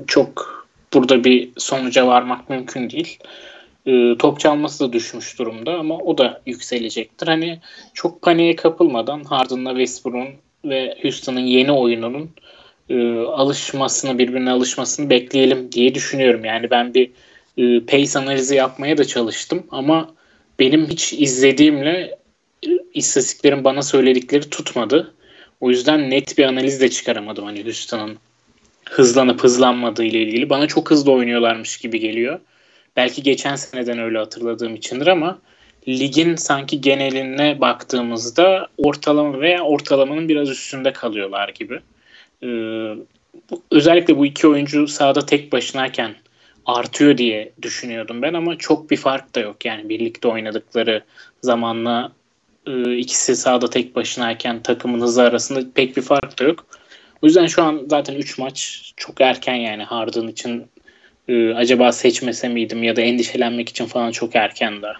Çok 0.06 0.66
burada 0.94 1.24
bir 1.24 1.50
sonuca 1.56 2.06
varmak 2.06 2.50
mümkün 2.50 2.90
değil. 2.90 3.18
Ee, 3.86 4.14
top 4.18 4.40
çalması 4.40 4.88
da 4.88 4.92
düşmüş 4.92 5.38
durumda 5.38 5.78
ama 5.78 5.98
o 5.98 6.18
da 6.18 6.42
yükselecektir. 6.46 7.26
Hani 7.26 7.58
çok 7.94 8.22
paniğe 8.22 8.56
kapılmadan 8.56 9.24
Harden'la 9.24 9.70
Westbrook'un 9.70 10.28
ve 10.64 10.98
Houston'ın 11.02 11.40
yeni 11.40 11.72
oyununun 11.72 12.30
e, 12.88 13.18
alışmasını, 13.18 14.18
birbirine 14.18 14.50
alışmasını 14.50 15.10
bekleyelim 15.10 15.72
diye 15.72 15.94
düşünüyorum. 15.94 16.44
Yani 16.44 16.70
ben 16.70 16.94
bir 16.94 17.10
e, 17.58 17.80
pace 17.80 18.18
analizi 18.18 18.54
yapmaya 18.54 18.98
da 18.98 19.04
çalıştım 19.04 19.66
ama 19.70 20.14
benim 20.58 20.86
hiç 20.86 21.12
izlediğimle 21.12 22.18
istatistiklerin 22.94 23.64
bana 23.64 23.82
söyledikleri 23.82 24.50
tutmadı. 24.50 25.14
O 25.60 25.70
yüzden 25.70 26.10
net 26.10 26.38
bir 26.38 26.44
analiz 26.44 26.80
de 26.80 26.90
çıkaramadım 26.90 27.44
hani 27.44 27.64
Houston'ın 27.64 28.18
hızlanıp 28.90 29.44
hızlanmadığı 29.44 30.04
ile 30.04 30.22
ilgili. 30.22 30.50
Bana 30.50 30.66
çok 30.66 30.90
hızlı 30.90 31.12
oynuyorlarmış 31.12 31.76
gibi 31.76 32.00
geliyor. 32.00 32.40
Belki 32.96 33.22
geçen 33.22 33.56
seneden 33.56 33.98
öyle 33.98 34.18
hatırladığım 34.18 34.74
içindir 34.74 35.06
ama 35.06 35.38
ligin 35.88 36.36
sanki 36.36 36.80
geneline 36.80 37.60
baktığımızda 37.60 38.68
ortalama 38.78 39.40
veya 39.40 39.62
ortalamanın 39.62 40.28
biraz 40.28 40.50
üstünde 40.50 40.92
kalıyorlar 40.92 41.48
gibi. 41.48 41.80
Ee, 42.42 42.48
özellikle 43.70 44.16
bu 44.16 44.26
iki 44.26 44.48
oyuncu 44.48 44.88
sahada 44.88 45.26
tek 45.26 45.52
başınayken 45.52 46.14
artıyor 46.66 47.18
diye 47.18 47.52
düşünüyordum 47.62 48.22
ben 48.22 48.34
ama 48.34 48.58
çok 48.58 48.90
bir 48.90 48.96
fark 48.96 49.34
da 49.34 49.40
yok. 49.40 49.64
Yani 49.64 49.88
birlikte 49.88 50.28
oynadıkları 50.28 51.02
zamanla 51.42 52.12
e, 52.66 52.96
ikisi 52.96 53.36
sahada 53.36 53.70
tek 53.70 53.96
başınayken 53.96 54.62
takımın 54.62 55.00
hızı 55.00 55.22
arasında 55.22 55.60
pek 55.74 55.96
bir 55.96 56.02
fark 56.02 56.38
da 56.38 56.44
yok. 56.44 56.66
O 57.26 57.28
yüzden 57.28 57.46
şu 57.46 57.62
an 57.62 57.86
zaten 57.90 58.14
3 58.14 58.38
maç 58.38 58.82
çok 58.96 59.20
erken 59.20 59.54
yani 59.54 59.82
Harden 59.82 60.28
için 60.28 60.66
e, 61.28 61.54
acaba 61.54 61.92
seçmese 61.92 62.48
miydim 62.48 62.82
ya 62.82 62.96
da 62.96 63.00
endişelenmek 63.00 63.68
için 63.68 63.86
falan 63.86 64.10
çok 64.10 64.36
erken 64.36 64.82
daha. 64.82 64.92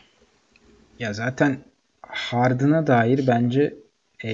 Ya 0.99 1.12
zaten 1.12 1.59
Harden'a 2.03 2.87
dair 2.87 3.27
bence 3.27 3.74
e, 4.24 4.31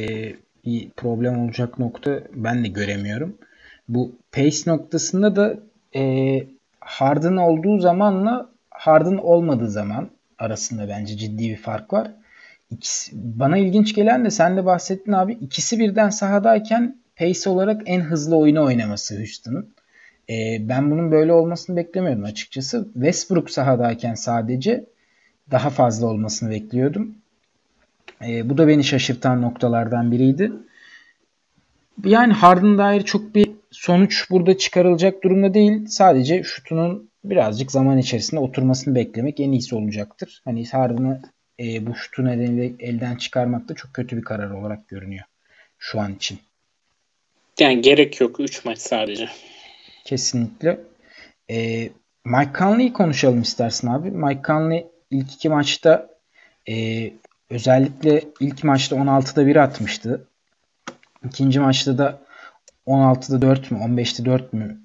bir 0.65 0.91
problem 0.97 1.39
olacak 1.39 1.79
nokta 1.79 2.21
ben 2.35 2.65
de 2.65 2.69
göremiyorum. 2.69 3.39
Bu 3.89 4.13
pace 4.33 4.61
noktasında 4.67 5.37
da 5.37 5.57
e, 5.95 6.45
Harden 6.81 7.37
olduğu 7.37 7.79
zamanla 7.79 8.51
Harden 8.71 9.17
olmadığı 9.17 9.71
zaman 9.71 10.09
arasında 10.39 10.89
bence 10.89 11.17
ciddi 11.17 11.51
bir 11.51 11.57
fark 11.57 11.93
var. 11.93 12.11
İkisi, 12.71 13.13
bana 13.15 13.57
ilginç 13.57 13.95
gelen 13.95 14.25
de 14.25 14.31
sen 14.31 14.57
de 14.57 14.65
bahsettin 14.67 15.13
abi. 15.13 15.33
ikisi 15.33 15.79
birden 15.79 16.11
sahadayken 16.11 17.02
pace 17.17 17.51
olarak 17.51 17.83
en 17.87 18.01
hızlı 18.01 18.37
oyunu 18.37 18.65
oynaması 18.65 19.19
Houston'ın. 19.19 19.75
E, 20.31 20.69
ben 20.69 20.91
bunun 20.91 21.13
böyle 21.13 21.33
olmasını 21.33 21.77
beklemiyordum 21.77 22.25
açıkçası. 22.25 22.89
Westbrook 22.95 23.51
sahadayken 23.51 24.15
sadece 24.15 24.85
daha 25.51 25.71
fazla 25.71 26.07
olmasını 26.07 26.51
bekliyordum. 26.51 27.15
E, 28.27 28.51
bu 28.51 28.59
da 28.59 28.69
beni 28.69 28.85
şaşırtan 28.85 29.43
noktalardan 29.43 30.13
biriydi. 30.13 30.53
Yani 32.05 32.33
Harden 32.33 32.79
dair 32.79 33.03
çok 33.03 33.35
bir 33.35 33.51
sonuç 33.71 34.31
burada 34.31 34.59
çıkarılacak 34.59 35.25
durumda 35.25 35.55
değil. 35.55 35.87
Sadece 35.87 36.43
şutunun 36.43 37.11
birazcık 37.25 37.73
zaman 37.73 37.99
içerisinde 37.99 38.41
oturmasını 38.41 38.95
beklemek 38.95 39.41
en 39.41 39.53
iyisi 39.53 39.75
olacaktır. 39.75 40.43
Hani 40.45 40.67
Harden'ı 40.67 41.23
e, 41.61 41.87
bu 41.87 41.95
şutu 41.95 42.25
nedeniyle 42.25 42.73
elden 42.79 43.17
çıkarmak 43.17 43.69
da 43.69 43.75
çok 43.75 43.95
kötü 43.95 44.17
bir 44.17 44.23
karar 44.23 44.51
olarak 44.51 44.89
görünüyor 44.89 45.25
şu 45.79 46.01
an 46.01 46.15
için. 46.15 46.39
Yani 47.61 47.83
gerek 47.83 48.21
yok 48.21 48.41
3 48.41 48.65
maç 48.65 48.79
sadece. 48.79 49.29
Kesinlikle. 50.05 50.81
E, 51.51 51.89
Mike 52.25 52.51
Conley'i 52.59 52.93
konuşalım 52.93 53.43
istersin 53.43 53.89
abi. 53.89 54.11
Mike 54.11 54.43
Conley 54.47 54.87
ilk 55.11 55.35
iki 55.35 55.49
maçta 55.49 56.09
e, 56.69 56.75
özellikle 57.51 58.25
ilk 58.41 58.65
maçta 58.65 58.97
16'da 58.97 59.47
1 59.47 59.57
atmıştı. 59.57 60.29
İkinci 61.25 61.61
maçta 61.61 61.99
da 61.99 62.23
16'da 62.87 63.43
4 63.43 63.71
mü 63.71 63.79
15'te 63.79 64.25
4 64.25 64.53
mü 64.53 64.81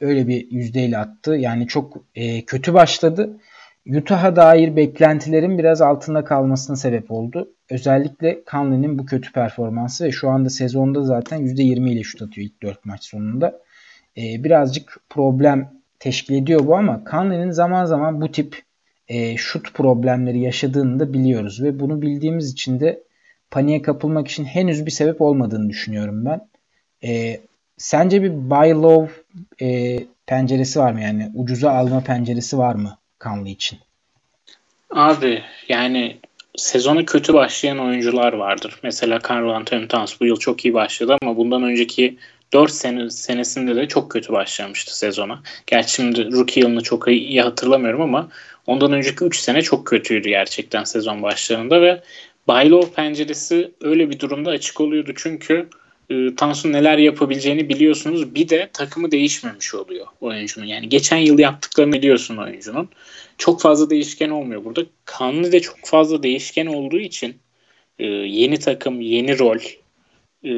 öyle 0.00 0.28
bir 0.28 0.50
yüzdeyle 0.50 0.98
attı. 0.98 1.34
Yani 1.34 1.66
çok 1.66 1.96
e, 2.14 2.44
kötü 2.44 2.74
başladı. 2.74 3.40
Utah'a 3.86 4.36
dair 4.36 4.76
beklentilerin 4.76 5.58
biraz 5.58 5.82
altında 5.82 6.24
kalmasına 6.24 6.76
sebep 6.76 7.10
oldu. 7.10 7.48
Özellikle 7.70 8.42
Conley'nin 8.50 8.98
bu 8.98 9.06
kötü 9.06 9.32
performansı 9.32 10.04
ve 10.04 10.12
şu 10.12 10.30
anda 10.30 10.50
sezonda 10.50 11.02
zaten 11.02 11.38
%20 11.38 11.90
ile 11.90 12.02
şut 12.02 12.22
atıyor 12.22 12.46
ilk 12.46 12.62
4 12.62 12.84
maç 12.84 13.04
sonunda. 13.04 13.60
Ee, 14.16 14.44
birazcık 14.44 14.96
problem 15.10 15.72
teşkil 15.98 16.34
ediyor 16.34 16.66
bu 16.66 16.76
ama 16.76 17.02
Conley'nin 17.10 17.50
zaman 17.50 17.84
zaman 17.84 18.20
bu 18.20 18.32
tip 18.32 18.62
e, 19.08 19.36
şut 19.36 19.74
problemleri 19.74 20.40
yaşadığını 20.40 21.00
da 21.00 21.12
biliyoruz 21.12 21.62
ve 21.62 21.80
bunu 21.80 22.02
bildiğimiz 22.02 22.52
için 22.52 22.80
de 22.80 23.02
paniğe 23.50 23.82
kapılmak 23.82 24.28
için 24.28 24.44
henüz 24.44 24.86
bir 24.86 24.90
sebep 24.90 25.20
olmadığını 25.20 25.70
düşünüyorum 25.70 26.24
ben. 26.24 26.48
E, 27.04 27.40
sence 27.76 28.22
bir 28.22 28.32
buy 28.50 28.70
low 28.70 29.12
e, 29.60 29.98
penceresi 30.26 30.78
var 30.78 30.92
mı 30.92 31.00
yani 31.00 31.30
ucuza 31.34 31.70
alma 31.70 32.00
penceresi 32.00 32.58
var 32.58 32.74
mı 32.74 32.98
Conley 33.20 33.52
için? 33.52 33.78
Abi 34.90 35.42
yani 35.68 36.18
sezonu 36.58 37.04
kötü 37.04 37.34
başlayan 37.34 37.78
oyuncular 37.78 38.32
vardır. 38.32 38.74
Mesela 38.82 39.18
Carl 39.30 39.48
Anthony 39.48 39.88
Towns 39.88 40.20
bu 40.20 40.26
yıl 40.26 40.36
çok 40.36 40.64
iyi 40.64 40.74
başladı 40.74 41.16
ama 41.22 41.36
bundan 41.36 41.62
önceki 41.62 42.16
4 42.52 42.70
sene, 42.70 43.10
senesinde 43.10 43.76
de 43.76 43.88
çok 43.88 44.10
kötü 44.10 44.32
başlamıştı 44.32 44.98
sezona. 44.98 45.42
Gerçi 45.66 45.94
şimdi 45.94 46.32
rookie 46.32 46.62
yılını 46.62 46.82
çok 46.82 47.08
iyi 47.08 47.42
hatırlamıyorum 47.42 48.00
ama 48.00 48.28
ondan 48.66 48.92
önceki 48.92 49.24
3 49.24 49.38
sene 49.38 49.62
çok 49.62 49.86
kötüydü 49.86 50.28
gerçekten 50.28 50.84
sezon 50.84 51.22
başlarında 51.22 51.82
ve 51.82 52.02
Baylov 52.48 52.86
penceresi 52.86 53.70
öyle 53.80 54.10
bir 54.10 54.18
durumda 54.18 54.50
açık 54.50 54.80
oluyordu 54.80 55.12
çünkü 55.16 55.68
e, 56.10 56.34
Tansu 56.34 56.72
neler 56.72 56.98
yapabileceğini 56.98 57.68
biliyorsunuz. 57.68 58.34
Bir 58.34 58.48
de 58.48 58.70
takımı 58.72 59.10
değişmemiş 59.10 59.74
oluyor 59.74 60.06
oyuncunun. 60.20 60.66
Yani 60.66 60.88
geçen 60.88 61.16
yıl 61.16 61.38
yaptıklarını 61.38 61.92
biliyorsun 61.92 62.36
oyuncunun. 62.36 62.88
Çok 63.38 63.60
fazla 63.60 63.90
değişken 63.90 64.30
olmuyor 64.30 64.64
burada. 64.64 64.82
Kanlı 65.04 65.52
de 65.52 65.60
çok 65.60 65.76
fazla 65.84 66.22
değişken 66.22 66.66
olduğu 66.66 66.98
için 66.98 67.36
e, 67.98 68.06
yeni 68.06 68.58
takım, 68.58 69.00
yeni 69.00 69.38
rol. 69.38 69.58
E, 70.44 70.52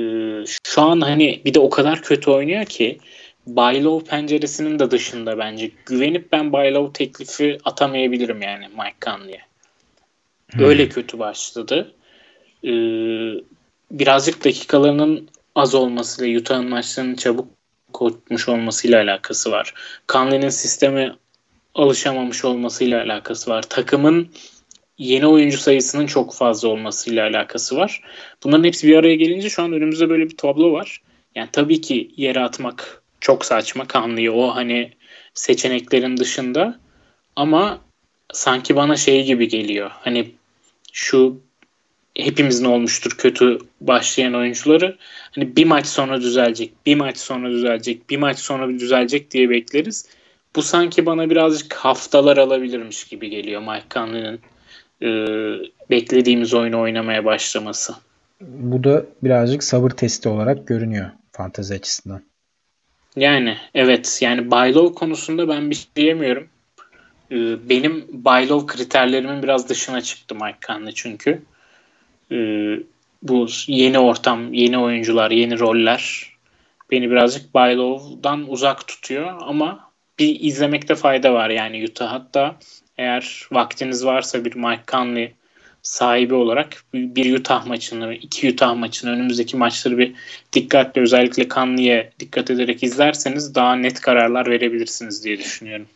şu 0.65 0.83
an 0.83 1.01
hani 1.01 1.41
bir 1.45 1.55
de 1.55 1.61
o 1.61 1.71
kadar 1.71 2.03
kötü 2.03 2.31
oynuyor 2.31 2.65
ki 2.65 2.99
Baylov 3.47 4.01
penceresinin 4.01 4.79
de 4.79 4.91
dışında 4.91 5.39
bence. 5.39 5.71
Güvenip 5.87 6.33
ben 6.33 6.53
Baylov 6.53 6.93
teklifi 6.93 7.59
atamayabilirim 7.65 8.43
yani 8.43 8.69
Mike 8.69 8.97
Conley'e. 9.03 9.41
Hmm. 10.53 10.65
Öyle 10.65 10.89
kötü 10.89 11.19
başladı. 11.19 11.95
Ee, 12.65 12.71
birazcık 13.91 14.45
dakikalarının 14.45 15.29
az 15.55 15.75
olmasıyla 15.75 16.41
Utah'ın 16.41 16.69
maçlarının 16.69 17.15
çabuk 17.15 17.49
kopmuş 17.93 18.49
olmasıyla 18.49 19.03
alakası 19.03 19.51
var. 19.51 19.75
Conley'nin 20.09 20.49
sisteme 20.49 21.17
alışamamış 21.75 22.45
olmasıyla 22.45 23.03
alakası 23.03 23.51
var. 23.51 23.63
Takımın 23.63 24.29
yeni 24.99 25.27
oyuncu 25.27 25.59
sayısının 25.59 26.07
çok 26.07 26.35
fazla 26.35 26.69
olmasıyla 26.69 27.29
alakası 27.29 27.77
var. 27.77 28.03
Bunların 28.45 28.65
hepsi 28.65 28.89
bir 28.89 28.97
araya 28.97 29.15
gelince 29.15 29.51
şu 29.51 29.63
an 29.63 29.73
önümüzde 29.73 30.09
böyle 30.09 30.25
bir 30.25 30.37
tablo 30.37 30.73
var. 30.73 31.03
Yani 31.35 31.49
tabii 31.53 31.81
ki 31.81 32.11
yere 32.17 32.41
atmak 32.41 33.03
çok 33.21 33.45
saçma 33.45 33.87
Conley'i 33.89 34.31
o 34.31 34.55
hani 34.55 34.93
seçeneklerin 35.35 36.17
dışında 36.17 36.81
ama 37.37 37.81
sanki 38.33 38.77
bana 38.77 38.97
şey 38.97 39.25
gibi 39.25 39.49
geliyor. 39.49 39.91
Hani 39.95 40.31
şu 40.93 41.41
hepimizin 42.25 42.65
olmuştur 42.65 43.11
kötü 43.11 43.59
başlayan 43.81 44.35
oyuncuları. 44.35 44.97
Hani 45.31 45.57
bir 45.57 45.65
maç 45.65 45.87
sonra 45.87 46.21
düzelecek, 46.21 46.73
bir 46.87 46.95
maç 46.95 47.19
sonra 47.19 47.51
düzelecek, 47.51 48.11
bir 48.11 48.17
maç 48.17 48.39
sonra 48.39 48.69
düzelecek 48.69 49.31
diye 49.31 49.51
bekleriz. 49.51 50.09
Bu 50.57 50.63
sanki 50.63 51.07
bana 51.07 51.31
birazcık 51.31 51.75
haftalar 51.75 52.37
alabilirmiş 52.37 53.05
gibi 53.05 53.31
geliyor 53.31 53.61
Mike 53.61 53.87
Conley'nin 53.91 54.41
e, 55.03 55.09
beklediğimiz 55.91 56.55
oyunu 56.55 56.81
oynamaya 56.81 57.25
başlaması. 57.25 57.95
Bu 58.41 58.85
da 58.85 59.07
birazcık 59.23 59.65
sabır 59.65 59.91
testi 59.91 60.29
olarak 60.29 60.67
görünüyor 60.67 61.11
fantezi 61.33 61.75
açısından. 61.75 62.23
Yani 63.17 63.57
evet 63.75 64.19
yani 64.23 64.51
Baylov 64.51 64.95
konusunda 64.95 65.49
ben 65.49 65.71
bir 65.71 65.75
şey 65.75 65.87
diyemiyorum. 65.97 66.49
Ee, 67.33 67.69
benim 67.69 68.07
Baylov 68.13 68.67
kriterlerimin 68.67 69.43
biraz 69.43 69.69
dışına 69.69 70.01
çıktı 70.01 70.35
Mike 70.35 70.59
Conley 70.67 70.93
çünkü. 70.95 71.43
Ee, 72.33 72.81
bu 73.23 73.47
yeni 73.67 73.99
ortam, 73.99 74.53
yeni 74.53 74.79
oyuncular, 74.79 75.31
yeni 75.31 75.59
roller 75.59 76.31
beni 76.91 77.11
birazcık 77.11 77.55
Baylov'dan 77.55 78.51
uzak 78.51 78.89
tutuyor 78.89 79.35
ama 79.41 79.91
bir 80.19 80.41
izlemekte 80.41 80.95
fayda 80.95 81.35
var 81.35 81.51
yani 81.51 81.85
Utah. 81.85 82.13
Hatta 82.13 82.57
eğer 82.99 83.47
vaktiniz 83.53 84.07
varsa 84.07 84.45
bir 84.45 84.55
Mike 84.55 84.83
Conley 84.89 85.33
sahibi 85.83 86.35
olarak 86.35 86.85
bir 86.95 87.39
Utah 87.39 87.67
maçını, 87.67 88.15
iki 88.15 88.51
Utah 88.51 88.75
maçını, 88.75 89.11
önümüzdeki 89.11 89.57
maçları 89.57 89.99
bir 89.99 90.15
dikkatle 90.53 91.01
özellikle 91.01 91.49
Conley'e 91.49 92.13
dikkat 92.21 92.51
ederek 92.51 92.83
izlerseniz 92.83 93.55
daha 93.55 93.75
net 93.75 94.01
kararlar 94.01 94.47
verebilirsiniz 94.47 95.25
diye 95.25 95.39
düşünüyorum. 95.39 95.87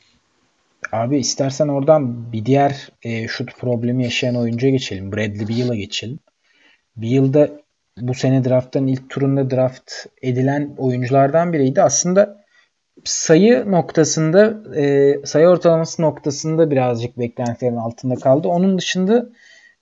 Abi 0.92 1.18
istersen 1.18 1.68
oradan 1.68 2.32
bir 2.32 2.46
diğer 2.46 2.88
e, 3.02 3.28
şut 3.28 3.58
problemi 3.58 4.04
yaşayan 4.04 4.36
oyuncuya 4.36 4.72
geçelim. 4.72 5.12
Bradley 5.12 5.48
Beal'a 5.48 5.74
geçelim. 5.74 6.18
Beal'da 6.96 7.50
bu 7.98 8.14
sene 8.14 8.44
drafttan 8.44 8.86
ilk 8.86 9.10
turunda 9.10 9.50
draft 9.50 9.92
edilen 10.22 10.74
oyunculardan 10.78 11.52
biriydi. 11.52 11.82
Aslında 11.82 12.44
sayı 13.04 13.70
noktasında 13.70 14.62
e, 14.76 15.14
sayı 15.24 15.48
ortalaması 15.48 16.02
noktasında 16.02 16.70
birazcık 16.70 17.18
beklentilerin 17.18 17.76
altında 17.76 18.14
kaldı. 18.14 18.48
Onun 18.48 18.78
dışında 18.78 19.28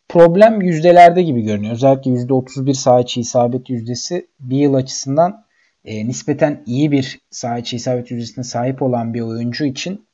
problem 0.09 0.61
yüzdelerde 0.61 1.23
gibi 1.23 1.43
görünüyor. 1.43 1.75
Özellikle 1.75 2.11
%31 2.11 2.75
saha 2.75 3.01
içi 3.01 3.21
isabet 3.21 3.71
yüzdesi 3.71 4.27
bir 4.41 4.57
yıl 4.57 4.75
açısından 4.75 5.45
e, 5.85 6.09
nispeten 6.09 6.63
iyi 6.67 6.93
bir 6.93 7.21
saha 7.31 7.59
içi 7.59 7.77
isabet 7.77 8.11
yüzdesine 8.11 8.45
sahip 8.45 8.83
olan 8.83 9.15
bir 9.15 9.21
oyuncu 9.21 9.65
için 9.65 10.07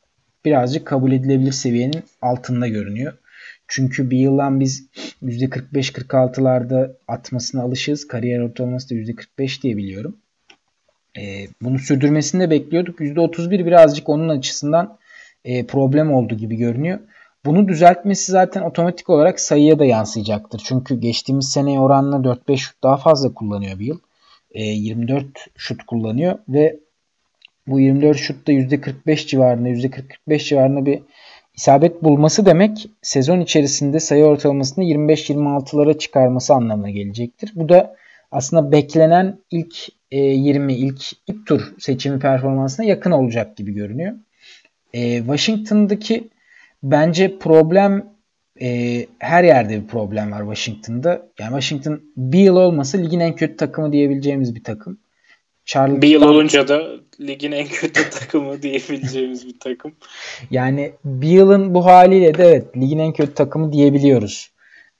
birazcık 0.45 0.87
kabul 0.87 1.13
edilebilir 1.13 1.53
seviyenin 1.53 2.03
altında 2.23 2.69
görünüyor. 2.69 3.13
Çünkü 3.69 4.11
bir 4.11 4.19
yıldan 4.19 4.61
biz 4.61 4.89
%45-46'larda 5.23 6.93
atmasına 7.09 7.63
alışığız. 7.63 8.09
Kariyer 8.09 8.41
ortalaması 8.41 8.91
da 8.91 8.95
%45 8.95 9.63
diye 9.63 9.77
biliyorum. 9.77 10.17
E, 11.19 11.47
bunu 11.63 11.79
sürdürmesini 11.79 12.41
de 12.41 12.51
bekliyorduk. 12.51 13.01
%31 13.01 13.67
birazcık 13.67 14.09
onun 14.09 14.29
açısından 14.29 14.99
e, 15.45 15.67
problem 15.67 16.13
oldu 16.13 16.35
gibi 16.35 16.57
görünüyor. 16.57 16.99
Bunu 17.45 17.69
düzeltmesi 17.69 18.33
zaten 18.33 18.63
otomatik 18.63 19.11
olarak 19.11 19.41
sayıya 19.41 19.79
da 19.79 19.85
yansıyacaktır. 19.85 20.63
Çünkü 20.65 21.01
geçtiğimiz 21.01 21.49
seneye 21.49 21.81
oranla 21.81 22.17
4-5 22.17 22.57
şut 22.57 22.83
daha 22.83 22.97
fazla 22.97 23.35
kullanıyor 23.35 23.79
bir 23.79 23.87
yıl. 23.87 23.99
E, 24.51 24.63
24 24.63 25.27
şut 25.57 25.87
kullanıyor 25.87 26.39
ve 26.49 26.81
bu 27.71 27.81
24 27.81 28.19
şutta 28.19 28.53
%45 28.53 29.27
civarında 29.27 29.69
%40-45 29.69 30.39
civarında 30.39 30.87
bir 30.87 31.03
isabet 31.55 32.03
bulması 32.03 32.47
demek 32.47 32.87
sezon 33.03 33.41
içerisinde 33.41 34.01
sayı 34.01 34.25
ortalamasını 34.25 34.85
25-26'lara 34.85 35.99
çıkarması 35.99 36.55
anlamına 36.55 36.91
gelecektir. 36.91 37.53
Bu 37.55 37.69
da 37.69 37.97
aslında 38.31 38.73
beklenen 38.73 39.39
ilk 39.51 39.77
20 40.11 40.73
e, 40.73 40.77
ilk 40.77 41.03
ilk 41.27 41.47
tur 41.47 41.75
seçimi 41.79 42.19
performansına 42.19 42.87
yakın 42.87 43.11
olacak 43.11 43.57
gibi 43.57 43.75
görünüyor. 43.75 44.13
E, 44.93 45.19
Washington'daki 45.19 46.29
bence 46.83 47.39
problem 47.39 48.07
e, 48.61 49.07
her 49.19 49.45
yerde 49.45 49.83
bir 49.83 49.87
problem 49.87 50.33
var 50.33 50.41
Washington'da. 50.41 51.29
Yani 51.39 51.51
Washington 51.51 52.01
bir 52.17 52.39
yıl 52.39 52.57
olmasa 52.57 52.99
ligin 52.99 53.21
en 53.21 53.35
kötü 53.35 53.57
takımı 53.57 53.93
diyebileceğimiz 53.93 54.55
bir 54.55 54.65
takım. 54.65 54.99
Charlotte 55.69 56.03
bir 56.03 56.09
yıl 56.09 56.23
olunca 56.23 56.69
da 56.69 56.83
ligin 57.21 57.53
en 57.53 57.67
kötü 57.67 58.11
takımı 58.11 58.63
diyebileceğimiz 58.63 59.47
bir 59.47 59.59
takım. 59.61 59.93
Yani 60.51 60.93
bir 61.05 61.29
yılın 61.29 61.75
bu 61.75 61.85
haliyle 61.85 62.39
de 62.39 62.45
evet 62.45 62.77
ligin 62.77 62.99
en 62.99 63.13
kötü 63.13 63.35
takımı 63.35 63.73
diyebiliyoruz. 63.73 64.51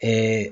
Ee, 0.05 0.43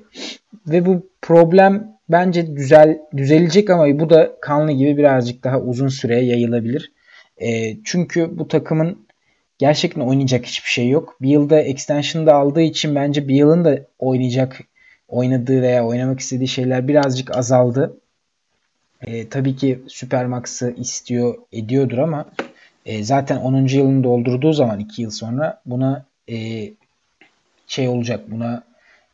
ve 0.67 0.87
bu 0.87 1.11
problem 1.23 1.89
bence 2.09 2.57
düzel 2.57 2.99
düzelecek 3.17 3.71
ama 3.71 4.01
bu 4.01 4.11
da 4.11 4.37
kanlı 4.41 4.73
gibi 4.73 4.97
birazcık 4.97 5.45
daha 5.45 5.61
uzun 5.61 5.89
süreye 5.89 6.25
yayılabilir. 6.25 6.93
E, 7.43 7.77
çünkü 7.85 8.39
bu 8.39 8.49
takımın 8.49 9.07
gerçekten 9.59 10.01
oynayacak 10.01 10.47
hiçbir 10.47 10.71
şey 10.71 10.89
yok. 10.89 11.17
Bir 11.21 11.29
yılda 11.29 11.61
extension'da 11.61 12.35
aldığı 12.35 12.63
için 12.63 12.95
bence 12.95 13.29
bir 13.29 13.35
yılın 13.35 13.65
da 13.65 13.79
oynayacak 13.99 14.61
oynadığı 15.09 15.63
veya 15.63 15.87
oynamak 15.87 16.21
istediği 16.21 16.49
şeyler 16.49 16.89
birazcık 16.89 17.37
azaldı. 17.37 18.01
E, 19.03 19.29
tabii 19.29 19.57
ki 19.57 19.83
Supermax'ı 19.89 20.71
istiyor 20.71 21.35
ediyordur 21.53 21.99
ama 21.99 22.27
e, 22.87 23.05
zaten 23.05 23.37
10. 23.37 23.67
yılını 23.67 24.05
doldurduğu 24.05 24.53
zaman 24.53 24.79
2 24.79 25.03
yıl 25.03 25.11
sonra 25.11 25.61
buna 25.67 26.05
e, 26.31 26.69
şey 27.67 27.89
olacak 27.89 28.31
buna 28.31 28.63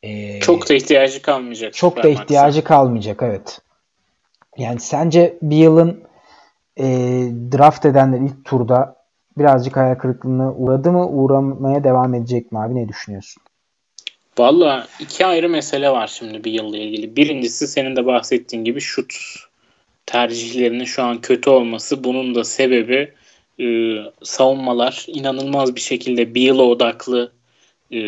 e, 0.02 0.40
çok 0.40 0.68
da 0.68 0.74
ihtiyacı 0.74 1.22
kalmayacak. 1.22 1.74
Çok 1.74 2.02
da 2.02 2.08
ihtiyacı 2.08 2.64
kalmayacak 2.64 3.22
evet. 3.22 3.60
Yani 4.58 4.80
sence 4.80 5.38
bir 5.42 5.56
yılın 5.56 6.02
e, 6.76 6.84
draft 7.52 7.86
edenler 7.86 8.20
ilk 8.20 8.44
turda 8.44 8.96
birazcık 9.38 9.76
hayal 9.76 9.94
kırıklığına 9.94 10.52
uğradı 10.52 10.92
mı? 10.92 11.08
Uğramaya 11.08 11.84
devam 11.84 12.14
edecek 12.14 12.52
mi 12.52 12.58
abi? 12.58 12.74
Ne 12.74 12.88
düşünüyorsun? 12.88 13.42
Valla 14.38 14.86
iki 15.00 15.26
ayrı 15.26 15.48
mesele 15.48 15.90
var 15.90 16.06
şimdi 16.06 16.44
bir 16.44 16.52
yılla 16.52 16.78
ilgili. 16.78 17.16
Birincisi 17.16 17.68
senin 17.68 17.96
de 17.96 18.06
bahsettiğin 18.06 18.64
gibi 18.64 18.80
şut 18.80 19.14
tercihlerinin 20.12 20.84
şu 20.84 21.02
an 21.02 21.20
kötü 21.20 21.50
olması. 21.50 22.04
Bunun 22.04 22.34
da 22.34 22.44
sebebi 22.44 23.12
e, 23.60 23.96
savunmalar 24.22 25.04
inanılmaz 25.06 25.76
bir 25.76 25.80
şekilde 25.80 26.40
yıla 26.40 26.62
odaklı 26.62 27.32
e, 27.92 27.98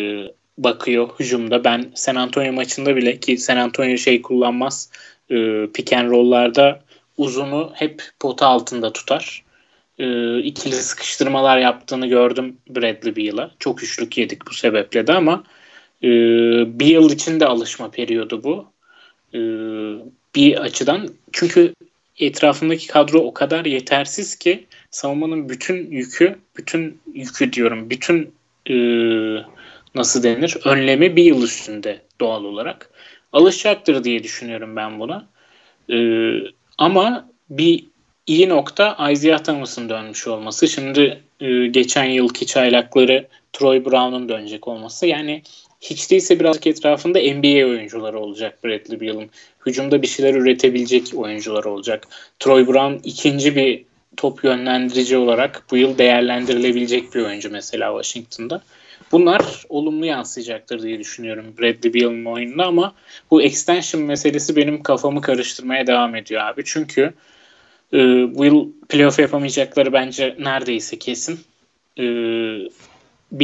bakıyor 0.57 1.09
hücumda. 1.19 1.63
Ben 1.63 1.91
San 1.95 2.15
Antonio 2.15 2.53
maçında 2.53 2.95
bile 2.95 3.19
ki 3.19 3.37
San 3.37 3.57
Antonio 3.57 3.97
şey 3.97 4.21
kullanmaz 4.21 4.89
e, 5.29 5.67
pick 5.73 5.93
and 5.93 6.09
roll'larda 6.09 6.83
uzunu 7.17 7.71
hep 7.75 8.03
pota 8.19 8.47
altında 8.47 8.93
tutar. 8.93 9.43
E, 9.99 10.37
ikili 10.39 10.75
sıkıştırmalar 10.75 11.57
yaptığını 11.57 12.07
gördüm 12.07 12.57
Bradley 12.69 13.15
Beal'a. 13.15 13.51
Çok 13.59 13.83
üçlük 13.83 14.17
yedik 14.17 14.47
bu 14.47 14.53
sebeple 14.53 15.07
de 15.07 15.13
ama 15.13 15.43
e, 16.03 16.09
bir 16.79 16.85
yıl 16.85 17.11
içinde 17.11 17.45
alışma 17.45 17.91
periyodu 17.91 18.43
bu. 18.43 18.65
E, 19.33 19.39
bir 20.35 20.57
açıdan 20.57 21.09
çünkü 21.31 21.73
etrafındaki 22.19 22.87
kadro 22.87 23.19
o 23.19 23.33
kadar 23.33 23.65
yetersiz 23.65 24.35
ki 24.35 24.65
savunmanın 24.91 25.49
bütün 25.49 25.91
yükü, 25.91 26.39
bütün 26.57 27.01
yükü 27.13 27.53
diyorum, 27.53 27.89
bütün 27.89 28.33
e, 28.69 28.75
nasıl 29.95 30.23
denir 30.23 30.57
önlemi 30.65 31.15
bir 31.15 31.23
yıl 31.23 31.43
üstünde 31.43 32.01
doğal 32.19 32.43
olarak. 32.43 32.89
Alışacaktır 33.33 34.03
diye 34.03 34.23
düşünüyorum 34.23 34.75
ben 34.75 34.99
buna. 34.99 35.27
Ee, 35.91 36.39
ama 36.77 37.29
bir 37.49 37.85
iyi 38.27 38.49
nokta 38.49 39.11
Isaiah 39.11 39.43
Thomas'ın 39.43 39.89
dönmüş 39.89 40.27
olması. 40.27 40.67
Şimdi 40.67 41.23
e, 41.39 41.67
geçen 41.67 42.03
yılki 42.03 42.45
çaylakları 42.45 43.27
Troy 43.53 43.85
Brown'un 43.85 44.29
dönecek 44.29 44.67
olması. 44.67 45.05
Yani 45.05 45.41
hiç 45.81 46.11
değilse 46.11 46.39
birazcık 46.39 46.67
etrafında 46.67 47.19
NBA 47.19 47.67
oyuncuları 47.67 48.19
olacak 48.19 48.63
Bradley 48.63 49.01
Beal'ın. 49.01 49.29
Hücumda 49.65 50.01
bir 50.01 50.07
şeyler 50.07 50.33
üretebilecek 50.33 51.11
oyuncular 51.15 51.63
olacak. 51.63 52.07
Troy 52.39 52.67
Brown 52.67 53.09
ikinci 53.09 53.55
bir 53.55 53.85
top 54.17 54.43
yönlendirici 54.43 55.17
olarak 55.17 55.63
bu 55.71 55.77
yıl 55.77 55.97
değerlendirilebilecek 55.97 57.15
bir 57.15 57.21
oyuncu 57.21 57.49
mesela 57.51 58.03
Washington'da. 58.03 58.61
Bunlar 59.11 59.63
olumlu 59.69 60.05
yansıyacaktır 60.05 60.81
diye 60.83 60.99
düşünüyorum 60.99 61.45
Bradley 61.59 61.93
Beal'ın 61.93 62.25
oyununda 62.25 62.65
ama 62.65 62.95
bu 63.31 63.41
extension 63.41 64.03
meselesi 64.03 64.55
benim 64.55 64.83
kafamı 64.83 65.21
karıştırmaya 65.21 65.87
devam 65.87 66.15
ediyor 66.15 66.41
abi. 66.41 66.61
Çünkü 66.65 67.13
e, 67.93 67.97
bu 68.35 68.45
yıl 68.45 68.71
playoff 68.89 69.19
yapamayacakları 69.19 69.93
bence 69.93 70.35
neredeyse 70.39 70.99
kesin. 70.99 71.39
E, 71.99 72.03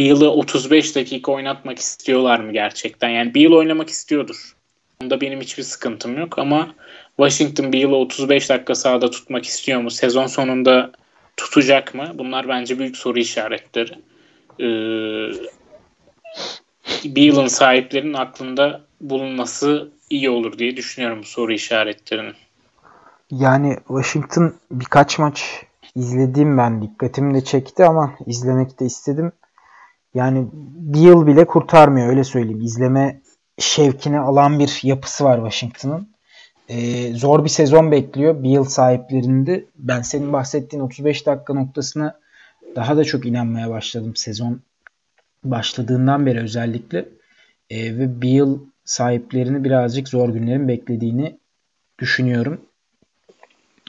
yılı 0.01 0.31
35 0.31 0.95
dakika 0.95 1.31
oynatmak 1.31 1.79
istiyorlar 1.79 2.39
mı 2.39 2.53
gerçekten? 2.53 3.09
Yani 3.09 3.33
yıl 3.41 3.53
oynamak 3.53 3.89
istiyordur. 3.89 4.55
Onda 5.01 5.21
benim 5.21 5.41
hiçbir 5.41 5.63
sıkıntım 5.63 6.17
yok 6.17 6.39
ama 6.39 6.75
Washington 7.17 7.73
bir 7.73 7.79
yılı 7.79 7.95
35 7.95 8.49
dakika 8.49 8.75
sahada 8.75 9.09
tutmak 9.09 9.45
istiyor 9.45 9.81
mu? 9.81 9.91
Sezon 9.91 10.27
sonunda 10.27 10.91
tutacak 11.37 11.95
mı? 11.95 12.11
Bunlar 12.13 12.47
bence 12.47 12.79
büyük 12.79 12.97
soru 12.97 13.19
işaretleri 13.19 13.93
e, 14.59 14.67
bir 17.03 17.21
yılın 17.21 17.47
sahiplerinin 17.47 18.13
aklında 18.13 18.81
bulunması 19.01 19.91
iyi 20.09 20.29
olur 20.29 20.57
diye 20.57 20.77
düşünüyorum 20.77 21.19
bu 21.19 21.27
soru 21.27 21.53
işaretlerinin. 21.53 22.35
Yani 23.31 23.77
Washington 23.87 24.55
birkaç 24.71 25.19
maç 25.19 25.65
izlediğim 25.95 26.57
ben 26.57 26.81
dikkatimi 26.81 27.33
de 27.33 27.43
çekti 27.43 27.85
ama 27.85 28.13
izlemek 28.25 28.79
de 28.79 28.85
istedim. 28.85 29.31
Yani 30.13 30.47
bir 30.53 30.99
yıl 30.99 31.27
bile 31.27 31.45
kurtarmıyor 31.45 32.07
öyle 32.07 32.23
söyleyeyim. 32.23 32.61
İzleme 32.61 33.21
şevkini 33.59 34.19
alan 34.19 34.59
bir 34.59 34.79
yapısı 34.83 35.23
var 35.23 35.37
Washington'ın. 35.37 36.11
Ee, 36.69 37.13
zor 37.13 37.43
bir 37.43 37.49
sezon 37.49 37.91
bekliyor. 37.91 38.43
Bir 38.43 38.49
yıl 38.49 38.63
sahiplerinde. 38.63 39.65
Ben 39.75 40.01
senin 40.01 40.33
bahsettiğin 40.33 40.83
35 40.83 41.25
dakika 41.25 41.53
noktasına 41.53 42.19
daha 42.75 42.97
da 42.97 43.03
çok 43.03 43.25
inanmaya 43.25 43.69
başladım 43.69 44.15
sezon 44.15 44.61
başladığından 45.43 46.25
beri 46.25 46.39
özellikle. 46.39 47.05
E, 47.69 47.97
ve 47.97 48.21
bir 48.21 48.29
yıl 48.29 48.59
sahiplerini 48.85 49.63
birazcık 49.63 50.09
zor 50.09 50.29
günlerin 50.29 50.67
beklediğini 50.67 51.37
düşünüyorum. 51.99 52.61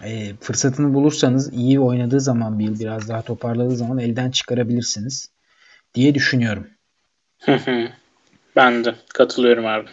E, 0.04 0.34
fırsatını 0.40 0.94
bulursanız 0.94 1.52
iyi 1.52 1.80
oynadığı 1.80 2.20
zaman 2.20 2.58
bir 2.58 2.64
yıl 2.64 2.80
biraz 2.80 3.08
daha 3.08 3.22
toparladığı 3.22 3.76
zaman 3.76 3.98
elden 3.98 4.30
çıkarabilirsiniz 4.30 5.32
diye 5.94 6.14
düşünüyorum. 6.14 6.66
ben 8.56 8.84
de 8.84 8.94
katılıyorum 9.14 9.66
abi. 9.66 9.88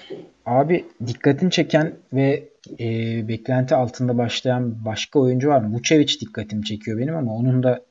Abi 0.46 0.86
dikkatini 1.08 1.52
çeken 1.52 1.94
ve 2.14 2.50
e, 2.80 2.88
beklenti 3.28 3.76
altında 3.76 4.18
başlayan 4.18 4.86
başka 4.86 5.20
oyuncu 5.20 5.48
var 5.48 5.62
mı? 5.62 5.76
Vucevic 5.78 6.20
dikkatimi 6.22 6.66
çekiyor 6.66 7.00
benim 7.00 7.16
ama 7.16 7.36
onun 7.36 7.64
da 7.64 7.86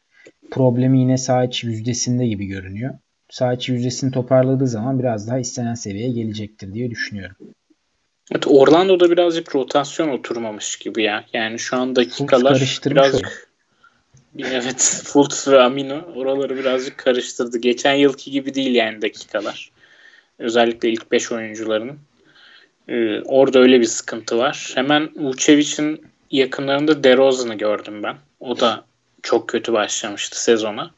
problemi 0.51 1.01
yine 1.01 1.19
sağ 1.19 1.45
iç 1.45 1.65
yüzdesinde 1.65 2.27
gibi 2.27 2.47
görünüyor. 2.47 2.95
Sağ 3.31 3.53
iç 3.53 3.69
yüzdesini 3.69 4.11
toparladığı 4.11 4.67
zaman 4.67 4.99
biraz 4.99 5.29
daha 5.29 5.39
istenen 5.39 5.75
seviyeye 5.75 6.13
gelecektir 6.13 6.75
diye 6.75 6.91
düşünüyorum. 6.91 7.37
Evet, 8.33 8.47
Orlando'da 8.47 9.11
birazcık 9.11 9.55
rotasyon 9.55 10.09
oturmamış 10.09 10.77
gibi 10.79 11.03
ya. 11.03 11.25
Yani 11.33 11.59
şu 11.59 11.77
an 11.77 11.97
dakikalar 11.97 12.81
birazcık 12.87 13.48
Evet, 14.39 15.03
Fultz 15.05 15.49
ve 15.49 15.61
Amino 15.61 16.01
oraları 16.15 16.57
birazcık 16.57 16.99
karıştırdı. 16.99 17.59
Geçen 17.59 17.95
yılki 17.95 18.31
gibi 18.31 18.55
değil 18.55 18.75
yani 18.75 19.03
dakikalar. 19.03 19.71
Özellikle 20.39 20.89
ilk 20.91 21.13
5 21.13 21.33
oyuncularının. 21.33 21.99
Ee, 22.89 23.21
orada 23.21 23.59
öyle 23.59 23.81
bir 23.81 23.87
sıkıntı 23.87 24.39
var. 24.39 24.73
Hemen 24.75 25.11
Vucevic'in 25.17 26.07
yakınlarında 26.31 27.05
DeRozan'ı 27.05 27.55
gördüm 27.55 28.03
ben. 28.03 28.17
O 28.41 28.61
da 28.61 28.85
çok 29.23 29.49
kötü 29.49 29.73
başlamıştı 29.73 30.43
sezona. 30.43 30.91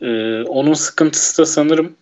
Ee, 0.00 0.42
onun 0.42 0.74
sıkıntısı 0.74 1.42
da 1.42 1.46
sanırım 1.46 1.96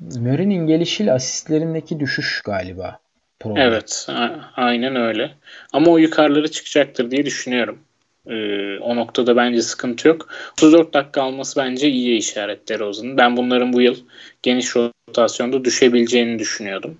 Murray'nin 0.00 0.66
gelişiyle 0.66 1.12
asistlerindeki 1.12 2.00
düşüş 2.00 2.42
galiba. 2.44 2.98
Problem. 3.40 3.68
Evet. 3.68 4.06
A- 4.08 4.52
aynen 4.56 4.96
öyle. 4.96 5.34
Ama 5.72 5.90
o 5.90 5.98
yukarıları 5.98 6.50
çıkacaktır 6.50 7.10
diye 7.10 7.26
düşünüyorum. 7.26 7.78
Ee, 8.26 8.78
o 8.78 8.96
noktada 8.96 9.36
bence 9.36 9.62
sıkıntı 9.62 10.08
yok. 10.08 10.28
34 10.52 10.94
dakika 10.94 11.22
alması 11.22 11.60
bence 11.60 11.88
iyi 11.88 12.18
işaret 12.18 12.68
DeRozan'ın. 12.68 13.16
Ben 13.16 13.36
bunların 13.36 13.72
bu 13.72 13.80
yıl 13.80 13.96
geniş 14.42 14.76
rotasyonda 14.76 15.64
düşebileceğini 15.64 16.38
düşünüyordum. 16.38 16.98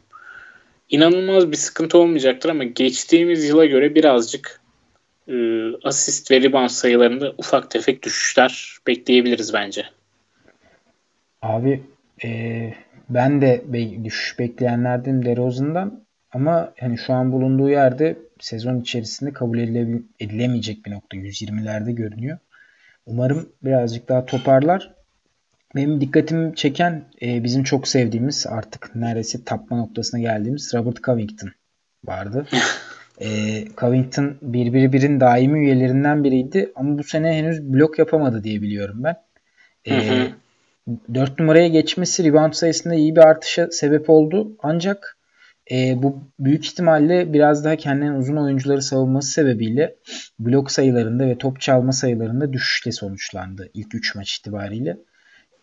İnanılmaz 0.91 1.51
bir 1.51 1.57
sıkıntı 1.57 1.99
olmayacaktır 1.99 2.51
ama 2.51 2.65
geçtiğimiz 2.65 3.49
yıla 3.49 3.65
göre 3.65 3.95
birazcık 3.95 4.61
e, 5.29 5.35
asist 5.85 6.31
ve 6.31 6.43
rebound 6.43 6.69
sayılarında 6.69 7.35
ufak 7.39 7.71
tefek 7.71 8.03
düşüşler 8.03 8.77
bekleyebiliriz 8.87 9.55
bence. 9.55 9.85
Abi 11.43 11.83
e, 12.25 12.29
ben 13.09 13.41
de 13.41 13.63
be- 13.67 14.05
düşüş 14.05 14.39
bekleyenlerdim 14.39 15.25
DeRozan'dan 15.25 16.05
ama 16.33 16.73
hani 16.81 16.99
şu 16.99 17.13
an 17.13 17.33
bulunduğu 17.33 17.71
yerde 17.71 18.17
sezon 18.41 18.81
içerisinde 18.81 19.33
kabul 19.33 19.59
edile- 19.59 20.03
edilemeyecek 20.21 20.87
bir 20.87 20.91
nokta. 20.91 21.17
120'lerde 21.17 21.93
görünüyor. 21.93 22.39
Umarım 23.07 23.49
birazcık 23.65 24.09
daha 24.09 24.27
toparlar. 24.27 24.95
Benim 25.75 26.01
dikkatimi 26.01 26.55
çeken 26.55 27.05
e, 27.23 27.45
bizim 27.45 27.63
çok 27.63 27.89
sevdiğimiz 27.89 28.47
artık 28.47 28.97
neredeyse 28.97 29.45
tapma 29.45 29.77
noktasına 29.77 30.21
geldiğimiz 30.21 30.75
Robert 30.75 31.05
Covington 31.05 31.51
vardı. 32.05 32.47
e, 33.21 33.29
Covington 33.77 34.37
1-1-1'in 34.43 35.21
daimi 35.21 35.59
üyelerinden 35.59 36.25
biriydi 36.25 36.73
ama 36.77 36.99
bu 36.99 37.05
sene 37.05 37.33
henüz 37.33 37.63
blok 37.63 37.99
yapamadı 37.99 38.45
diye 38.45 38.63
biliyorum 38.63 39.05
ben. 39.05 39.17
E, 39.85 40.09
hı 40.09 40.23
hı. 40.23 40.29
4 41.15 41.39
numaraya 41.39 41.69
geçmesi 41.69 42.25
rebound 42.25 42.53
sayısında 42.53 42.95
iyi 42.95 43.17
bir 43.17 43.21
artışa 43.21 43.69
sebep 43.71 44.11
oldu. 44.11 44.57
Ancak 44.63 45.16
e, 45.71 46.03
bu 46.03 46.19
büyük 46.39 46.67
ihtimalle 46.67 47.33
biraz 47.33 47.65
daha 47.65 47.77
kendinden 47.77 48.15
uzun 48.15 48.37
oyuncuları 48.37 48.83
savunması 48.83 49.31
sebebiyle 49.31 49.97
blok 50.39 50.71
sayılarında 50.71 51.27
ve 51.27 51.39
top 51.39 51.61
çalma 51.61 51.93
sayılarında 51.93 52.53
düşüşle 52.53 52.93
sonuçlandı 52.93 53.71
ilk 53.75 53.95
3 53.95 54.15
maç 54.15 54.35
itibariyle. 54.35 54.97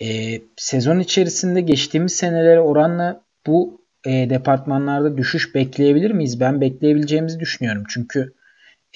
e, 0.02 0.42
sezon 0.56 1.00
içerisinde 1.00 1.62
geçtiğimiz 1.62 2.14
senelere 2.14 2.60
oranla 2.60 3.22
bu 3.48 3.82
e, 4.06 4.30
departmanlarda 4.30 5.18
düşüş 5.18 5.56
bekleyebilir 5.56 6.12
miyiz? 6.12 6.40
Ben 6.40 6.62
bekleyebileceğimizi 6.62 7.40
düşünüyorum. 7.40 7.84
Çünkü 7.90 8.34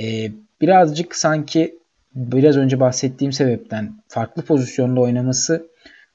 e, 0.02 0.32
birazcık 0.62 1.16
sanki 1.16 1.80
biraz 2.16 2.58
önce 2.58 2.80
bahsettiğim 2.80 3.32
sebepten 3.32 4.04
farklı 4.08 4.42
pozisyonda 4.42 5.02
oynaması 5.02 5.68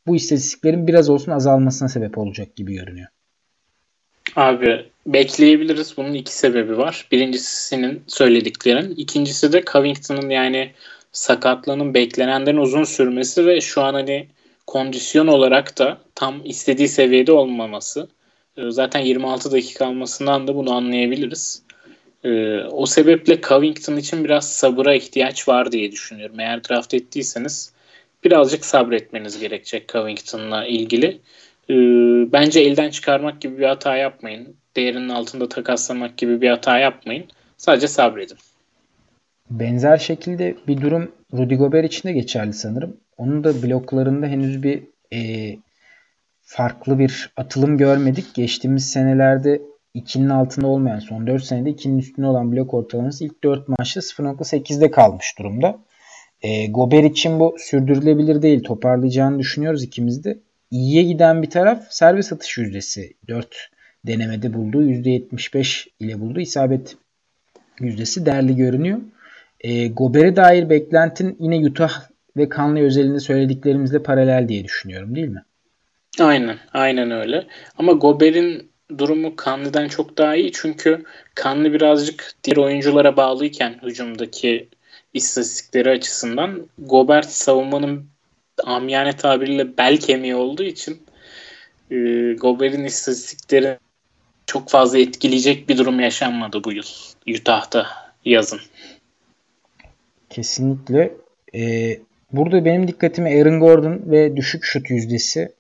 bu 0.07 0.17
istatistiklerin 0.17 0.87
biraz 0.87 1.11
olsun 1.11 1.33
azalmasına 1.33 1.89
sebep 1.89 2.19
olacak 2.19 2.57
gibi 2.57 2.75
görünüyor. 2.75 3.09
Abi 4.37 4.87
bekleyebiliriz. 5.07 5.97
Bunun 5.97 6.15
iki 6.15 6.35
sebebi 6.35 6.79
var. 6.79 7.07
Birincisinin 7.13 8.03
söylediklerin. 8.07 8.95
İkincisi 8.97 9.53
de 9.53 9.65
Covington'ın 9.73 10.31
yani 10.31 10.73
sakatlığının 11.13 11.95
beklenenden 11.95 12.57
uzun 12.57 12.85
sürmesi 12.85 13.47
ve 13.47 13.61
şu 13.61 13.83
an 13.83 13.95
hani 13.95 14.29
kondisyon 14.67 15.27
olarak 15.27 15.79
da 15.79 15.99
tam 16.15 16.41
istediği 16.45 16.89
seviyede 16.89 17.33
olmaması. 17.33 18.09
Ee, 18.57 18.71
zaten 18.71 19.01
26 19.01 19.53
dakika 19.53 19.87
almasından 19.87 20.49
da 20.49 20.55
bunu 20.55 20.75
anlayabiliriz. 20.75 21.63
Ee, 22.25 22.59
o 22.61 22.87
sebeple 22.87 23.41
Covington 23.41 23.97
için 23.97 24.25
biraz 24.25 24.53
sabıra 24.53 24.95
ihtiyaç 24.95 25.49
var 25.49 25.73
diye 25.73 25.93
düşünüyorum. 25.93 26.41
Eğer 26.41 26.65
draft 26.65 26.95
ettiyseniz 26.95 27.73
birazcık 28.25 28.65
sabretmeniz 28.65 29.41
gerekecek 29.41 29.89
Covington'la 29.89 30.67
ilgili. 30.67 31.21
Ee, 31.73 32.33
bence 32.33 32.61
elden 32.61 32.91
çıkarmak 32.91 33.41
gibi 33.41 33.59
bir 33.59 33.67
hata 33.67 33.97
yapmayın. 33.97 34.57
Değerinin 34.77 35.09
altında 35.09 35.49
takaslamak 35.49 36.17
gibi 36.17 36.41
bir 36.41 36.51
hata 36.51 36.79
yapmayın. 36.79 37.25
Sadece 37.57 37.89
sabredin. 37.89 38.37
Benzer 39.51 39.97
şekilde 39.97 40.57
bir 40.69 40.81
durum 40.81 41.13
Rudy 41.33 41.55
Gobert 41.55 41.87
için 41.87 42.09
de 42.09 42.13
geçerli 42.13 42.53
sanırım. 42.53 42.97
Onun 43.17 43.45
da 43.45 43.63
bloklarında 43.63 44.27
henüz 44.27 44.63
bir 44.63 44.83
e, 45.13 45.19
farklı 46.43 46.99
bir 46.99 47.31
atılım 47.37 47.79
görmedik. 47.79 48.35
Geçtiğimiz 48.35 48.91
senelerde 48.91 49.63
2'nin 49.95 50.29
altında 50.29 50.67
olmayan 50.67 50.99
son 50.99 51.27
4 51.27 51.45
senede 51.45 51.71
2'nin 51.71 51.99
üstünde 51.99 52.27
olan 52.27 52.53
blok 52.53 52.75
ortalaması 52.75 53.25
ilk 53.25 53.45
4 53.45 53.69
maçta 53.69 54.01
0.8'de 54.01 54.91
kalmış 54.91 55.39
durumda. 55.39 55.79
E, 56.43 56.67
Gober 56.67 57.05
için 57.05 57.41
bu 57.41 57.57
sürdürülebilir 57.59 58.43
değil. 58.43 58.63
Toparlayacağını 58.63 59.39
düşünüyoruz 59.39 59.83
ikimiz 59.85 60.25
de. 60.25 60.39
İyiye 60.73 61.03
giden 61.03 61.43
bir 61.43 61.51
taraf 61.51 61.87
servis 61.91 62.33
atış 62.33 62.59
yüzdesi. 62.59 63.15
4 63.29 63.71
denemede 64.07 64.55
bulduğu 64.55 64.83
%75 64.83 65.89
ile 66.01 66.21
bulduğu 66.21 66.41
isabet 66.41 66.97
yüzdesi 67.81 68.27
değerli 68.27 68.57
görünüyor. 68.57 68.99
E, 69.61 69.89
Gober'e 69.89 70.37
dair 70.37 70.71
beklentin 70.71 71.37
yine 71.41 71.67
Utah 71.67 72.03
ve 72.37 72.49
Conley 72.49 72.83
özelinde 72.83 73.21
söylediklerimizle 73.21 74.03
paralel 74.03 74.49
diye 74.49 74.65
düşünüyorum 74.65 75.15
değil 75.15 75.29
mi? 75.29 75.45
Aynen, 76.21 76.59
aynen 76.73 77.11
öyle. 77.11 77.47
Ama 77.79 77.93
Gober'in 77.93 78.71
durumu 78.99 79.35
Conley'den 79.45 79.89
çok 79.89 80.19
daha 80.19 80.37
iyi 80.37 80.53
çünkü 80.53 81.05
Conley 81.43 81.73
birazcık 81.73 82.33
diğer 82.45 82.57
oyunculara 82.57 83.17
bağlıyken 83.17 83.75
hücumdaki 83.83 84.69
istatistikleri 85.15 85.91
açısından 85.91 86.69
Gobert 86.79 87.29
savunmanın 87.29 88.12
amiyane 88.65 89.17
tabiriyle 89.17 89.77
bel 89.79 89.97
kemiği 89.97 90.35
olduğu 90.35 90.63
için 90.63 91.03
e, 91.91 91.97
Gobert'in 92.33 92.85
istatistikleri 92.85 93.79
çok 94.47 94.69
fazla 94.69 94.99
etkileyecek 94.99 95.69
bir 95.69 95.79
durum 95.79 96.01
yaşanmadı 96.01 96.65
bu 96.65 96.73
yıl 96.73 96.85
Utah'ta 97.29 97.87
yazın. 98.25 98.61
Kesinlikle. 100.31 101.13
Ee, 101.55 101.99
burada 102.33 102.65
benim 102.65 102.89
dikkatimi 102.89 103.31
Aaron 103.31 103.61
Gordon 103.61 104.03
ve 104.07 104.37
düşük 104.37 104.65
şut 104.65 104.91
yüzdesi 104.91 105.53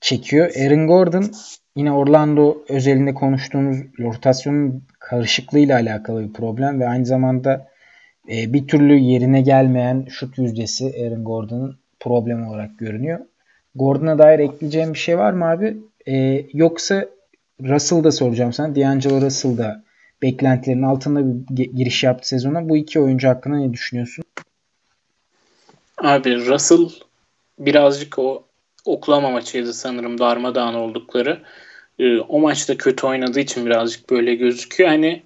çekiyor. 0.00 0.52
Aaron 0.56 0.86
Gordon 0.86 1.30
yine 1.76 1.92
Orlando 1.92 2.64
özelinde 2.68 3.14
konuştuğumuz 3.14 3.78
rotasyonun 3.98 4.84
karışıklığıyla 4.98 5.76
alakalı 5.76 6.28
bir 6.28 6.32
problem 6.32 6.80
ve 6.80 6.88
aynı 6.88 7.06
zamanda 7.06 7.68
e, 8.28 8.52
bir 8.52 8.68
türlü 8.68 8.98
yerine 8.98 9.40
gelmeyen 9.40 10.06
şut 10.10 10.38
yüzdesi 10.38 10.84
Aaron 10.84 11.24
Gordon'ın 11.24 11.78
problem 12.00 12.46
olarak 12.46 12.78
görünüyor. 12.78 13.20
Gordon'a 13.74 14.18
dair 14.18 14.38
ekleyeceğim 14.38 14.94
bir 14.94 14.98
şey 14.98 15.18
var 15.18 15.32
mı 15.32 15.50
abi? 15.50 15.76
E, 16.06 16.46
yoksa 16.52 17.06
Russell'da 17.62 18.12
soracağım 18.12 18.52
sana. 18.52 18.76
D'Angelo 18.76 19.20
Russell 19.20 19.58
da 19.58 19.84
beklentilerin 20.22 20.82
altında 20.82 21.20
bir 21.24 21.70
giriş 21.72 22.04
yaptı 22.04 22.28
sezona. 22.28 22.68
Bu 22.68 22.76
iki 22.76 23.00
oyuncu 23.00 23.28
hakkında 23.28 23.56
ne 23.56 23.72
düşünüyorsun? 23.72 24.24
Abi 25.98 26.46
Russell 26.46 26.88
birazcık 27.58 28.18
o 28.18 28.46
Oklahoma 28.84 29.30
maçıydı 29.30 29.72
sanırım 29.72 30.18
darmadağın 30.18 30.74
oldukları. 30.74 31.42
Ee, 31.98 32.18
o 32.18 32.40
maçta 32.40 32.76
kötü 32.76 33.06
oynadığı 33.06 33.40
için 33.40 33.66
birazcık 33.66 34.10
böyle 34.10 34.34
gözüküyor. 34.34 34.90
Hani 34.90 35.22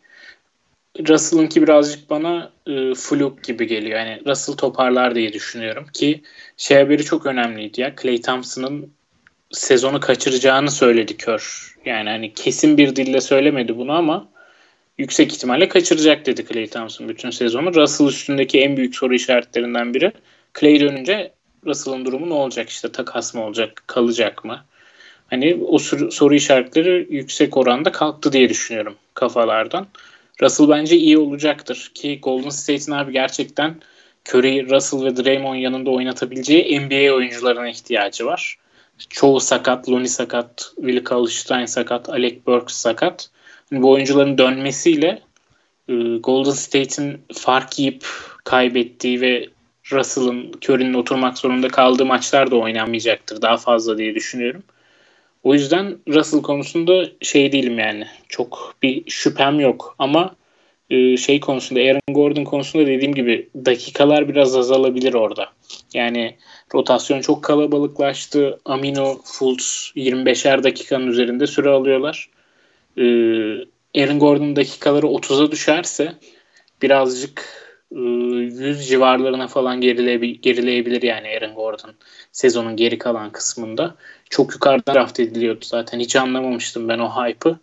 Russell'ınki 0.99 1.63
birazcık 1.63 2.11
bana 2.11 2.53
e, 2.67 2.95
fluk 2.95 3.45
gibi 3.45 3.67
geliyor. 3.67 3.99
Yani 3.99 4.23
Russell 4.27 4.57
toparlar 4.57 5.15
diye 5.15 5.33
düşünüyorum 5.33 5.87
ki 5.93 6.23
şey 6.57 6.79
haberi 6.79 7.05
çok 7.05 7.27
önemliydi 7.27 7.81
ya. 7.81 7.95
Clay 8.03 8.21
Thompson'ın 8.21 8.93
sezonu 9.51 10.01
kaçıracağını 10.01 10.71
söyledi 10.71 11.17
kör. 11.17 11.75
Yani 11.85 12.09
hani 12.09 12.35
kesin 12.35 12.79
bir 12.79 12.97
dille 12.97 13.21
söylemedi 13.21 13.77
bunu 13.77 13.93
ama 13.93 14.29
yüksek 14.99 15.33
ihtimalle 15.33 15.69
kaçıracak 15.69 16.27
dedi 16.27 16.47
Clay 16.47 16.67
Thompson 16.67 17.09
bütün 17.09 17.31
sezonu. 17.31 17.75
Russell 17.75 18.07
üstündeki 18.07 18.61
en 18.61 18.77
büyük 18.77 18.97
soru 18.97 19.15
işaretlerinden 19.15 19.95
biri. 19.95 20.13
Clay 20.61 20.81
dönünce 20.81 21.33
Russell'ın 21.67 22.05
durumu 22.05 22.29
ne 22.29 22.35
olacak 22.35 22.69
işte 22.69 22.93
takas 22.93 23.35
mı 23.35 23.45
olacak 23.45 23.83
kalacak 23.87 24.45
mı? 24.45 24.65
Hani 25.31 25.59
o 25.69 25.79
soru 26.11 26.35
işaretleri 26.35 27.07
yüksek 27.11 27.57
oranda 27.57 27.93
kalktı 27.93 28.33
diye 28.33 28.49
düşünüyorum 28.49 28.97
kafalardan. 29.15 29.87
Russell 30.43 30.69
bence 30.69 30.97
iyi 30.97 31.19
olacaktır 31.19 31.91
ki 31.95 32.19
Golden 32.23 32.49
State'in 32.49 32.97
abi 32.97 33.13
gerçekten 33.13 33.81
Curry, 34.29 34.71
Russell 34.71 35.05
ve 35.05 35.17
Draymond 35.17 35.59
yanında 35.59 35.91
oynatabileceği 35.91 36.81
NBA 36.81 37.15
oyuncularına 37.15 37.69
ihtiyacı 37.69 38.27
var. 38.27 38.59
Çoğu 39.09 39.41
sakat, 39.41 39.89
Looney 39.89 40.09
sakat, 40.09 40.73
Willie 40.77 41.05
Cauley-Stein 41.05 41.67
sakat, 41.67 42.09
Alec 42.09 42.47
Burks 42.47 42.75
sakat. 42.75 43.31
Yani 43.71 43.83
bu 43.83 43.91
oyuncuların 43.91 44.39
dönmesiyle 44.39 45.23
e, 45.89 45.95
Golden 46.17 46.51
State'in 46.51 47.23
fark 47.35 47.79
yiyip 47.79 48.07
kaybettiği 48.45 49.21
ve 49.21 49.49
Russell'ın 49.93 50.53
Curry'nin 50.65 50.95
oturmak 50.95 51.39
zorunda 51.39 51.69
kaldığı 51.69 52.07
maçlar 52.07 52.51
da 52.51 52.57
oynanmayacaktır 52.57 53.43
daha 53.43 53.57
fazla 53.57 53.99
diye 53.99 54.15
düşünüyorum. 54.15 54.63
O 55.43 55.55
yüzden 55.55 55.99
Russell 56.09 56.43
konusunda 56.43 57.05
şey 57.23 57.53
değilim 57.53 57.79
yani. 57.79 58.07
Çok 58.29 58.75
bir 58.83 59.11
şüphem 59.11 59.61
yok 59.61 59.95
ama 59.99 60.37
e, 60.91 61.17
şey 61.17 61.41
konusunda 61.41 61.81
Aaron 61.81 62.15
Gordon 62.15 62.45
konusunda 62.45 62.87
dediğim 62.87 63.15
gibi 63.15 63.49
dakikalar 63.55 64.29
biraz 64.29 64.57
azalabilir 64.57 65.15
orada. 65.15 65.49
Yani 65.95 66.37
rotasyon 66.75 67.21
çok 67.21 67.45
kalabalıklaştı. 67.45 68.61
Amino, 68.65 69.19
Fultz 69.25 69.93
25'er 69.97 70.63
dakikanın 70.63 71.07
üzerinde 71.07 71.47
süre 71.47 71.69
alıyorlar. 71.69 72.29
Ee, 72.97 73.03
Aaron 74.03 74.19
Gordon 74.19 74.57
dakikaları 74.57 75.07
30'a 75.07 75.51
düşerse 75.51 76.13
birazcık 76.83 77.70
100 77.91 78.89
civarlarına 78.89 79.49
falan 79.49 79.81
gerileyebilir 79.81 81.03
yani 81.03 81.29
Aaron 81.29 81.55
Gordon 81.55 81.95
sezonun 82.33 82.77
geri 82.77 82.99
kalan 82.99 83.33
kısmında. 83.33 83.95
Çok 84.31 84.53
yukarıda 84.53 84.95
draft 84.95 85.21
ediliyordu 85.21 85.65
zaten. 85.65 86.01
Hiç 86.01 86.17
anlamamıştım 86.17 86.89
ben 86.89 86.99
o 86.99 87.11
hype'ı. 87.11 87.59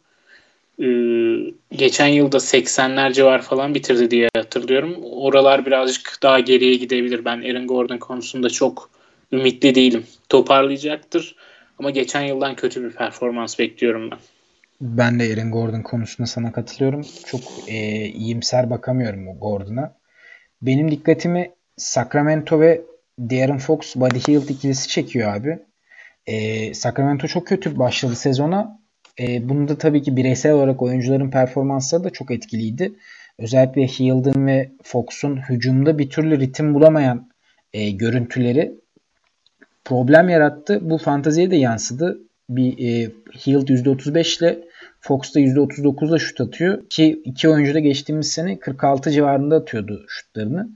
Ee, 0.80 1.54
geçen 1.72 2.08
yılda 2.08 2.38
80'ler 2.38 3.14
civar 3.14 3.42
falan 3.42 3.76
bitirdi 3.76 4.12
diye 4.12 4.30
hatırlıyorum. 4.36 4.96
Oralar 5.04 5.66
birazcık 5.66 6.20
daha 6.24 6.40
geriye 6.40 6.76
gidebilir. 6.76 7.26
Ben 7.26 7.42
Aaron 7.42 7.68
Gordon 7.68 7.98
konusunda 7.98 8.50
çok 8.50 8.90
ümitli 9.32 9.76
değilim. 9.76 10.04
Toparlayacaktır. 10.30 11.36
Ama 11.80 11.90
geçen 11.90 12.22
yıldan 12.22 12.56
kötü 12.56 12.84
bir 12.84 12.92
performans 12.92 13.60
bekliyorum 13.60 14.12
ben. 14.12 14.20
Ben 14.82 15.20
de 15.20 15.24
Aaron 15.24 15.52
Gordon 15.52 15.82
konusunda 15.82 16.28
sana 16.28 16.52
katılıyorum. 16.52 17.06
Çok 17.26 17.42
e, 17.68 18.06
iyimser 18.06 18.70
bakamıyorum 18.70 19.40
Gordon'a. 19.40 19.94
Benim 20.62 20.92
dikkatimi 20.92 21.52
Sacramento 21.78 22.60
ve 22.60 22.82
De'Aaron 23.20 23.58
Fox 23.58 23.96
Buddy 23.96 24.20
Hield 24.20 24.50
ikilisi 24.50 24.88
çekiyor 24.88 25.36
abi. 25.36 25.60
E, 26.28 26.74
Sacramento 26.74 27.28
çok 27.28 27.48
kötü 27.48 27.80
başladı 27.80 28.16
sezona. 28.16 28.80
E, 29.20 29.50
bunu 29.50 29.68
da 29.68 29.78
tabii 29.78 30.02
ki 30.02 30.16
bireysel 30.16 30.52
olarak 30.52 30.82
oyuncuların 30.82 31.32
performansları 31.32 32.04
da 32.04 32.10
çok 32.10 32.32
etkiliydi. 32.32 32.94
Özellikle 33.40 33.88
Hield'ın 33.88 34.48
ve 34.48 34.72
Fox'un 34.84 35.38
hücumda 35.50 35.98
bir 35.98 36.10
türlü 36.10 36.40
ritim 36.40 36.74
bulamayan 36.74 37.30
e, 37.74 37.92
görüntüleri 37.92 38.72
problem 39.86 40.30
yarattı. 40.30 40.90
Bu 40.90 40.98
fanteziye 40.98 41.52
de 41.52 41.56
yansıdı. 41.56 42.20
Bir 42.50 42.72
e, 42.72 43.12
Hield 43.48 43.68
%35 43.68 44.40
ile 44.40 44.67
Fox 45.08 45.36
da 45.36 45.40
%39 45.40 46.10
ile 46.10 46.20
şut 46.20 46.42
atıyor. 46.42 46.90
Ki 46.90 47.22
iki 47.26 47.50
oyuncu 47.50 47.74
da 47.74 47.80
geçtiğimiz 47.80 48.32
sene 48.32 48.60
46 48.60 49.12
civarında 49.12 49.56
atıyordu 49.56 50.06
şutlarını. 50.08 50.70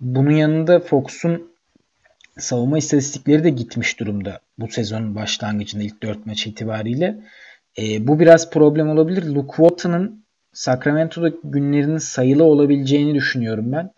Bunun 0.00 0.30
yanında 0.30 0.80
Fox'un 0.80 1.52
savunma 2.38 2.78
istatistikleri 2.78 3.44
de 3.44 3.50
gitmiş 3.50 4.00
durumda 4.00 4.40
bu 4.58 4.68
sezonun 4.68 5.14
başlangıcında 5.14 5.82
ilk 5.82 6.02
4 6.02 6.26
maç 6.26 6.46
itibariyle. 6.46 7.18
E, 7.78 8.06
bu 8.06 8.20
biraz 8.20 8.50
problem 8.50 8.88
olabilir. 8.88 9.22
Luke 9.22 9.56
Walton'ın 9.56 10.24
Sacramento'da 10.52 11.32
günlerinin 11.44 11.98
sayılı 11.98 12.44
olabileceğini 12.44 13.14
düşünüyorum 13.14 13.72
ben. 13.72 13.90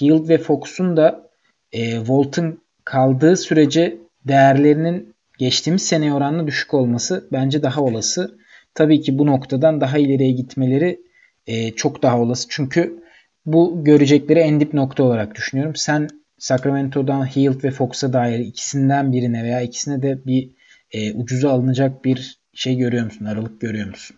Hield 0.00 0.28
ve 0.28 0.38
Fox'un 0.38 0.96
da 0.96 1.30
e, 1.72 1.96
Walton 1.96 2.58
kaldığı 2.84 3.36
sürece 3.36 3.98
değerlerinin 4.24 5.14
geçtiğimiz 5.38 5.82
seneye 5.82 6.12
oranla 6.12 6.46
düşük 6.46 6.74
olması 6.74 7.28
bence 7.32 7.62
daha 7.62 7.80
olası. 7.80 8.40
Tabii 8.74 9.00
ki 9.00 9.18
bu 9.18 9.26
noktadan 9.26 9.80
daha 9.80 9.98
ileriye 9.98 10.32
gitmeleri 10.32 11.00
e, 11.46 11.70
çok 11.70 12.02
daha 12.02 12.20
olası. 12.20 12.46
Çünkü 12.50 13.02
bu 13.46 13.84
görecekleri 13.84 14.38
en 14.38 14.60
dip 14.60 14.74
nokta 14.74 15.02
olarak 15.02 15.34
düşünüyorum. 15.34 15.76
Sen 15.76 16.08
Sacramento'dan 16.38 17.26
Hield 17.26 17.64
ve 17.64 17.70
Fox'a 17.70 18.12
dair 18.12 18.38
ikisinden 18.38 19.12
birine 19.12 19.44
veya 19.44 19.60
ikisine 19.60 20.02
de 20.02 20.26
bir 20.26 20.50
e, 20.90 21.12
ucuza 21.12 21.50
alınacak 21.50 22.04
bir 22.04 22.38
şey 22.54 22.76
görüyor 22.76 23.04
musun? 23.04 23.24
Aralık 23.24 23.60
görüyor 23.60 23.88
musun? 23.88 24.16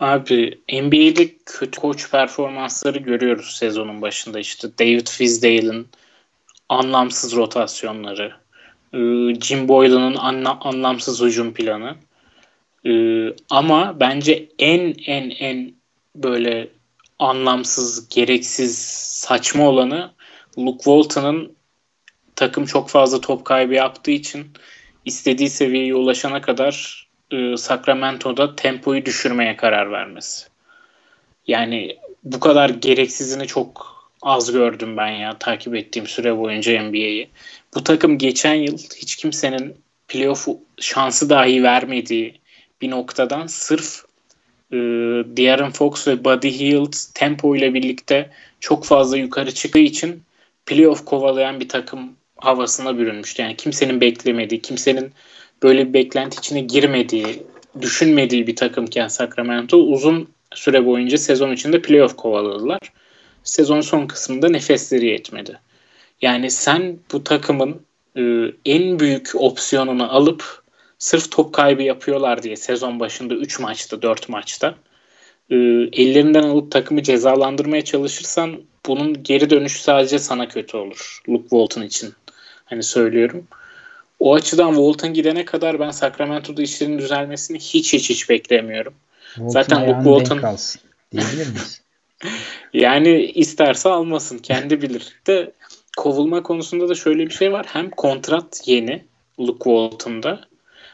Abi 0.00 0.58
NBA'de 0.72 1.28
kötü 1.46 1.80
koç 1.80 2.10
performansları 2.10 2.98
görüyoruz 2.98 3.56
sezonun 3.56 4.02
başında. 4.02 4.38
işte 4.38 4.68
David 4.78 5.06
Fizdale'ın 5.06 5.86
anlamsız 6.68 7.36
rotasyonları, 7.36 8.32
e, 8.94 8.98
Jim 9.40 9.68
Boylan'ın 9.68 10.14
anla, 10.14 10.60
anlamsız 10.60 11.22
hücum 11.22 11.54
planı. 11.54 11.96
E, 12.88 12.92
ama 13.50 14.00
bence 14.00 14.48
en 14.58 14.94
en 15.06 15.30
en 15.30 15.74
böyle 16.16 16.68
anlamsız, 17.18 18.08
gereksiz, 18.08 18.78
saçma 19.18 19.68
olanı 19.68 20.10
Luke 20.58 20.84
Walton'ın 20.84 21.56
takım 22.36 22.64
çok 22.64 22.88
fazla 22.90 23.20
top 23.20 23.44
kaybı 23.44 23.74
yaptığı 23.74 24.10
için 24.10 24.46
istediği 25.04 25.50
seviyeye 25.50 25.94
ulaşana 25.94 26.40
kadar 26.40 27.06
e, 27.30 27.56
Sacramento'da 27.56 28.56
tempoyu 28.56 29.04
düşürmeye 29.04 29.56
karar 29.56 29.92
vermesi. 29.92 30.46
Yani 31.46 31.96
bu 32.24 32.40
kadar 32.40 32.70
gereksizini 32.70 33.46
çok 33.46 33.98
az 34.22 34.52
gördüm 34.52 34.96
ben 34.96 35.10
ya 35.10 35.38
takip 35.38 35.74
ettiğim 35.74 36.06
süre 36.06 36.38
boyunca 36.38 36.82
NBA'yi. 36.82 37.28
Bu 37.74 37.84
takım 37.84 38.18
geçen 38.18 38.54
yıl 38.54 38.78
hiç 38.78 39.16
kimsenin 39.16 39.76
playoff 40.08 40.48
şansı 40.80 41.30
dahi 41.30 41.62
vermediği 41.62 42.40
bir 42.80 42.90
noktadan 42.90 43.46
sırf 43.46 44.04
e, 44.72 44.76
De'Aaron 45.36 45.70
Fox 45.70 46.08
ve 46.08 46.24
Buddy 46.24 46.50
Hield 46.50 46.92
tempo 47.14 47.56
ile 47.56 47.74
birlikte 47.74 48.30
çok 48.60 48.84
fazla 48.84 49.16
yukarı 49.16 49.54
çıktığı 49.54 49.78
için 49.78 50.22
playoff 50.66 51.04
kovalayan 51.04 51.60
bir 51.60 51.68
takım 51.68 52.16
havasına 52.36 52.98
bürünmüştü. 52.98 53.42
Yani 53.42 53.56
kimsenin 53.56 54.00
beklemediği, 54.00 54.62
kimsenin 54.62 55.12
böyle 55.62 55.88
bir 55.88 55.92
beklenti 55.92 56.38
içine 56.38 56.60
girmediği, 56.60 57.42
düşünmediği 57.80 58.46
bir 58.46 58.56
takımken 58.56 59.08
Sacramento 59.08 59.76
uzun 59.76 60.28
süre 60.54 60.86
boyunca 60.86 61.18
sezon 61.18 61.52
içinde 61.52 61.82
playoff 61.82 62.16
kovaladılar. 62.16 62.80
Sezon 63.44 63.80
son 63.80 64.06
kısmında 64.06 64.48
nefesleri 64.48 65.06
yetmedi. 65.06 65.58
Yani 66.22 66.50
sen 66.50 66.98
bu 67.12 67.24
takımın 67.24 67.82
e, 68.16 68.22
en 68.64 68.98
büyük 68.98 69.30
opsiyonunu 69.34 70.12
alıp 70.12 70.62
sırf 70.98 71.30
top 71.30 71.54
kaybı 71.54 71.82
yapıyorlar 71.82 72.42
diye 72.42 72.56
sezon 72.56 73.00
başında 73.00 73.34
3 73.34 73.60
maçta 73.60 74.02
4 74.02 74.28
maçta 74.28 74.74
e, 75.50 75.56
ellerinden 75.92 76.42
alıp 76.42 76.70
takımı 76.70 77.02
cezalandırmaya 77.02 77.84
çalışırsan 77.84 78.60
bunun 78.86 79.22
geri 79.22 79.50
dönüşü 79.50 79.78
sadece 79.78 80.18
sana 80.18 80.48
kötü 80.48 80.76
olur. 80.76 81.22
Luke 81.28 81.48
Walton 81.48 81.82
için 81.82 82.14
hani 82.64 82.82
söylüyorum. 82.82 83.46
O 84.20 84.34
açıdan 84.34 84.74
Walton 84.74 85.14
gidene 85.14 85.44
kadar 85.44 85.80
ben 85.80 85.90
Sacramento'da 85.90 86.62
işlerin 86.62 86.98
düzelmesini 86.98 87.58
hiç 87.58 87.92
hiç 87.92 88.10
hiç 88.10 88.30
beklemiyorum. 88.30 88.94
Walton 89.34 89.48
Zaten 89.48 89.88
Luke 89.88 90.04
Walton 90.04 90.38
kalsın 90.38 90.80
diyebilir 91.12 91.46
miyiz? 91.46 91.82
yani 92.72 93.24
isterse 93.24 93.88
almasın 93.88 94.38
kendi 94.38 94.82
bilir. 94.82 95.16
De 95.26 95.52
kovulma 95.96 96.42
konusunda 96.42 96.88
da 96.88 96.94
şöyle 96.94 97.26
bir 97.26 97.34
şey 97.34 97.52
var. 97.52 97.66
Hem 97.68 97.90
kontrat 97.90 98.62
yeni 98.66 99.04
Luke 99.40 99.64
Walton'da 99.64 100.47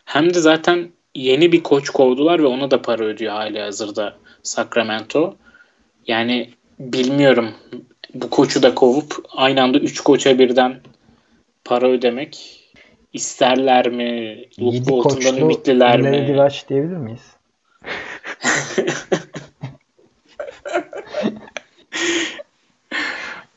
hem 0.05 0.35
de 0.35 0.41
zaten 0.41 0.89
yeni 1.15 1.53
bir 1.53 1.63
koç 1.63 1.91
kovdular 1.91 2.43
ve 2.43 2.47
ona 2.47 2.71
da 2.71 2.83
para 2.83 3.05
ödüyor 3.05 3.33
hali 3.33 3.61
hazırda 3.61 4.17
Sacramento. 4.43 5.35
Yani 6.07 6.51
bilmiyorum 6.79 7.51
bu 8.15 8.31
koçu 8.31 8.63
da 8.63 8.75
kovup 8.75 9.15
aynı 9.37 9.63
anda 9.63 9.79
3 9.79 10.01
koça 10.01 10.39
birden 10.39 10.81
para 11.65 11.89
ödemek 11.89 12.61
isterler 13.13 13.89
mi? 13.89 14.45
Luke 14.61 14.91
Bolton'dan 14.91 15.37
ümitliler 15.37 16.01
mi? 16.01 16.13
Lady 16.13 16.35
Rush 16.35 16.69
diyebilir 16.69 16.97
miyiz? 16.97 17.37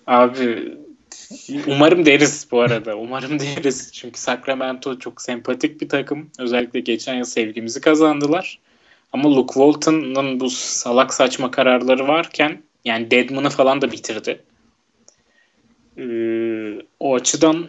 Abi 0.08 0.78
umarım 1.68 2.06
deriz 2.06 2.48
bu 2.52 2.62
arada. 2.62 2.96
Umarım 2.96 3.40
deriz. 3.40 3.94
Çünkü 3.94 4.20
Sacramento 4.20 5.00
çok 5.00 5.22
sempatik 5.22 5.82
bir 5.82 5.90
takım. 5.90 6.30
Özellikle 6.40 6.80
geçen 6.80 7.16
yıl 7.16 7.24
sevgimizi 7.24 7.82
kazandılar. 7.82 8.60
Ama 9.14 9.36
Luke 9.36 9.54
Walton'ın 9.54 10.40
bu 10.40 10.50
salak 10.50 11.14
saçma 11.14 11.52
kararları 11.52 12.08
varken 12.08 12.62
yani 12.86 13.12
Deadman'ı 13.12 13.50
falan 13.50 13.82
da 13.82 13.92
bitirdi. 13.92 14.42
Ee, 15.98 16.82
o 17.00 17.16
açıdan 17.16 17.68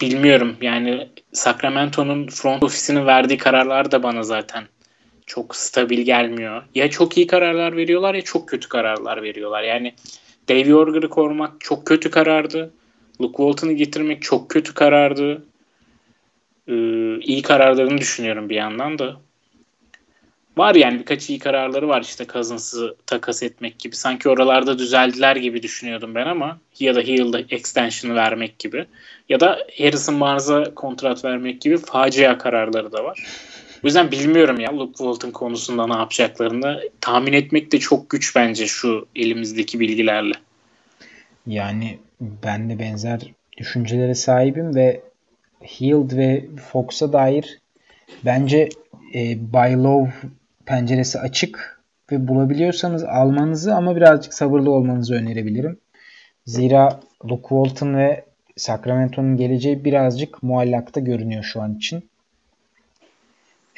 bilmiyorum. 0.00 0.56
Yani 0.60 1.08
Sacramento'nun 1.32 2.26
front 2.26 2.62
ofisinin 2.62 3.06
verdiği 3.06 3.38
kararlar 3.38 3.90
da 3.90 4.02
bana 4.02 4.22
zaten 4.22 4.64
çok 5.26 5.56
stabil 5.56 6.00
gelmiyor. 6.00 6.62
Ya 6.74 6.90
çok 6.90 7.16
iyi 7.16 7.26
kararlar 7.26 7.76
veriyorlar 7.76 8.14
ya 8.14 8.22
çok 8.22 8.48
kötü 8.48 8.68
kararlar 8.68 9.22
veriyorlar. 9.22 9.62
Yani 9.62 9.94
Davey 10.48 10.74
Orger'ı 10.74 11.08
korumak 11.08 11.60
çok 11.60 11.86
kötü 11.86 12.10
karardı. 12.10 12.70
Luke 13.20 13.36
Walton'ı 13.36 13.72
getirmek 13.72 14.22
çok 14.22 14.50
kötü 14.50 14.74
karardı. 14.74 15.42
Ee, 16.68 17.18
iyi 17.20 17.42
kararlarını 17.42 17.98
düşünüyorum 17.98 18.48
bir 18.48 18.54
yandan 18.54 18.98
da. 18.98 19.16
Var 20.56 20.74
yani 20.74 20.98
birkaç 20.98 21.30
iyi 21.30 21.38
kararları 21.38 21.88
var 21.88 22.02
işte 22.02 22.26
Cousins'ı 22.32 22.96
takas 23.06 23.42
etmek 23.42 23.78
gibi. 23.78 23.96
Sanki 23.96 24.28
oralarda 24.28 24.78
düzeldiler 24.78 25.36
gibi 25.36 25.62
düşünüyordum 25.62 26.14
ben 26.14 26.26
ama 26.26 26.58
ya 26.80 26.94
da 26.94 27.00
Hill'da 27.00 27.40
extension 27.50 28.16
vermek 28.16 28.58
gibi 28.58 28.86
ya 29.28 29.40
da 29.40 29.58
Harrison 29.78 30.20
Barnes'a 30.20 30.74
kontrat 30.74 31.24
vermek 31.24 31.60
gibi 31.60 31.76
facia 31.76 32.38
kararları 32.38 32.92
da 32.92 33.04
var. 33.04 33.26
O 33.84 33.86
yüzden 33.86 34.10
bilmiyorum 34.10 34.60
ya 34.60 34.78
Luke 34.78 34.96
Walton 34.98 35.30
konusunda 35.30 35.86
ne 35.86 35.94
yapacaklarını 35.94 36.82
tahmin 37.00 37.32
etmek 37.32 37.72
de 37.72 37.78
çok 37.78 38.10
güç 38.10 38.36
bence 38.36 38.66
şu 38.66 39.06
elimizdeki 39.16 39.80
bilgilerle. 39.80 40.34
Yani 41.46 41.98
ben 42.20 42.70
de 42.70 42.78
benzer 42.78 43.32
düşüncelere 43.56 44.14
sahibim 44.14 44.74
ve 44.74 45.00
Hield 45.62 46.16
ve 46.16 46.44
Fox'a 46.72 47.12
dair 47.12 47.60
bence 48.24 48.68
e, 49.14 49.52
Buy 49.52 49.74
Low 49.84 50.12
penceresi 50.66 51.18
açık 51.18 51.80
ve 52.12 52.28
bulabiliyorsanız 52.28 53.04
almanızı 53.04 53.74
ama 53.74 53.96
birazcık 53.96 54.34
sabırlı 54.34 54.70
olmanızı 54.70 55.14
önerebilirim. 55.14 55.78
Zira 56.46 57.00
Luke 57.24 57.48
Walton 57.48 57.94
ve 57.94 58.24
Sacramento'nun 58.56 59.36
geleceği 59.36 59.84
birazcık 59.84 60.42
muallakta 60.42 61.00
görünüyor 61.00 61.44
şu 61.44 61.62
an 61.62 61.74
için. 61.74 62.08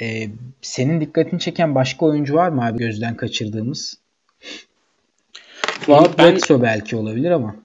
Ee, 0.00 0.28
senin 0.62 1.00
dikkatini 1.00 1.40
çeken 1.40 1.74
başka 1.74 2.06
oyuncu 2.06 2.34
var 2.34 2.48
mı 2.48 2.66
abi 2.66 2.78
gözden 2.78 3.16
kaçırdığımız? 3.16 3.98
Valla 5.88 6.08
ben... 6.18 6.38
Belki 6.50 6.96
olabilir 6.96 7.30
ama. 7.30 7.56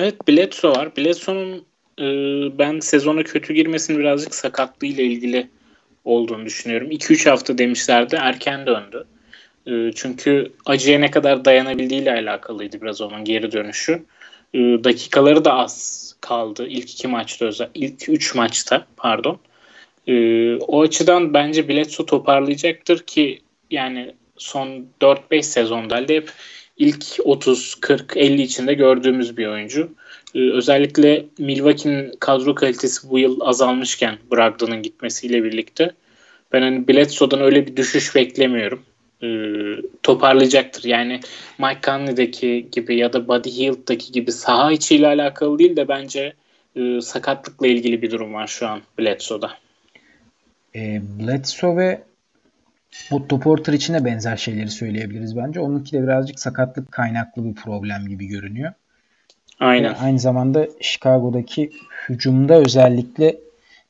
Evet 0.00 0.28
Bledsoe 0.28 0.70
var. 0.70 0.96
Bledsoe'nun 0.96 1.64
e, 2.00 2.04
ben 2.58 2.80
sezona 2.80 3.22
kötü 3.22 3.54
girmesinin 3.54 3.98
birazcık 3.98 4.34
sakatlığıyla 4.34 5.04
ilgili 5.04 5.48
olduğunu 6.04 6.44
düşünüyorum. 6.44 6.90
2-3 6.90 7.30
hafta 7.30 7.58
demişlerdi 7.58 8.16
erken 8.20 8.66
döndü. 8.66 9.06
E, 9.66 9.92
çünkü 9.94 10.52
acıya 10.66 10.98
ne 10.98 11.10
kadar 11.10 11.44
dayanabildiğiyle 11.44 12.12
alakalıydı 12.12 12.82
biraz 12.82 13.00
onun 13.00 13.24
geri 13.24 13.52
dönüşü. 13.52 14.04
E, 14.54 14.58
dakikaları 14.58 15.44
da 15.44 15.54
az 15.54 16.04
kaldı 16.20 16.66
ilk 16.66 16.90
iki 16.90 17.08
maçta 17.08 17.46
özel 17.46 17.70
ilk 17.74 18.08
üç 18.08 18.34
maçta 18.34 18.86
pardon. 18.96 19.38
E, 20.06 20.56
o 20.56 20.82
açıdan 20.82 21.34
bence 21.34 21.68
Bledsoe 21.68 22.06
toparlayacaktır 22.06 22.98
ki 22.98 23.40
yani 23.70 24.14
son 24.36 24.86
4-5 25.00 25.42
sezonda 25.42 25.96
hep 25.96 26.30
ilk 26.76 27.04
30, 27.24 27.74
40, 27.74 28.16
50 28.16 28.42
içinde 28.42 28.74
gördüğümüz 28.74 29.36
bir 29.36 29.46
oyuncu. 29.46 29.94
Ee, 30.34 30.50
özellikle 30.50 31.26
Milwaukee'nin 31.38 32.12
kadro 32.20 32.54
kalitesi 32.54 33.10
bu 33.10 33.18
yıl 33.18 33.40
azalmışken 33.40 34.18
Brogdon'un 34.30 34.82
gitmesiyle 34.82 35.44
birlikte 35.44 35.90
ben 36.52 36.62
hani 36.62 36.88
Bledsoe'dan 36.88 37.40
öyle 37.40 37.66
bir 37.66 37.76
düşüş 37.76 38.14
beklemiyorum. 38.14 38.82
Ee, 39.22 39.26
toparlayacaktır. 40.02 40.84
Yani 40.84 41.20
Mike 41.58 41.80
Conley'deki 41.82 42.68
gibi 42.72 42.96
ya 42.96 43.12
da 43.12 43.28
Buddy 43.28 43.50
Hield'daki 43.50 44.12
gibi 44.12 44.32
saha 44.32 44.72
içiyle 44.72 45.06
alakalı 45.06 45.58
değil 45.58 45.76
de 45.76 45.88
bence 45.88 46.32
e, 46.76 47.00
sakatlıkla 47.00 47.66
ilgili 47.66 48.02
bir 48.02 48.10
durum 48.10 48.34
var 48.34 48.46
şu 48.46 48.68
an 48.68 48.80
Bledsoe'da. 48.98 49.50
E, 50.74 51.02
Bledsoe 51.20 51.76
ve 51.76 52.02
Otto 53.10 53.40
Porter 53.40 53.72
için 53.72 53.94
de 53.94 54.04
benzer 54.04 54.36
şeyleri 54.36 54.70
söyleyebiliriz 54.70 55.36
bence. 55.36 55.60
Onunki 55.60 55.92
de 55.92 56.02
birazcık 56.02 56.40
sakatlık 56.40 56.92
kaynaklı 56.92 57.44
bir 57.44 57.54
problem 57.54 58.08
gibi 58.08 58.26
görünüyor. 58.26 58.72
Aynen. 59.60 59.94
Ve 59.94 59.96
aynı 59.96 60.18
zamanda 60.18 60.68
Chicago'daki 60.80 61.70
hücumda 62.08 62.54
özellikle 62.54 63.36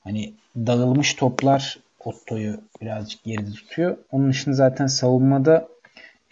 hani 0.05 0.33
dağılmış 0.57 1.15
toplar 1.15 1.79
Otto'yu 2.05 2.61
birazcık 2.83 3.25
geride 3.25 3.51
tutuyor. 3.51 3.97
Onun 4.13 4.31
dışında 4.31 4.55
zaten 4.55 4.87
savunmada 4.87 5.69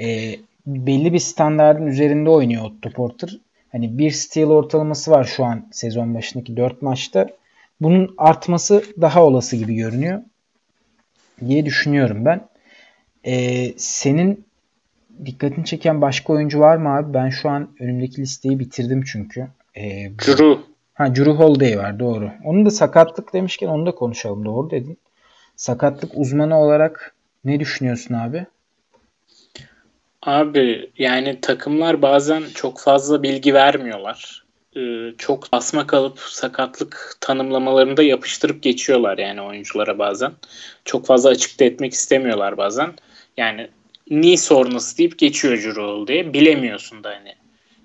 e, 0.00 0.34
belli 0.66 1.12
bir 1.12 1.18
standartın 1.18 1.86
üzerinde 1.86 2.30
oynuyor 2.30 2.64
Otto 2.64 2.90
Porter. 2.90 3.38
Hani 3.72 3.98
bir 3.98 4.10
steal 4.10 4.50
ortalaması 4.50 5.10
var 5.10 5.24
şu 5.24 5.44
an 5.44 5.66
sezon 5.72 6.14
başındaki 6.14 6.56
4 6.56 6.82
maçta. 6.82 7.28
Bunun 7.80 8.14
artması 8.18 8.82
daha 9.00 9.24
olası 9.24 9.56
gibi 9.56 9.74
görünüyor 9.74 10.22
diye 11.46 11.66
düşünüyorum 11.66 12.24
ben. 12.24 12.40
Ee, 13.26 13.74
senin 13.76 14.44
dikkatini 15.24 15.64
çeken 15.64 16.00
başka 16.00 16.32
oyuncu 16.32 16.60
var 16.60 16.76
mı 16.76 16.96
abi? 16.96 17.14
Ben 17.14 17.28
şu 17.28 17.48
an 17.48 17.68
önümdeki 17.80 18.20
listeyi 18.20 18.58
bitirdim 18.58 19.04
çünkü. 19.12 19.48
Ee, 19.76 20.10
Drew. 20.26 20.56
Ha 20.94 21.16
Drew 21.16 21.30
Holiday 21.30 21.78
var 21.78 21.98
doğru. 21.98 22.30
Onun 22.44 22.66
da 22.66 22.70
sakatlık 22.70 23.32
demişken 23.32 23.68
onu 23.68 23.86
da 23.86 23.94
konuşalım 23.94 24.44
doğru 24.44 24.70
dedin. 24.70 24.98
Sakatlık 25.56 26.10
uzmanı 26.14 26.60
olarak 26.60 27.14
ne 27.44 27.60
düşünüyorsun 27.60 28.14
abi? 28.14 28.46
Abi 30.22 30.90
yani 30.98 31.40
takımlar 31.40 32.02
bazen 32.02 32.42
çok 32.54 32.80
fazla 32.80 33.22
bilgi 33.22 33.54
vermiyorlar. 33.54 34.44
Ee, 34.76 35.12
çok 35.18 35.52
basma 35.52 35.86
kalıp 35.86 36.18
sakatlık 36.18 37.16
tanımlamalarında 37.20 38.02
yapıştırıp 38.02 38.62
geçiyorlar 38.62 39.18
yani 39.18 39.40
oyunculara 39.42 39.98
bazen. 39.98 40.32
Çok 40.84 41.06
fazla 41.06 41.30
açıkta 41.30 41.64
etmek 41.64 41.92
istemiyorlar 41.92 42.56
bazen. 42.56 42.92
Yani 43.37 43.68
ni 44.11 44.39
sonrası 44.39 44.99
deyip 44.99 45.18
geçiyor 45.18 45.57
Jurol 45.57 46.07
diye. 46.07 46.33
Bilemiyorsun 46.33 47.05
da 47.05 47.11
hani 47.11 47.35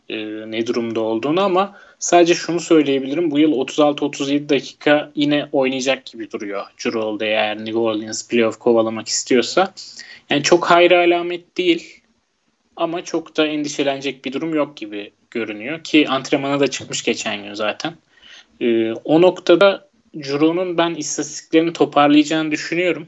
e, 0.09 0.17
ne 0.51 0.67
durumda 0.67 0.99
olduğunu 0.99 1.41
ama 1.41 1.77
sadece 1.99 2.33
şunu 2.33 2.59
söyleyebilirim. 2.59 3.31
Bu 3.31 3.39
yıl 3.39 3.51
36-37 3.51 4.49
dakika 4.49 5.11
yine 5.15 5.49
oynayacak 5.51 6.05
gibi 6.05 6.31
duruyor 6.31 6.65
Jurol'da 6.77 7.25
eğer 7.25 7.57
New 7.57 7.79
Orleans 7.79 8.27
playoff 8.27 8.59
kovalamak 8.59 9.07
istiyorsa. 9.07 9.73
Yani 10.29 10.43
çok 10.43 10.65
hayra 10.65 10.99
alamet 10.99 11.57
değil 11.57 12.01
ama 12.75 13.03
çok 13.03 13.37
da 13.37 13.47
endişelenecek 13.47 14.25
bir 14.25 14.33
durum 14.33 14.55
yok 14.55 14.77
gibi 14.77 15.11
görünüyor 15.31 15.83
ki 15.83 16.09
antrenmana 16.09 16.59
da 16.59 16.67
çıkmış 16.67 17.03
geçen 17.03 17.43
gün 17.43 17.53
zaten. 17.53 17.93
Ee, 18.61 18.93
o 18.93 19.21
noktada 19.21 19.87
Juro'nun 20.13 20.77
ben 20.77 20.95
istatistiklerini 20.95 21.73
toparlayacağını 21.73 22.51
düşünüyorum. 22.51 23.07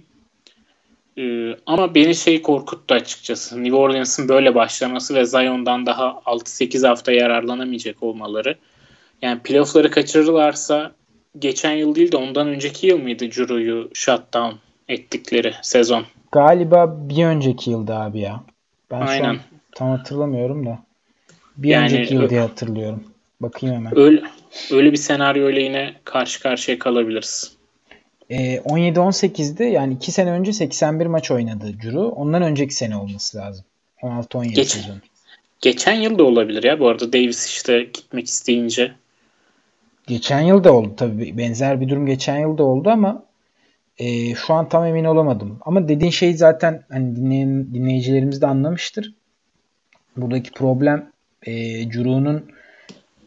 Ee, 1.19 1.55
ama 1.65 1.95
beni 1.95 2.15
şey 2.15 2.41
korkuttu 2.41 2.95
açıkçası. 2.95 3.63
New 3.63 3.77
Orleans'ın 3.77 4.29
böyle 4.29 4.55
başlaması 4.55 5.15
ve 5.15 5.25
Zion'dan 5.25 5.85
daha 5.85 6.07
6-8 6.25 6.87
hafta 6.87 7.11
yararlanamayacak 7.11 8.03
olmaları. 8.03 8.55
Yani 9.21 9.39
playoff'ları 9.39 9.91
kaçırırlarsa 9.91 10.91
geçen 11.39 11.71
yıl 11.71 11.95
değil 11.95 12.11
de 12.11 12.17
ondan 12.17 12.47
önceki 12.47 12.87
yıl 12.87 12.99
mıydı 12.99 13.31
Juro'yu 13.31 13.89
shutdown 13.93 14.55
ettikleri 14.87 15.53
sezon? 15.61 16.05
Galiba 16.31 16.95
bir 17.09 17.25
önceki 17.25 17.71
yılda 17.71 17.99
abi 17.99 18.19
ya. 18.19 18.43
Ben 18.91 19.01
Aynen. 19.01 19.23
şu 19.23 19.29
an 19.29 19.37
tam 19.75 19.89
hatırlamıyorum 19.89 20.65
da. 20.65 20.79
Bir 21.57 21.69
yani, 21.69 21.85
önceki 21.85 22.13
yıl 22.13 22.29
diye 22.29 22.41
hatırlıyorum. 22.41 23.03
Bakayım 23.41 23.75
hemen. 23.75 23.99
Öyle, 23.99 24.21
öyle 24.71 24.91
bir 24.91 24.97
senaryoyla 24.97 25.61
yine 25.61 25.93
karşı 26.03 26.41
karşıya 26.41 26.79
kalabiliriz. 26.79 27.58
E, 28.29 28.57
17-18'de 28.57 29.65
yani 29.65 29.93
2 29.93 30.11
sene 30.11 30.31
önce 30.31 30.53
81 30.53 31.05
maç 31.05 31.31
oynadı 31.31 31.73
Curu. 31.81 32.09
Ondan 32.09 32.41
önceki 32.41 32.73
sene 32.73 32.97
olması 32.97 33.37
lazım. 33.37 33.65
16-17 34.01 34.53
Geç, 34.53 34.67
sezon. 34.67 35.01
Geçen 35.61 35.93
yıl 35.93 36.19
da 36.19 36.23
olabilir 36.23 36.63
ya. 36.63 36.79
Bu 36.79 36.87
arada 36.87 37.13
Davis 37.13 37.45
işte 37.45 37.83
gitmek 37.93 38.27
isteyince. 38.27 38.91
Geçen 40.07 40.41
yıl 40.41 40.63
da 40.63 40.73
oldu 40.73 40.93
tabii. 40.97 41.37
Benzer 41.37 41.81
bir 41.81 41.89
durum 41.89 42.05
geçen 42.05 42.39
yıl 42.39 42.57
da 42.57 42.63
oldu 42.63 42.89
ama 42.89 43.23
e, 43.97 44.35
şu 44.35 44.53
an 44.53 44.69
tam 44.69 44.85
emin 44.85 45.03
olamadım. 45.03 45.59
Ama 45.61 45.87
dediğin 45.87 46.11
şey 46.11 46.33
zaten 46.33 46.83
hani 46.89 47.15
dinleyen, 47.15 47.73
dinleyicilerimiz 47.73 48.41
de 48.41 48.47
anlamıştır. 48.47 49.13
Buradaki 50.17 50.51
problem 50.51 51.11
e, 51.43 51.89
Curu'nun 51.89 52.51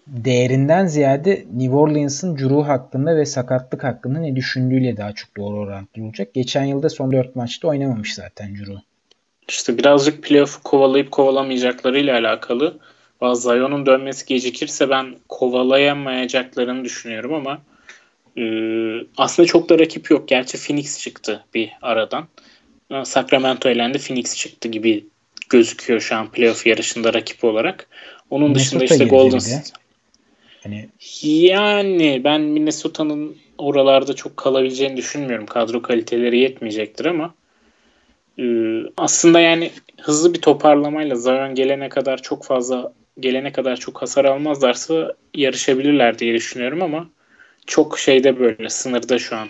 değerinden 0.07 0.86
ziyade 0.86 1.44
New 1.55 1.76
Orleans'ın 1.76 2.36
Curu 2.36 2.68
hakkında 2.68 3.16
ve 3.16 3.26
sakatlık 3.26 3.84
hakkında 3.84 4.18
ne 4.18 4.36
düşündüğüyle 4.36 4.96
daha 4.96 5.12
çok 5.12 5.36
doğru 5.36 5.57
orantılı 5.57 6.05
olacak. 6.05 6.34
Geçen 6.34 6.64
yılda 6.64 6.90
son 6.90 7.12
4 7.12 7.36
maçta 7.36 7.68
oynamamış 7.68 8.14
zaten 8.14 8.55
Curu. 8.55 8.76
İşte 9.48 9.78
birazcık 9.78 10.22
playoff'u 10.22 10.62
kovalayıp 10.62 11.11
kovalamayacaklarıyla 11.11 12.18
alakalı. 12.18 12.78
Zion'un 13.34 13.86
dönmesi 13.86 14.26
gecikirse 14.26 14.90
ben 14.90 15.16
kovalayamayacaklarını 15.28 16.84
düşünüyorum 16.84 17.34
ama 17.34 17.62
e, 18.38 18.44
aslında 19.16 19.46
çok 19.46 19.68
da 19.68 19.78
rakip 19.78 20.11
yok. 20.11 20.28
Gerçi 20.28 20.59
Phoenix 20.59 20.98
çıktı 20.98 21.44
bir 21.55 21.70
aradan. 21.82 22.28
Sacramento 23.05 23.68
elendi 23.68 23.98
Phoenix 23.98 24.36
çıktı 24.36 24.68
gibi 24.68 25.07
gözüküyor 25.50 26.00
şu 26.00 26.16
an 26.16 26.30
playoff 26.30 26.66
yarışında 26.66 27.14
rakip 27.14 27.44
olarak. 27.44 27.88
Onun 28.30 28.48
Minnesota 28.48 28.80
dışında 28.80 28.84
işte 28.84 29.05
Golden 29.05 29.38
State. 29.38 29.82
Hani... 30.63 30.89
Yani 31.23 32.21
ben 32.25 32.41
Minnesota'nın 32.41 33.37
oralarda 33.59 34.13
çok 34.13 34.37
kalabileceğini 34.37 34.97
düşünmüyorum. 34.97 35.47
Kadro 35.47 35.83
kaliteleri 35.83 36.39
yetmeyecektir 36.39 37.05
ama 37.05 37.35
e, 38.39 38.45
aslında 38.97 39.41
yani 39.41 39.71
hızlı 40.01 40.35
bir 40.35 40.41
toparlamayla 40.41 41.17
Zion 41.17 41.55
gelene 41.55 41.89
kadar 41.89 42.23
çok 42.23 42.45
fazla 42.45 42.93
gelene 43.21 43.53
kadar 43.53 43.77
çok 43.77 44.03
hasar 44.03 44.25
almazlarsa 44.25 45.15
yarışabilirler 45.35 46.19
diye 46.19 46.35
düşünüyorum 46.35 46.83
ama 46.83 47.09
çok 47.67 47.99
şeyde 47.99 48.39
böyle 48.39 48.69
sınırda 48.69 49.19
şu 49.19 49.37
an. 49.37 49.49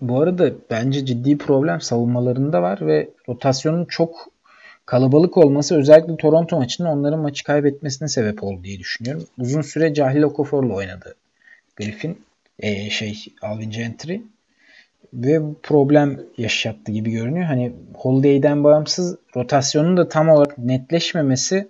Bu 0.00 0.20
arada 0.20 0.52
bence 0.70 1.06
ciddi 1.06 1.38
problem 1.38 1.80
savunmalarında 1.80 2.62
var 2.62 2.86
ve 2.86 3.08
rotasyonun 3.28 3.84
çok 3.84 4.31
kalabalık 4.92 5.36
olması 5.36 5.76
özellikle 5.76 6.16
Toronto 6.16 6.56
maçının 6.56 6.88
onların 6.88 7.20
maçı 7.20 7.44
kaybetmesine 7.44 8.08
sebep 8.08 8.44
oldu 8.44 8.64
diye 8.64 8.78
düşünüyorum. 8.78 9.26
Uzun 9.38 9.62
süre 9.62 9.94
Cahil 9.94 10.22
Okafor'la 10.22 10.74
oynadı 10.74 11.14
Griffin. 11.76 12.22
Ee, 12.58 12.90
şey 12.90 13.24
Alvin 13.42 13.70
Gentry 13.70 14.20
ve 15.14 15.40
problem 15.62 16.20
yaşattı 16.38 16.92
gibi 16.92 17.10
görünüyor. 17.10 17.46
Hani 17.46 17.72
Holiday'den 17.94 18.64
bağımsız 18.64 19.16
rotasyonun 19.36 19.96
da 19.96 20.08
tam 20.08 20.28
olarak 20.28 20.58
netleşmemesi 20.58 21.68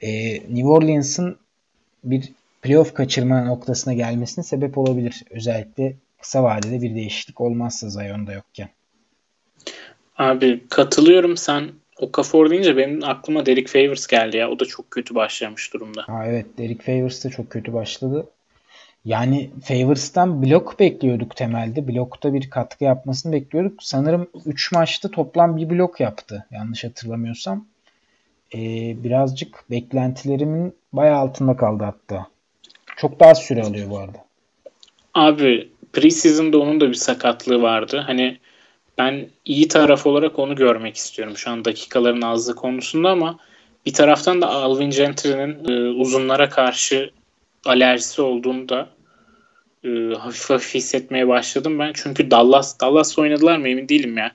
e, 0.00 0.32
New 0.34 0.66
Orleans'ın 0.66 1.36
bir 2.04 2.32
playoff 2.62 2.94
kaçırma 2.94 3.44
noktasına 3.44 3.94
gelmesine 3.94 4.44
sebep 4.44 4.78
olabilir. 4.78 5.22
Özellikle 5.30 5.96
kısa 6.20 6.42
vadede 6.42 6.82
bir 6.82 6.94
değişiklik 6.94 7.40
olmazsa 7.40 7.88
Zion'da 7.88 8.32
yokken. 8.32 8.68
Abi 10.18 10.64
katılıyorum. 10.68 11.36
Sen 11.36 11.70
Okafor 12.00 12.50
deyince 12.50 12.76
benim 12.76 13.04
aklıma 13.04 13.46
Derek 13.46 13.68
Favors 13.68 14.06
geldi 14.06 14.36
ya. 14.36 14.50
O 14.50 14.60
da 14.60 14.64
çok 14.64 14.90
kötü 14.90 15.14
başlamış 15.14 15.74
durumda. 15.74 16.02
Ha, 16.06 16.24
evet 16.26 16.46
Derek 16.58 16.82
Favors 16.82 17.24
da 17.24 17.30
çok 17.30 17.50
kötü 17.50 17.72
başladı. 17.72 18.26
Yani 19.04 19.50
Favors'tan 19.64 20.42
blok 20.42 20.80
bekliyorduk 20.80 21.36
temelde. 21.36 21.88
Blokta 21.88 22.34
bir 22.34 22.50
katkı 22.50 22.84
yapmasını 22.84 23.32
bekliyorduk. 23.32 23.82
Sanırım 23.82 24.28
3 24.46 24.72
maçta 24.72 25.10
toplam 25.10 25.56
bir 25.56 25.70
blok 25.70 26.00
yaptı. 26.00 26.46
Yanlış 26.50 26.84
hatırlamıyorsam. 26.84 27.66
Ee, 28.54 28.58
birazcık 29.04 29.70
beklentilerimin 29.70 30.74
bayağı 30.92 31.18
altında 31.18 31.56
kaldı 31.56 31.84
hatta. 31.84 32.26
Çok 32.96 33.20
daha 33.20 33.34
süre 33.34 33.62
alıyor 33.62 33.90
bu 33.90 33.98
arada. 33.98 34.24
Abi 35.14 35.68
preseason'da 35.92 36.58
onun 36.58 36.80
da 36.80 36.88
bir 36.88 36.94
sakatlığı 36.94 37.62
vardı. 37.62 38.04
Hani 38.06 38.38
ben 38.98 39.28
iyi 39.44 39.68
taraf 39.68 40.06
olarak 40.06 40.38
onu 40.38 40.56
görmek 40.56 40.96
istiyorum 40.96 41.36
şu 41.36 41.50
an 41.50 41.64
dakikaların 41.64 42.22
azlığı 42.22 42.54
konusunda 42.54 43.10
ama 43.10 43.38
bir 43.86 43.92
taraftan 43.92 44.42
da 44.42 44.48
Alvin 44.48 44.90
Gentry'nin 44.90 45.68
e, 45.68 45.90
uzunlara 45.90 46.48
karşı 46.48 47.10
alerjisi 47.64 48.22
olduğunu 48.22 48.68
da 48.68 48.88
e, 49.84 49.88
hafif 50.18 50.50
hafif 50.50 50.74
hissetmeye 50.74 51.28
başladım 51.28 51.78
ben. 51.78 51.92
Çünkü 51.94 52.30
Dallas 52.30 52.80
Dallas 52.80 53.18
oynadılar 53.18 53.56
mı 53.56 53.68
emin 53.68 53.88
değilim 53.88 54.18
ya. 54.18 54.32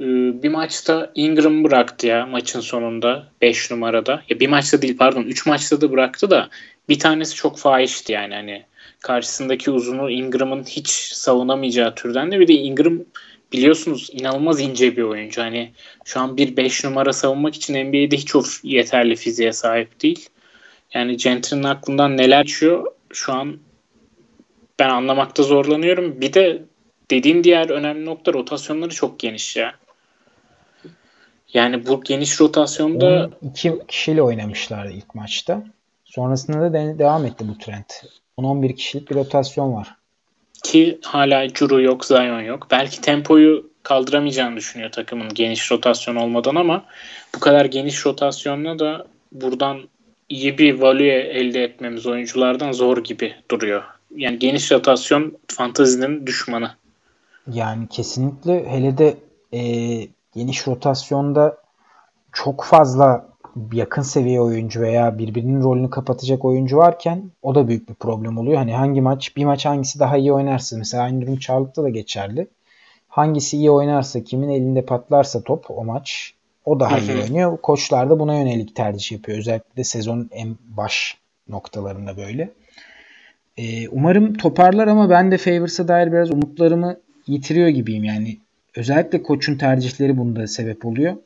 E, 0.00 0.04
bir 0.42 0.48
maçta 0.48 1.12
Ingram 1.14 1.64
bıraktı 1.64 2.06
ya 2.06 2.26
maçın 2.26 2.60
sonunda 2.60 3.26
5 3.42 3.70
numarada. 3.70 4.22
Ya 4.28 4.40
bir 4.40 4.48
maçta 4.48 4.82
değil 4.82 4.96
pardon 4.96 5.22
3 5.22 5.46
maçta 5.46 5.80
da 5.80 5.92
bıraktı 5.92 6.30
da 6.30 6.48
bir 6.88 6.98
tanesi 6.98 7.34
çok 7.34 7.58
fahişti 7.58 8.12
yani 8.12 8.34
hani 8.34 8.64
karşısındaki 9.00 9.70
uzunu 9.70 10.10
Ingram'ın 10.10 10.64
hiç 10.64 10.88
savunamayacağı 11.12 11.94
türden 11.94 12.32
de 12.32 12.40
bir 12.40 12.48
de 12.48 12.52
Ingram 12.52 12.98
biliyorsunuz 13.52 14.10
inanılmaz 14.12 14.60
ince 14.60 14.96
bir 14.96 15.02
oyuncu. 15.02 15.42
Hani 15.42 15.72
şu 16.04 16.20
an 16.20 16.36
bir 16.36 16.56
5 16.56 16.84
numara 16.84 17.12
savunmak 17.12 17.54
için 17.54 17.74
NBA'de 17.74 18.16
hiç 18.16 18.36
o 18.36 18.42
yeterli 18.62 19.16
fiziğe 19.16 19.52
sahip 19.52 20.02
değil. 20.02 20.28
Yani 20.94 21.16
Gentry'nin 21.16 21.62
aklından 21.62 22.16
neler 22.16 22.42
geçiyor 22.42 22.86
şu 23.12 23.32
an 23.32 23.58
ben 24.78 24.88
anlamakta 24.88 25.42
zorlanıyorum. 25.42 26.20
Bir 26.20 26.32
de 26.32 26.62
dediğin 27.10 27.44
diğer 27.44 27.70
önemli 27.70 28.04
nokta 28.04 28.32
rotasyonları 28.32 28.90
çok 28.90 29.18
geniş 29.18 29.56
ya. 29.56 29.74
Yani 31.54 31.86
bu 31.86 32.00
geniş 32.00 32.40
rotasyonda 32.40 33.30
iki 33.42 33.78
kişiyle 33.88 34.22
oynamışlardı 34.22 34.92
ilk 34.92 35.14
maçta. 35.14 35.64
Sonrasında 36.04 36.60
da 36.60 36.72
de- 36.72 36.98
devam 36.98 37.26
etti 37.26 37.48
bu 37.48 37.58
trend. 37.58 37.84
10-11 38.38 38.74
kişilik 38.74 39.10
bir 39.10 39.14
rotasyon 39.14 39.72
var. 39.74 39.94
Ki 40.62 40.98
hala 41.04 41.48
Curu 41.48 41.82
yok, 41.82 42.04
Zion 42.04 42.40
yok. 42.40 42.66
Belki 42.70 43.00
tempoyu 43.00 43.70
kaldıramayacağını 43.82 44.56
düşünüyor 44.56 44.92
takımın 44.92 45.28
geniş 45.34 45.72
rotasyon 45.72 46.16
olmadan 46.16 46.54
ama 46.54 46.84
bu 47.34 47.40
kadar 47.40 47.64
geniş 47.64 48.06
rotasyonla 48.06 48.78
da 48.78 49.06
buradan 49.32 49.80
iyi 50.28 50.58
bir 50.58 50.80
value 50.80 51.12
elde 51.12 51.64
etmemiz 51.64 52.06
oyunculardan 52.06 52.72
zor 52.72 53.04
gibi 53.04 53.34
duruyor. 53.50 53.82
Yani 54.16 54.38
geniş 54.38 54.72
rotasyon 54.72 55.38
fantazinin 55.48 56.26
düşmanı. 56.26 56.70
Yani 57.52 57.88
kesinlikle 57.88 58.70
hele 58.70 58.98
de 58.98 59.16
e, 59.52 59.60
geniş 60.34 60.66
rotasyonda 60.66 61.56
çok 62.32 62.64
fazla 62.64 63.31
yakın 63.72 64.02
seviye 64.02 64.40
oyuncu 64.40 64.80
veya 64.80 65.18
birbirinin 65.18 65.62
rolünü 65.62 65.90
kapatacak 65.90 66.44
oyuncu 66.44 66.76
varken 66.76 67.22
o 67.42 67.54
da 67.54 67.68
büyük 67.68 67.88
bir 67.88 67.94
problem 67.94 68.38
oluyor. 68.38 68.56
Hani 68.56 68.74
hangi 68.74 69.00
maç 69.00 69.36
bir 69.36 69.44
maç 69.44 69.66
hangisi 69.66 69.98
daha 69.98 70.16
iyi 70.16 70.32
oynarsa 70.32 70.76
mesela 70.78 71.02
aynı 71.02 71.22
durum 71.22 71.38
Charlotte'da 71.38 71.84
da 71.84 71.88
geçerli. 71.88 72.46
Hangisi 73.08 73.56
iyi 73.56 73.70
oynarsa 73.70 74.24
kimin 74.24 74.48
elinde 74.48 74.84
patlarsa 74.84 75.42
top 75.42 75.70
o 75.70 75.84
maç 75.84 76.34
o 76.64 76.80
daha 76.80 76.98
iyi 76.98 77.22
oynuyor. 77.22 77.58
Koçlar 77.62 78.10
da 78.10 78.18
buna 78.18 78.38
yönelik 78.38 78.76
tercih 78.76 79.12
yapıyor. 79.12 79.38
Özellikle 79.38 79.76
de 79.76 79.84
sezonun 79.84 80.28
en 80.32 80.56
baş 80.76 81.18
noktalarında 81.48 82.16
böyle. 82.16 82.50
Ee, 83.56 83.88
umarım 83.88 84.34
toparlar 84.34 84.86
ama 84.86 85.10
ben 85.10 85.30
de 85.30 85.38
Favors'a 85.38 85.88
dair 85.88 86.12
biraz 86.12 86.30
umutlarımı 86.30 86.96
yitiriyor 87.26 87.68
gibiyim. 87.68 88.04
Yani 88.04 88.38
özellikle 88.76 89.22
koçun 89.22 89.58
tercihleri 89.58 90.16
bunda 90.16 90.46
sebep 90.46 90.86
oluyor. 90.86 91.16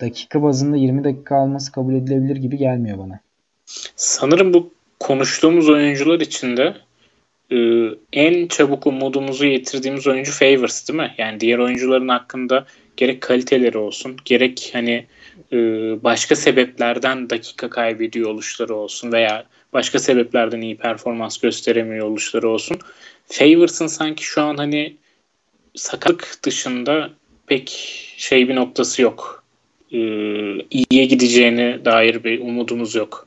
Dakika 0.00 0.42
bazında 0.42 0.76
20 0.76 1.04
dakika 1.04 1.36
alması 1.36 1.72
kabul 1.72 1.94
edilebilir 1.94 2.36
gibi 2.36 2.56
gelmiyor 2.56 2.98
bana. 2.98 3.20
Sanırım 3.96 4.54
bu 4.54 4.70
konuştuğumuz 5.00 5.68
oyuncular 5.68 6.20
içinde 6.20 6.76
e, 7.52 7.58
en 8.12 8.46
çabuk 8.46 8.86
umudumuzu 8.86 9.46
yitirdiğimiz 9.46 10.06
oyuncu 10.06 10.32
Favors 10.32 10.88
değil 10.88 10.98
mi? 10.98 11.14
Yani 11.18 11.40
diğer 11.40 11.58
oyuncuların 11.58 12.08
hakkında 12.08 12.66
gerek 12.96 13.20
kaliteleri 13.20 13.78
olsun 13.78 14.16
gerek 14.24 14.70
hani 14.72 15.06
e, 15.52 15.56
başka 16.04 16.36
sebeplerden 16.36 17.30
dakika 17.30 17.70
kaybediyor 17.70 18.30
oluşları 18.30 18.74
olsun 18.74 19.12
veya 19.12 19.44
başka 19.72 19.98
sebeplerden 19.98 20.60
iyi 20.60 20.76
performans 20.76 21.38
gösteremiyor 21.38 22.06
oluşları 22.06 22.48
olsun. 22.48 22.78
Favors'ın 23.26 23.86
sanki 23.86 24.24
şu 24.24 24.42
an 24.42 24.56
hani 24.56 24.96
sakatlık 25.74 26.38
dışında 26.42 27.10
pek 27.46 27.68
şey 28.16 28.48
bir 28.48 28.56
noktası 28.56 29.02
yok. 29.02 29.35
Ee, 29.92 29.98
iyiye 30.70 31.06
gideceğine 31.06 31.84
dair 31.84 32.24
bir 32.24 32.40
umudumuz 32.40 32.94
yok. 32.94 33.26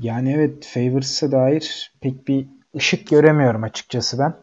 Yani 0.00 0.32
evet 0.32 0.66
Favors'a 0.74 1.32
dair 1.32 1.92
pek 2.00 2.28
bir 2.28 2.44
ışık 2.76 3.06
göremiyorum 3.06 3.62
açıkçası 3.62 4.18
ben. 4.18 4.34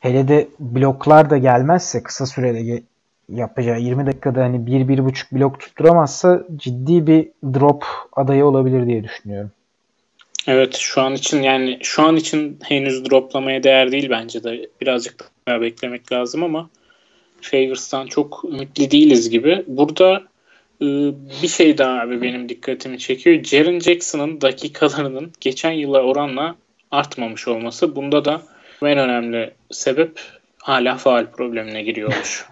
Hele 0.00 0.28
de 0.28 0.48
bloklar 0.60 1.30
da 1.30 1.38
gelmezse 1.38 2.02
kısa 2.02 2.26
sürede 2.26 2.82
yapacağı 3.28 3.80
20 3.80 4.06
dakikada 4.06 4.42
hani 4.42 4.56
1-1,5 4.56 5.32
blok 5.32 5.60
tutturamazsa 5.60 6.46
ciddi 6.56 7.06
bir 7.06 7.28
drop 7.44 7.84
adayı 8.12 8.44
olabilir 8.44 8.86
diye 8.86 9.04
düşünüyorum. 9.04 9.50
Evet 10.46 10.76
şu 10.76 11.00
an 11.00 11.14
için 11.14 11.42
yani 11.42 11.78
şu 11.82 12.02
an 12.02 12.16
için 12.16 12.58
henüz 12.62 13.10
droplamaya 13.10 13.62
değer 13.62 13.92
değil 13.92 14.10
bence 14.10 14.44
de 14.44 14.68
birazcık 14.80 15.30
daha 15.48 15.60
beklemek 15.60 16.12
lazım 16.12 16.42
ama 16.42 16.70
Favors'tan 17.40 18.06
çok 18.06 18.44
ümitli 18.48 18.90
değiliz 18.90 19.30
gibi. 19.30 19.64
Burada 19.66 20.14
e, 20.14 20.20
bir 20.80 21.48
şey 21.48 21.78
daha 21.78 22.00
abi 22.00 22.22
benim 22.22 22.48
dikkatimi 22.48 22.98
çekiyor. 22.98 23.44
Jaren 23.44 23.80
Jackson'ın 23.80 24.40
dakikalarının 24.40 25.32
geçen 25.40 25.72
yıla 25.72 26.02
oranla 26.02 26.54
artmamış 26.90 27.48
olması. 27.48 27.96
Bunda 27.96 28.24
da 28.24 28.42
en 28.82 28.98
önemli 28.98 29.54
sebep 29.70 30.20
hala 30.58 30.96
faal 30.96 31.26
problemine 31.26 31.82
giriyormuş. 31.82 32.46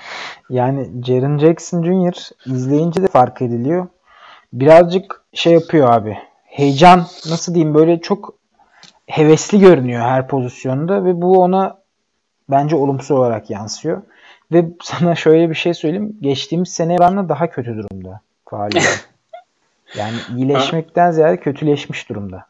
yani 0.50 0.90
Jaren 1.06 1.38
Jackson 1.38 1.82
Jr. 1.82 2.14
izleyince 2.46 3.02
de 3.02 3.06
fark 3.06 3.42
ediliyor. 3.42 3.86
Birazcık 4.52 5.22
şey 5.32 5.52
yapıyor 5.52 5.92
abi. 5.92 6.18
Heyecan 6.44 6.98
nasıl 7.00 7.54
diyeyim 7.54 7.74
böyle 7.74 8.00
çok 8.00 8.34
hevesli 9.06 9.60
görünüyor 9.60 10.02
her 10.02 10.28
pozisyonda 10.28 11.04
ve 11.04 11.22
bu 11.22 11.38
ona 11.38 11.78
bence 12.50 12.76
olumsuz 12.76 13.10
olarak 13.10 13.50
yansıyor. 13.50 14.02
Ve 14.54 14.64
sana 14.82 15.14
şöyle 15.14 15.50
bir 15.50 15.54
şey 15.54 15.74
söyleyeyim. 15.74 16.16
Geçtiğimiz 16.20 16.68
sene 16.68 16.96
oranla 16.96 17.28
daha 17.28 17.50
kötü 17.50 17.76
durumda 17.76 18.20
faaliyle. 18.50 18.84
yani 19.96 20.16
iyileşmekten 20.36 21.10
ziyade 21.10 21.40
kötüleşmiş 21.40 22.08
durumda. 22.08 22.46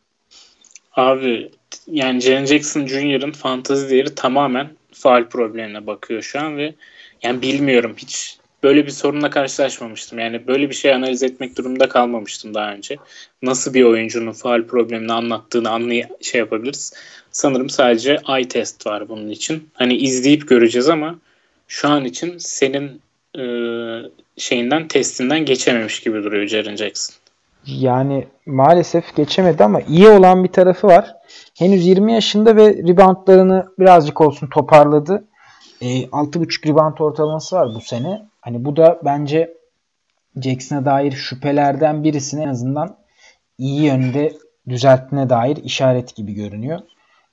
Abi 0.96 1.50
yani 1.86 2.20
Jaren 2.20 2.44
Jackson 2.44 2.86
Jr.'ın 2.86 3.32
fantazi 3.32 3.90
değeri 3.90 4.14
tamamen 4.14 4.68
faal 4.92 5.24
problemine 5.24 5.86
bakıyor 5.86 6.22
şu 6.22 6.40
an 6.40 6.56
ve 6.56 6.74
yani 7.22 7.42
bilmiyorum 7.42 7.94
hiç 7.96 8.38
böyle 8.62 8.86
bir 8.86 8.90
sorunla 8.90 9.30
karşılaşmamıştım. 9.30 10.18
Yani 10.18 10.46
böyle 10.46 10.70
bir 10.70 10.74
şey 10.74 10.94
analiz 10.94 11.22
etmek 11.22 11.58
durumunda 11.58 11.88
kalmamıştım 11.88 12.54
daha 12.54 12.72
önce. 12.72 12.96
Nasıl 13.42 13.74
bir 13.74 13.82
oyuncunun 13.82 14.32
faal 14.32 14.62
problemini 14.62 15.12
anlattığını 15.12 15.70
anlay 15.70 16.04
şey 16.20 16.38
yapabiliriz. 16.38 16.92
Sanırım 17.30 17.70
sadece 17.70 18.18
eye 18.28 18.48
test 18.48 18.86
var 18.86 19.08
bunun 19.08 19.28
için. 19.28 19.68
Hani 19.74 19.96
izleyip 19.96 20.48
göreceğiz 20.48 20.88
ama 20.88 21.18
şu 21.68 21.88
an 21.88 22.04
için 22.04 22.38
senin 22.38 23.02
e, 23.38 23.44
şeyinden 24.36 24.88
testinden 24.88 25.44
geçememiş 25.44 26.00
gibi 26.00 26.24
duruyor 26.24 26.46
Jaren 26.46 26.76
Jackson. 26.76 27.16
Yani 27.66 28.26
maalesef 28.46 29.16
geçemedi 29.16 29.64
ama 29.64 29.80
iyi 29.80 30.08
olan 30.08 30.44
bir 30.44 30.52
tarafı 30.52 30.86
var. 30.86 31.14
Henüz 31.58 31.86
20 31.86 32.12
yaşında 32.12 32.56
ve 32.56 32.68
reboundlarını 32.68 33.66
birazcık 33.78 34.20
olsun 34.20 34.46
toparladı. 34.46 35.24
E, 35.80 35.86
6.5 35.86 36.68
rebound 36.68 36.98
ortalaması 36.98 37.56
var 37.56 37.68
bu 37.74 37.80
sene. 37.80 38.22
Hani 38.40 38.64
bu 38.64 38.76
da 38.76 39.00
bence 39.04 39.54
Jackson'a 40.42 40.84
dair 40.84 41.12
şüphelerden 41.12 42.04
birisini 42.04 42.44
en 42.44 42.48
azından 42.48 42.96
iyi 43.58 43.82
yönde 43.82 44.32
düzelttiğine 44.68 45.30
dair 45.30 45.56
işaret 45.56 46.16
gibi 46.16 46.34
görünüyor. 46.34 46.80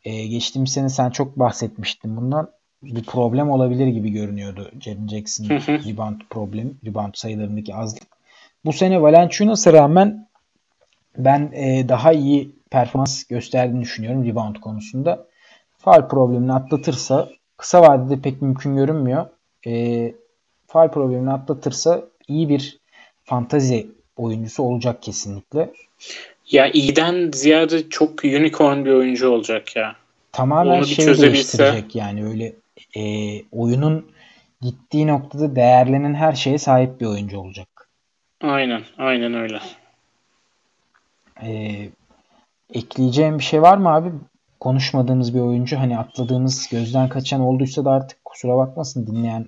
E, 0.03 0.27
geçtiğimiz 0.27 0.71
sene 0.73 0.89
sen 0.89 1.09
çok 1.09 1.39
bahsetmiştin 1.39 2.17
bundan. 2.17 2.51
Bir 2.83 3.03
problem 3.03 3.49
olabilir 3.49 3.87
gibi 3.87 4.09
görünüyordu 4.09 4.71
Jaren 4.81 5.07
Jackson 5.07 5.45
rebound 5.89 6.21
problem, 6.29 6.73
rebound 6.85 7.13
sayılarındaki 7.13 7.75
azlık. 7.75 8.03
Bu 8.65 8.73
sene 8.73 9.01
Valanciunas'a 9.01 9.73
rağmen 9.73 10.27
ben 11.17 11.51
e, 11.53 11.89
daha 11.89 12.11
iyi 12.13 12.55
performans 12.69 13.23
gösterdiğini 13.23 13.81
düşünüyorum 13.81 14.25
rebound 14.25 14.55
konusunda. 14.55 15.27
Faal 15.77 16.07
problemini 16.07 16.53
atlatırsa 16.53 17.29
kısa 17.57 17.81
vadede 17.81 18.21
pek 18.21 18.41
mümkün 18.41 18.75
görünmüyor. 18.75 19.25
E, 19.67 20.13
faal 20.67 20.91
problemini 20.91 21.31
atlatırsa 21.31 22.03
iyi 22.27 22.49
bir 22.49 22.79
fantazi 23.23 23.87
oyuncusu 24.17 24.63
olacak 24.63 25.03
kesinlikle. 25.03 25.73
Ya 26.51 26.71
iyiden 26.71 27.31
ziyade 27.33 27.89
çok 27.89 28.25
unicorn 28.25 28.85
bir 28.85 28.91
oyuncu 28.91 29.29
olacak 29.29 29.75
ya. 29.75 29.95
Tamamen 30.31 30.77
Onu 30.77 30.85
şey 30.85 31.05
değiştirecek 31.05 31.95
yani 31.95 32.25
öyle 32.25 32.53
e, 32.97 33.01
oyunun 33.51 34.11
gittiği 34.61 35.07
noktada 35.07 35.55
değerlenen 35.55 36.13
her 36.13 36.33
şeye 36.33 36.57
sahip 36.57 37.01
bir 37.01 37.05
oyuncu 37.05 37.39
olacak. 37.39 37.89
Aynen, 38.41 38.83
aynen 38.97 39.33
öyle. 39.33 39.59
Ee, 41.43 41.89
ekleyeceğim 42.73 43.39
bir 43.39 43.43
şey 43.43 43.61
var 43.61 43.77
mı 43.77 43.89
abi? 43.89 44.11
Konuşmadığımız 44.59 45.35
bir 45.35 45.39
oyuncu 45.39 45.77
hani 45.77 45.97
atladığımız 45.97 46.67
gözden 46.71 47.09
kaçan 47.09 47.41
olduysa 47.41 47.85
da 47.85 47.91
artık 47.91 48.25
kusura 48.25 48.57
bakmasın 48.57 49.07
dinleyen 49.07 49.47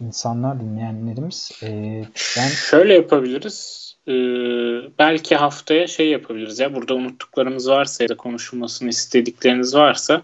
insanlar 0.00 0.60
dinleyenlerimiz. 0.60 1.52
Ee, 1.62 2.04
ben 2.36 2.48
şöyle 2.48 2.94
yapabiliriz. 2.94 3.92
Ee, 4.08 4.12
belki 4.98 5.36
haftaya 5.36 5.86
şey 5.86 6.10
yapabiliriz 6.10 6.58
ya 6.58 6.74
burada 6.74 6.94
unuttuklarımız 6.94 7.68
varsa 7.68 8.04
ya 8.04 8.08
da 8.08 8.16
konuşulmasını 8.16 8.88
istedikleriniz 8.88 9.74
varsa 9.74 10.22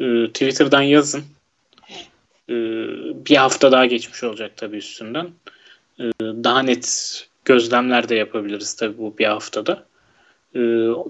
e, 0.00 0.26
Twitter'dan 0.26 0.82
yazın. 0.82 1.24
E, 2.48 2.54
bir 3.26 3.36
hafta 3.36 3.72
daha 3.72 3.86
geçmiş 3.86 4.24
olacak 4.24 4.52
tabii 4.56 4.76
üstünden. 4.76 5.28
E, 6.00 6.04
daha 6.20 6.62
net 6.62 7.28
gözlemler 7.44 8.08
de 8.08 8.14
yapabiliriz 8.14 8.76
tabii 8.76 8.98
bu 8.98 9.18
bir 9.18 9.26
haftada. 9.26 9.88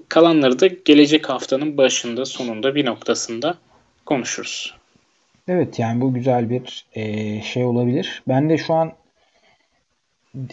Kalanları 0.09 0.59
da 0.59 0.67
gelecek 0.67 1.29
haftanın 1.29 1.77
başında 1.77 2.25
sonunda 2.25 2.75
bir 2.75 2.85
noktasında 2.85 3.57
konuşuruz. 4.05 4.73
Evet 5.47 5.79
yani 5.79 6.01
bu 6.01 6.13
güzel 6.13 6.49
bir 6.49 6.85
e, 6.93 7.41
şey 7.41 7.65
olabilir. 7.65 8.23
Ben 8.27 8.49
de 8.49 8.57
şu 8.57 8.73
an 8.73 8.93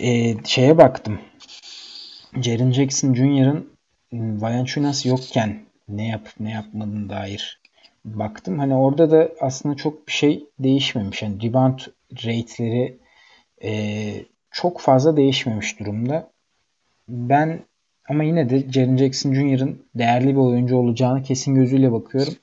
e, 0.00 0.34
şeye 0.44 0.78
baktım. 0.78 1.20
Jaren 2.42 2.72
Jackson 2.72 3.14
Jr.'ın 3.14 3.70
Valanciunas 4.12 5.06
yokken 5.06 5.64
ne 5.88 6.08
yapıp 6.08 6.32
ne 6.40 6.50
yapmadığına 6.50 7.10
dair 7.10 7.60
baktım. 8.14 8.58
Hani 8.58 8.74
orada 8.74 9.10
da 9.10 9.30
aslında 9.40 9.74
çok 9.74 10.06
bir 10.06 10.12
şey 10.12 10.46
değişmemiş. 10.58 11.22
Yani 11.22 11.42
rebound 11.42 11.78
rate'leri 12.12 12.98
e, 13.64 13.70
çok 14.50 14.80
fazla 14.80 15.16
değişmemiş 15.16 15.78
durumda. 15.78 16.30
Ben 17.08 17.60
ama 18.08 18.24
yine 18.24 18.50
de 18.50 18.72
Jaren 18.72 18.96
Jackson 18.96 19.34
Jr.'ın 19.34 19.86
değerli 19.94 20.28
bir 20.28 20.40
oyuncu 20.40 20.76
olacağını 20.76 21.22
kesin 21.22 21.54
gözüyle 21.54 21.92
bakıyorum. 21.92 22.34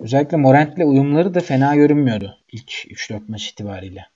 Özellikle 0.00 0.36
Morant'le 0.36 0.84
uyumları 0.84 1.34
da 1.34 1.40
fena 1.40 1.74
görünmüyordu 1.74 2.36
ilk 2.52 2.70
3-4 2.70 3.20
maç 3.28 3.48
itibariyle. 3.48 4.06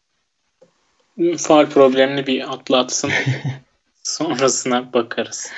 Faal 1.36 1.66
problemli 1.66 2.26
bir 2.26 2.52
atlatsın. 2.52 3.10
Sonrasına 4.02 4.92
bakarız. 4.92 5.52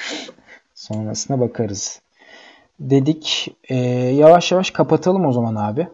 Sonrasına 0.75 1.41
bakarız. 1.41 2.01
Dedik. 2.81 3.49
E, 3.69 3.75
yavaş 4.15 4.53
yavaş 4.53 4.71
kapatalım 4.71 5.27
o 5.27 5.33
zaman 5.33 5.55
abi. 5.55 5.89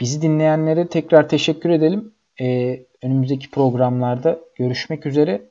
Bizi 0.00 0.22
dinleyenlere 0.22 0.86
tekrar 0.86 1.28
teşekkür 1.28 1.70
edelim. 1.70 2.12
E, 2.40 2.80
önümüzdeki 3.02 3.50
programlarda 3.50 4.38
görüşmek 4.56 5.06
üzere. 5.06 5.42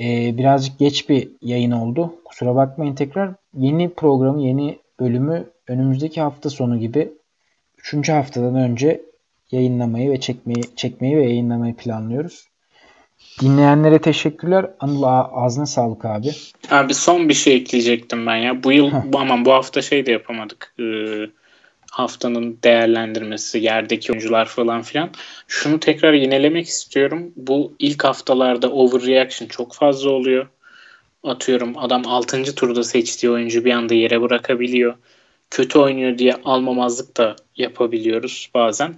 E, 0.00 0.36
birazcık 0.38 0.78
geç 0.78 1.08
bir 1.08 1.28
yayın 1.42 1.70
oldu. 1.70 2.14
Kusura 2.24 2.54
bakmayın 2.54 2.94
tekrar. 2.94 3.34
Yeni 3.54 3.94
programı, 3.94 4.42
yeni 4.42 4.78
bölümü 5.00 5.50
önümüzdeki 5.68 6.20
hafta 6.20 6.50
sonu 6.50 6.78
gibi 6.78 7.12
3. 7.78 8.08
haftadan 8.08 8.54
önce 8.54 9.02
yayınlamayı 9.50 10.10
ve 10.10 10.20
çekmeyi 10.20 10.62
çekmeyi 10.76 11.16
ve 11.16 11.22
yayınlamayı 11.22 11.74
planlıyoruz. 11.74 12.51
Dinleyenlere 13.40 13.98
teşekkürler. 13.98 14.66
Anıl 14.80 15.02
ağzına 15.32 15.66
sağlık 15.66 16.04
abi. 16.04 16.30
Abi 16.70 16.94
son 16.94 17.28
bir 17.28 17.34
şey 17.34 17.54
ekleyecektim 17.54 18.26
ben 18.26 18.36
ya. 18.36 18.62
Bu 18.62 18.72
yıl 18.72 18.90
bu 19.04 19.18
aman 19.18 19.44
bu 19.44 19.52
hafta 19.52 19.82
şey 19.82 20.06
de 20.06 20.12
yapamadık. 20.12 20.74
Ee, 20.80 21.26
haftanın 21.90 22.58
değerlendirmesi, 22.64 23.58
yerdeki 23.58 24.12
oyuncular 24.12 24.46
falan 24.46 24.82
filan. 24.82 25.10
Şunu 25.48 25.80
tekrar 25.80 26.12
yinelemek 26.12 26.66
istiyorum. 26.66 27.32
Bu 27.36 27.74
ilk 27.78 28.04
haftalarda 28.04 28.70
overreaction 28.70 29.48
çok 29.48 29.74
fazla 29.74 30.10
oluyor. 30.10 30.46
Atıyorum 31.24 31.78
adam 31.78 32.02
6. 32.06 32.54
turda 32.54 32.84
seçtiği 32.84 33.32
oyuncu 33.32 33.64
bir 33.64 33.72
anda 33.72 33.94
yere 33.94 34.20
bırakabiliyor. 34.20 34.94
Kötü 35.50 35.78
oynuyor 35.78 36.18
diye 36.18 36.36
almamazlık 36.44 37.16
da 37.16 37.36
yapabiliyoruz 37.56 38.50
bazen 38.54 38.94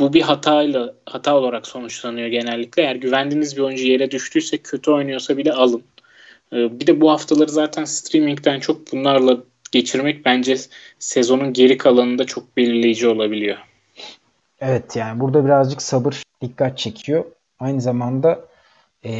bu 0.00 0.12
bir 0.12 0.22
hatayla 0.22 0.94
hata 1.06 1.36
olarak 1.36 1.66
sonuçlanıyor 1.66 2.28
genellikle. 2.28 2.82
Eğer 2.82 2.96
güvendiğiniz 2.96 3.56
bir 3.56 3.62
oyuncu 3.62 3.86
yere 3.86 4.10
düştüyse 4.10 4.58
kötü 4.58 4.90
oynuyorsa 4.90 5.36
bile 5.36 5.52
alın. 5.52 5.82
Ee, 6.52 6.80
bir 6.80 6.86
de 6.86 7.00
bu 7.00 7.10
haftaları 7.10 7.50
zaten 7.50 7.84
streamingden 7.84 8.60
çok 8.60 8.92
bunlarla 8.92 9.38
geçirmek 9.72 10.24
bence 10.24 10.56
sezonun 10.98 11.52
geri 11.52 11.78
kalanında 11.78 12.24
çok 12.24 12.56
belirleyici 12.56 13.08
olabiliyor. 13.08 13.56
Evet 14.60 14.96
yani 14.96 15.20
burada 15.20 15.44
birazcık 15.44 15.82
sabır 15.82 16.22
dikkat 16.42 16.78
çekiyor. 16.78 17.24
Aynı 17.58 17.80
zamanda 17.80 18.40
e, 19.04 19.10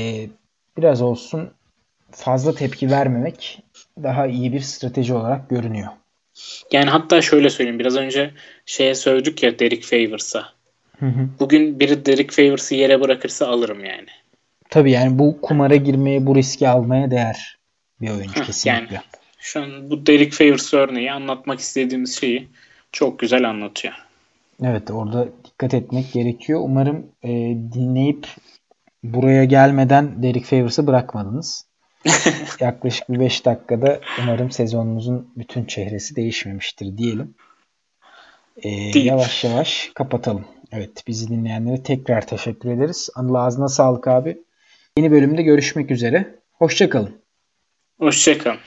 biraz 0.76 1.02
olsun 1.02 1.50
fazla 2.10 2.54
tepki 2.54 2.90
vermemek 2.90 3.62
daha 4.02 4.26
iyi 4.26 4.52
bir 4.52 4.60
strateji 4.60 5.14
olarak 5.14 5.50
görünüyor. 5.50 5.88
Yani 6.72 6.90
hatta 6.90 7.22
şöyle 7.22 7.50
söyleyeyim. 7.50 7.78
Biraz 7.78 7.96
önce 7.96 8.30
şeye 8.66 8.94
söyledik 8.94 9.42
ya 9.42 9.58
Derek 9.58 9.84
Favors'a. 9.84 10.54
Hı 11.00 11.06
hı. 11.06 11.28
Bugün 11.40 11.80
biri 11.80 12.06
Derek 12.06 12.30
Favors'ı 12.30 12.74
yere 12.74 13.00
bırakırsa 13.00 13.46
alırım 13.46 13.84
yani. 13.84 14.06
Tabii 14.70 14.90
yani 14.90 15.18
bu 15.18 15.40
kumara 15.40 15.76
girmeye, 15.76 16.26
bu 16.26 16.36
riski 16.36 16.68
almaya 16.68 17.10
değer 17.10 17.58
bir 18.00 18.10
oyuncu 18.10 18.40
Heh, 18.40 18.46
kesinlikle. 18.46 18.94
Yani 18.94 19.04
şu 19.38 19.62
an 19.62 19.90
bu 19.90 20.06
Derek 20.06 20.32
Favors 20.32 20.74
örneği 20.74 21.12
anlatmak 21.12 21.60
istediğimiz 21.60 22.20
şeyi 22.20 22.48
çok 22.92 23.18
güzel 23.18 23.50
anlatıyor. 23.50 23.94
Evet 24.62 24.90
orada 24.90 25.28
dikkat 25.44 25.74
etmek 25.74 26.12
gerekiyor. 26.12 26.60
Umarım 26.62 27.06
e, 27.22 27.30
dinleyip 27.72 28.26
buraya 29.02 29.44
gelmeden 29.44 30.22
Derek 30.22 30.44
Favors'ı 30.44 30.86
bırakmadınız. 30.86 31.66
Yaklaşık 32.60 33.08
bir 33.08 33.20
5 33.20 33.44
dakikada 33.44 34.00
umarım 34.22 34.50
sezonumuzun 34.50 35.32
bütün 35.36 35.64
çehresi 35.64 36.16
değişmemiştir 36.16 36.98
diyelim. 36.98 37.34
E, 38.56 38.68
yavaş 38.98 39.44
yavaş 39.44 39.90
kapatalım. 39.94 40.44
Evet 40.72 41.04
bizi 41.06 41.28
dinleyenlere 41.28 41.82
tekrar 41.82 42.26
teşekkür 42.26 42.70
ederiz. 42.70 43.10
Anıl 43.14 43.34
ağzına 43.34 43.68
sağlık 43.68 44.08
abi. 44.08 44.38
Yeni 44.98 45.10
bölümde 45.10 45.42
görüşmek 45.42 45.90
üzere. 45.90 46.40
Hoşçakalın. 46.52 47.22
Hoşçakalın. 47.98 48.58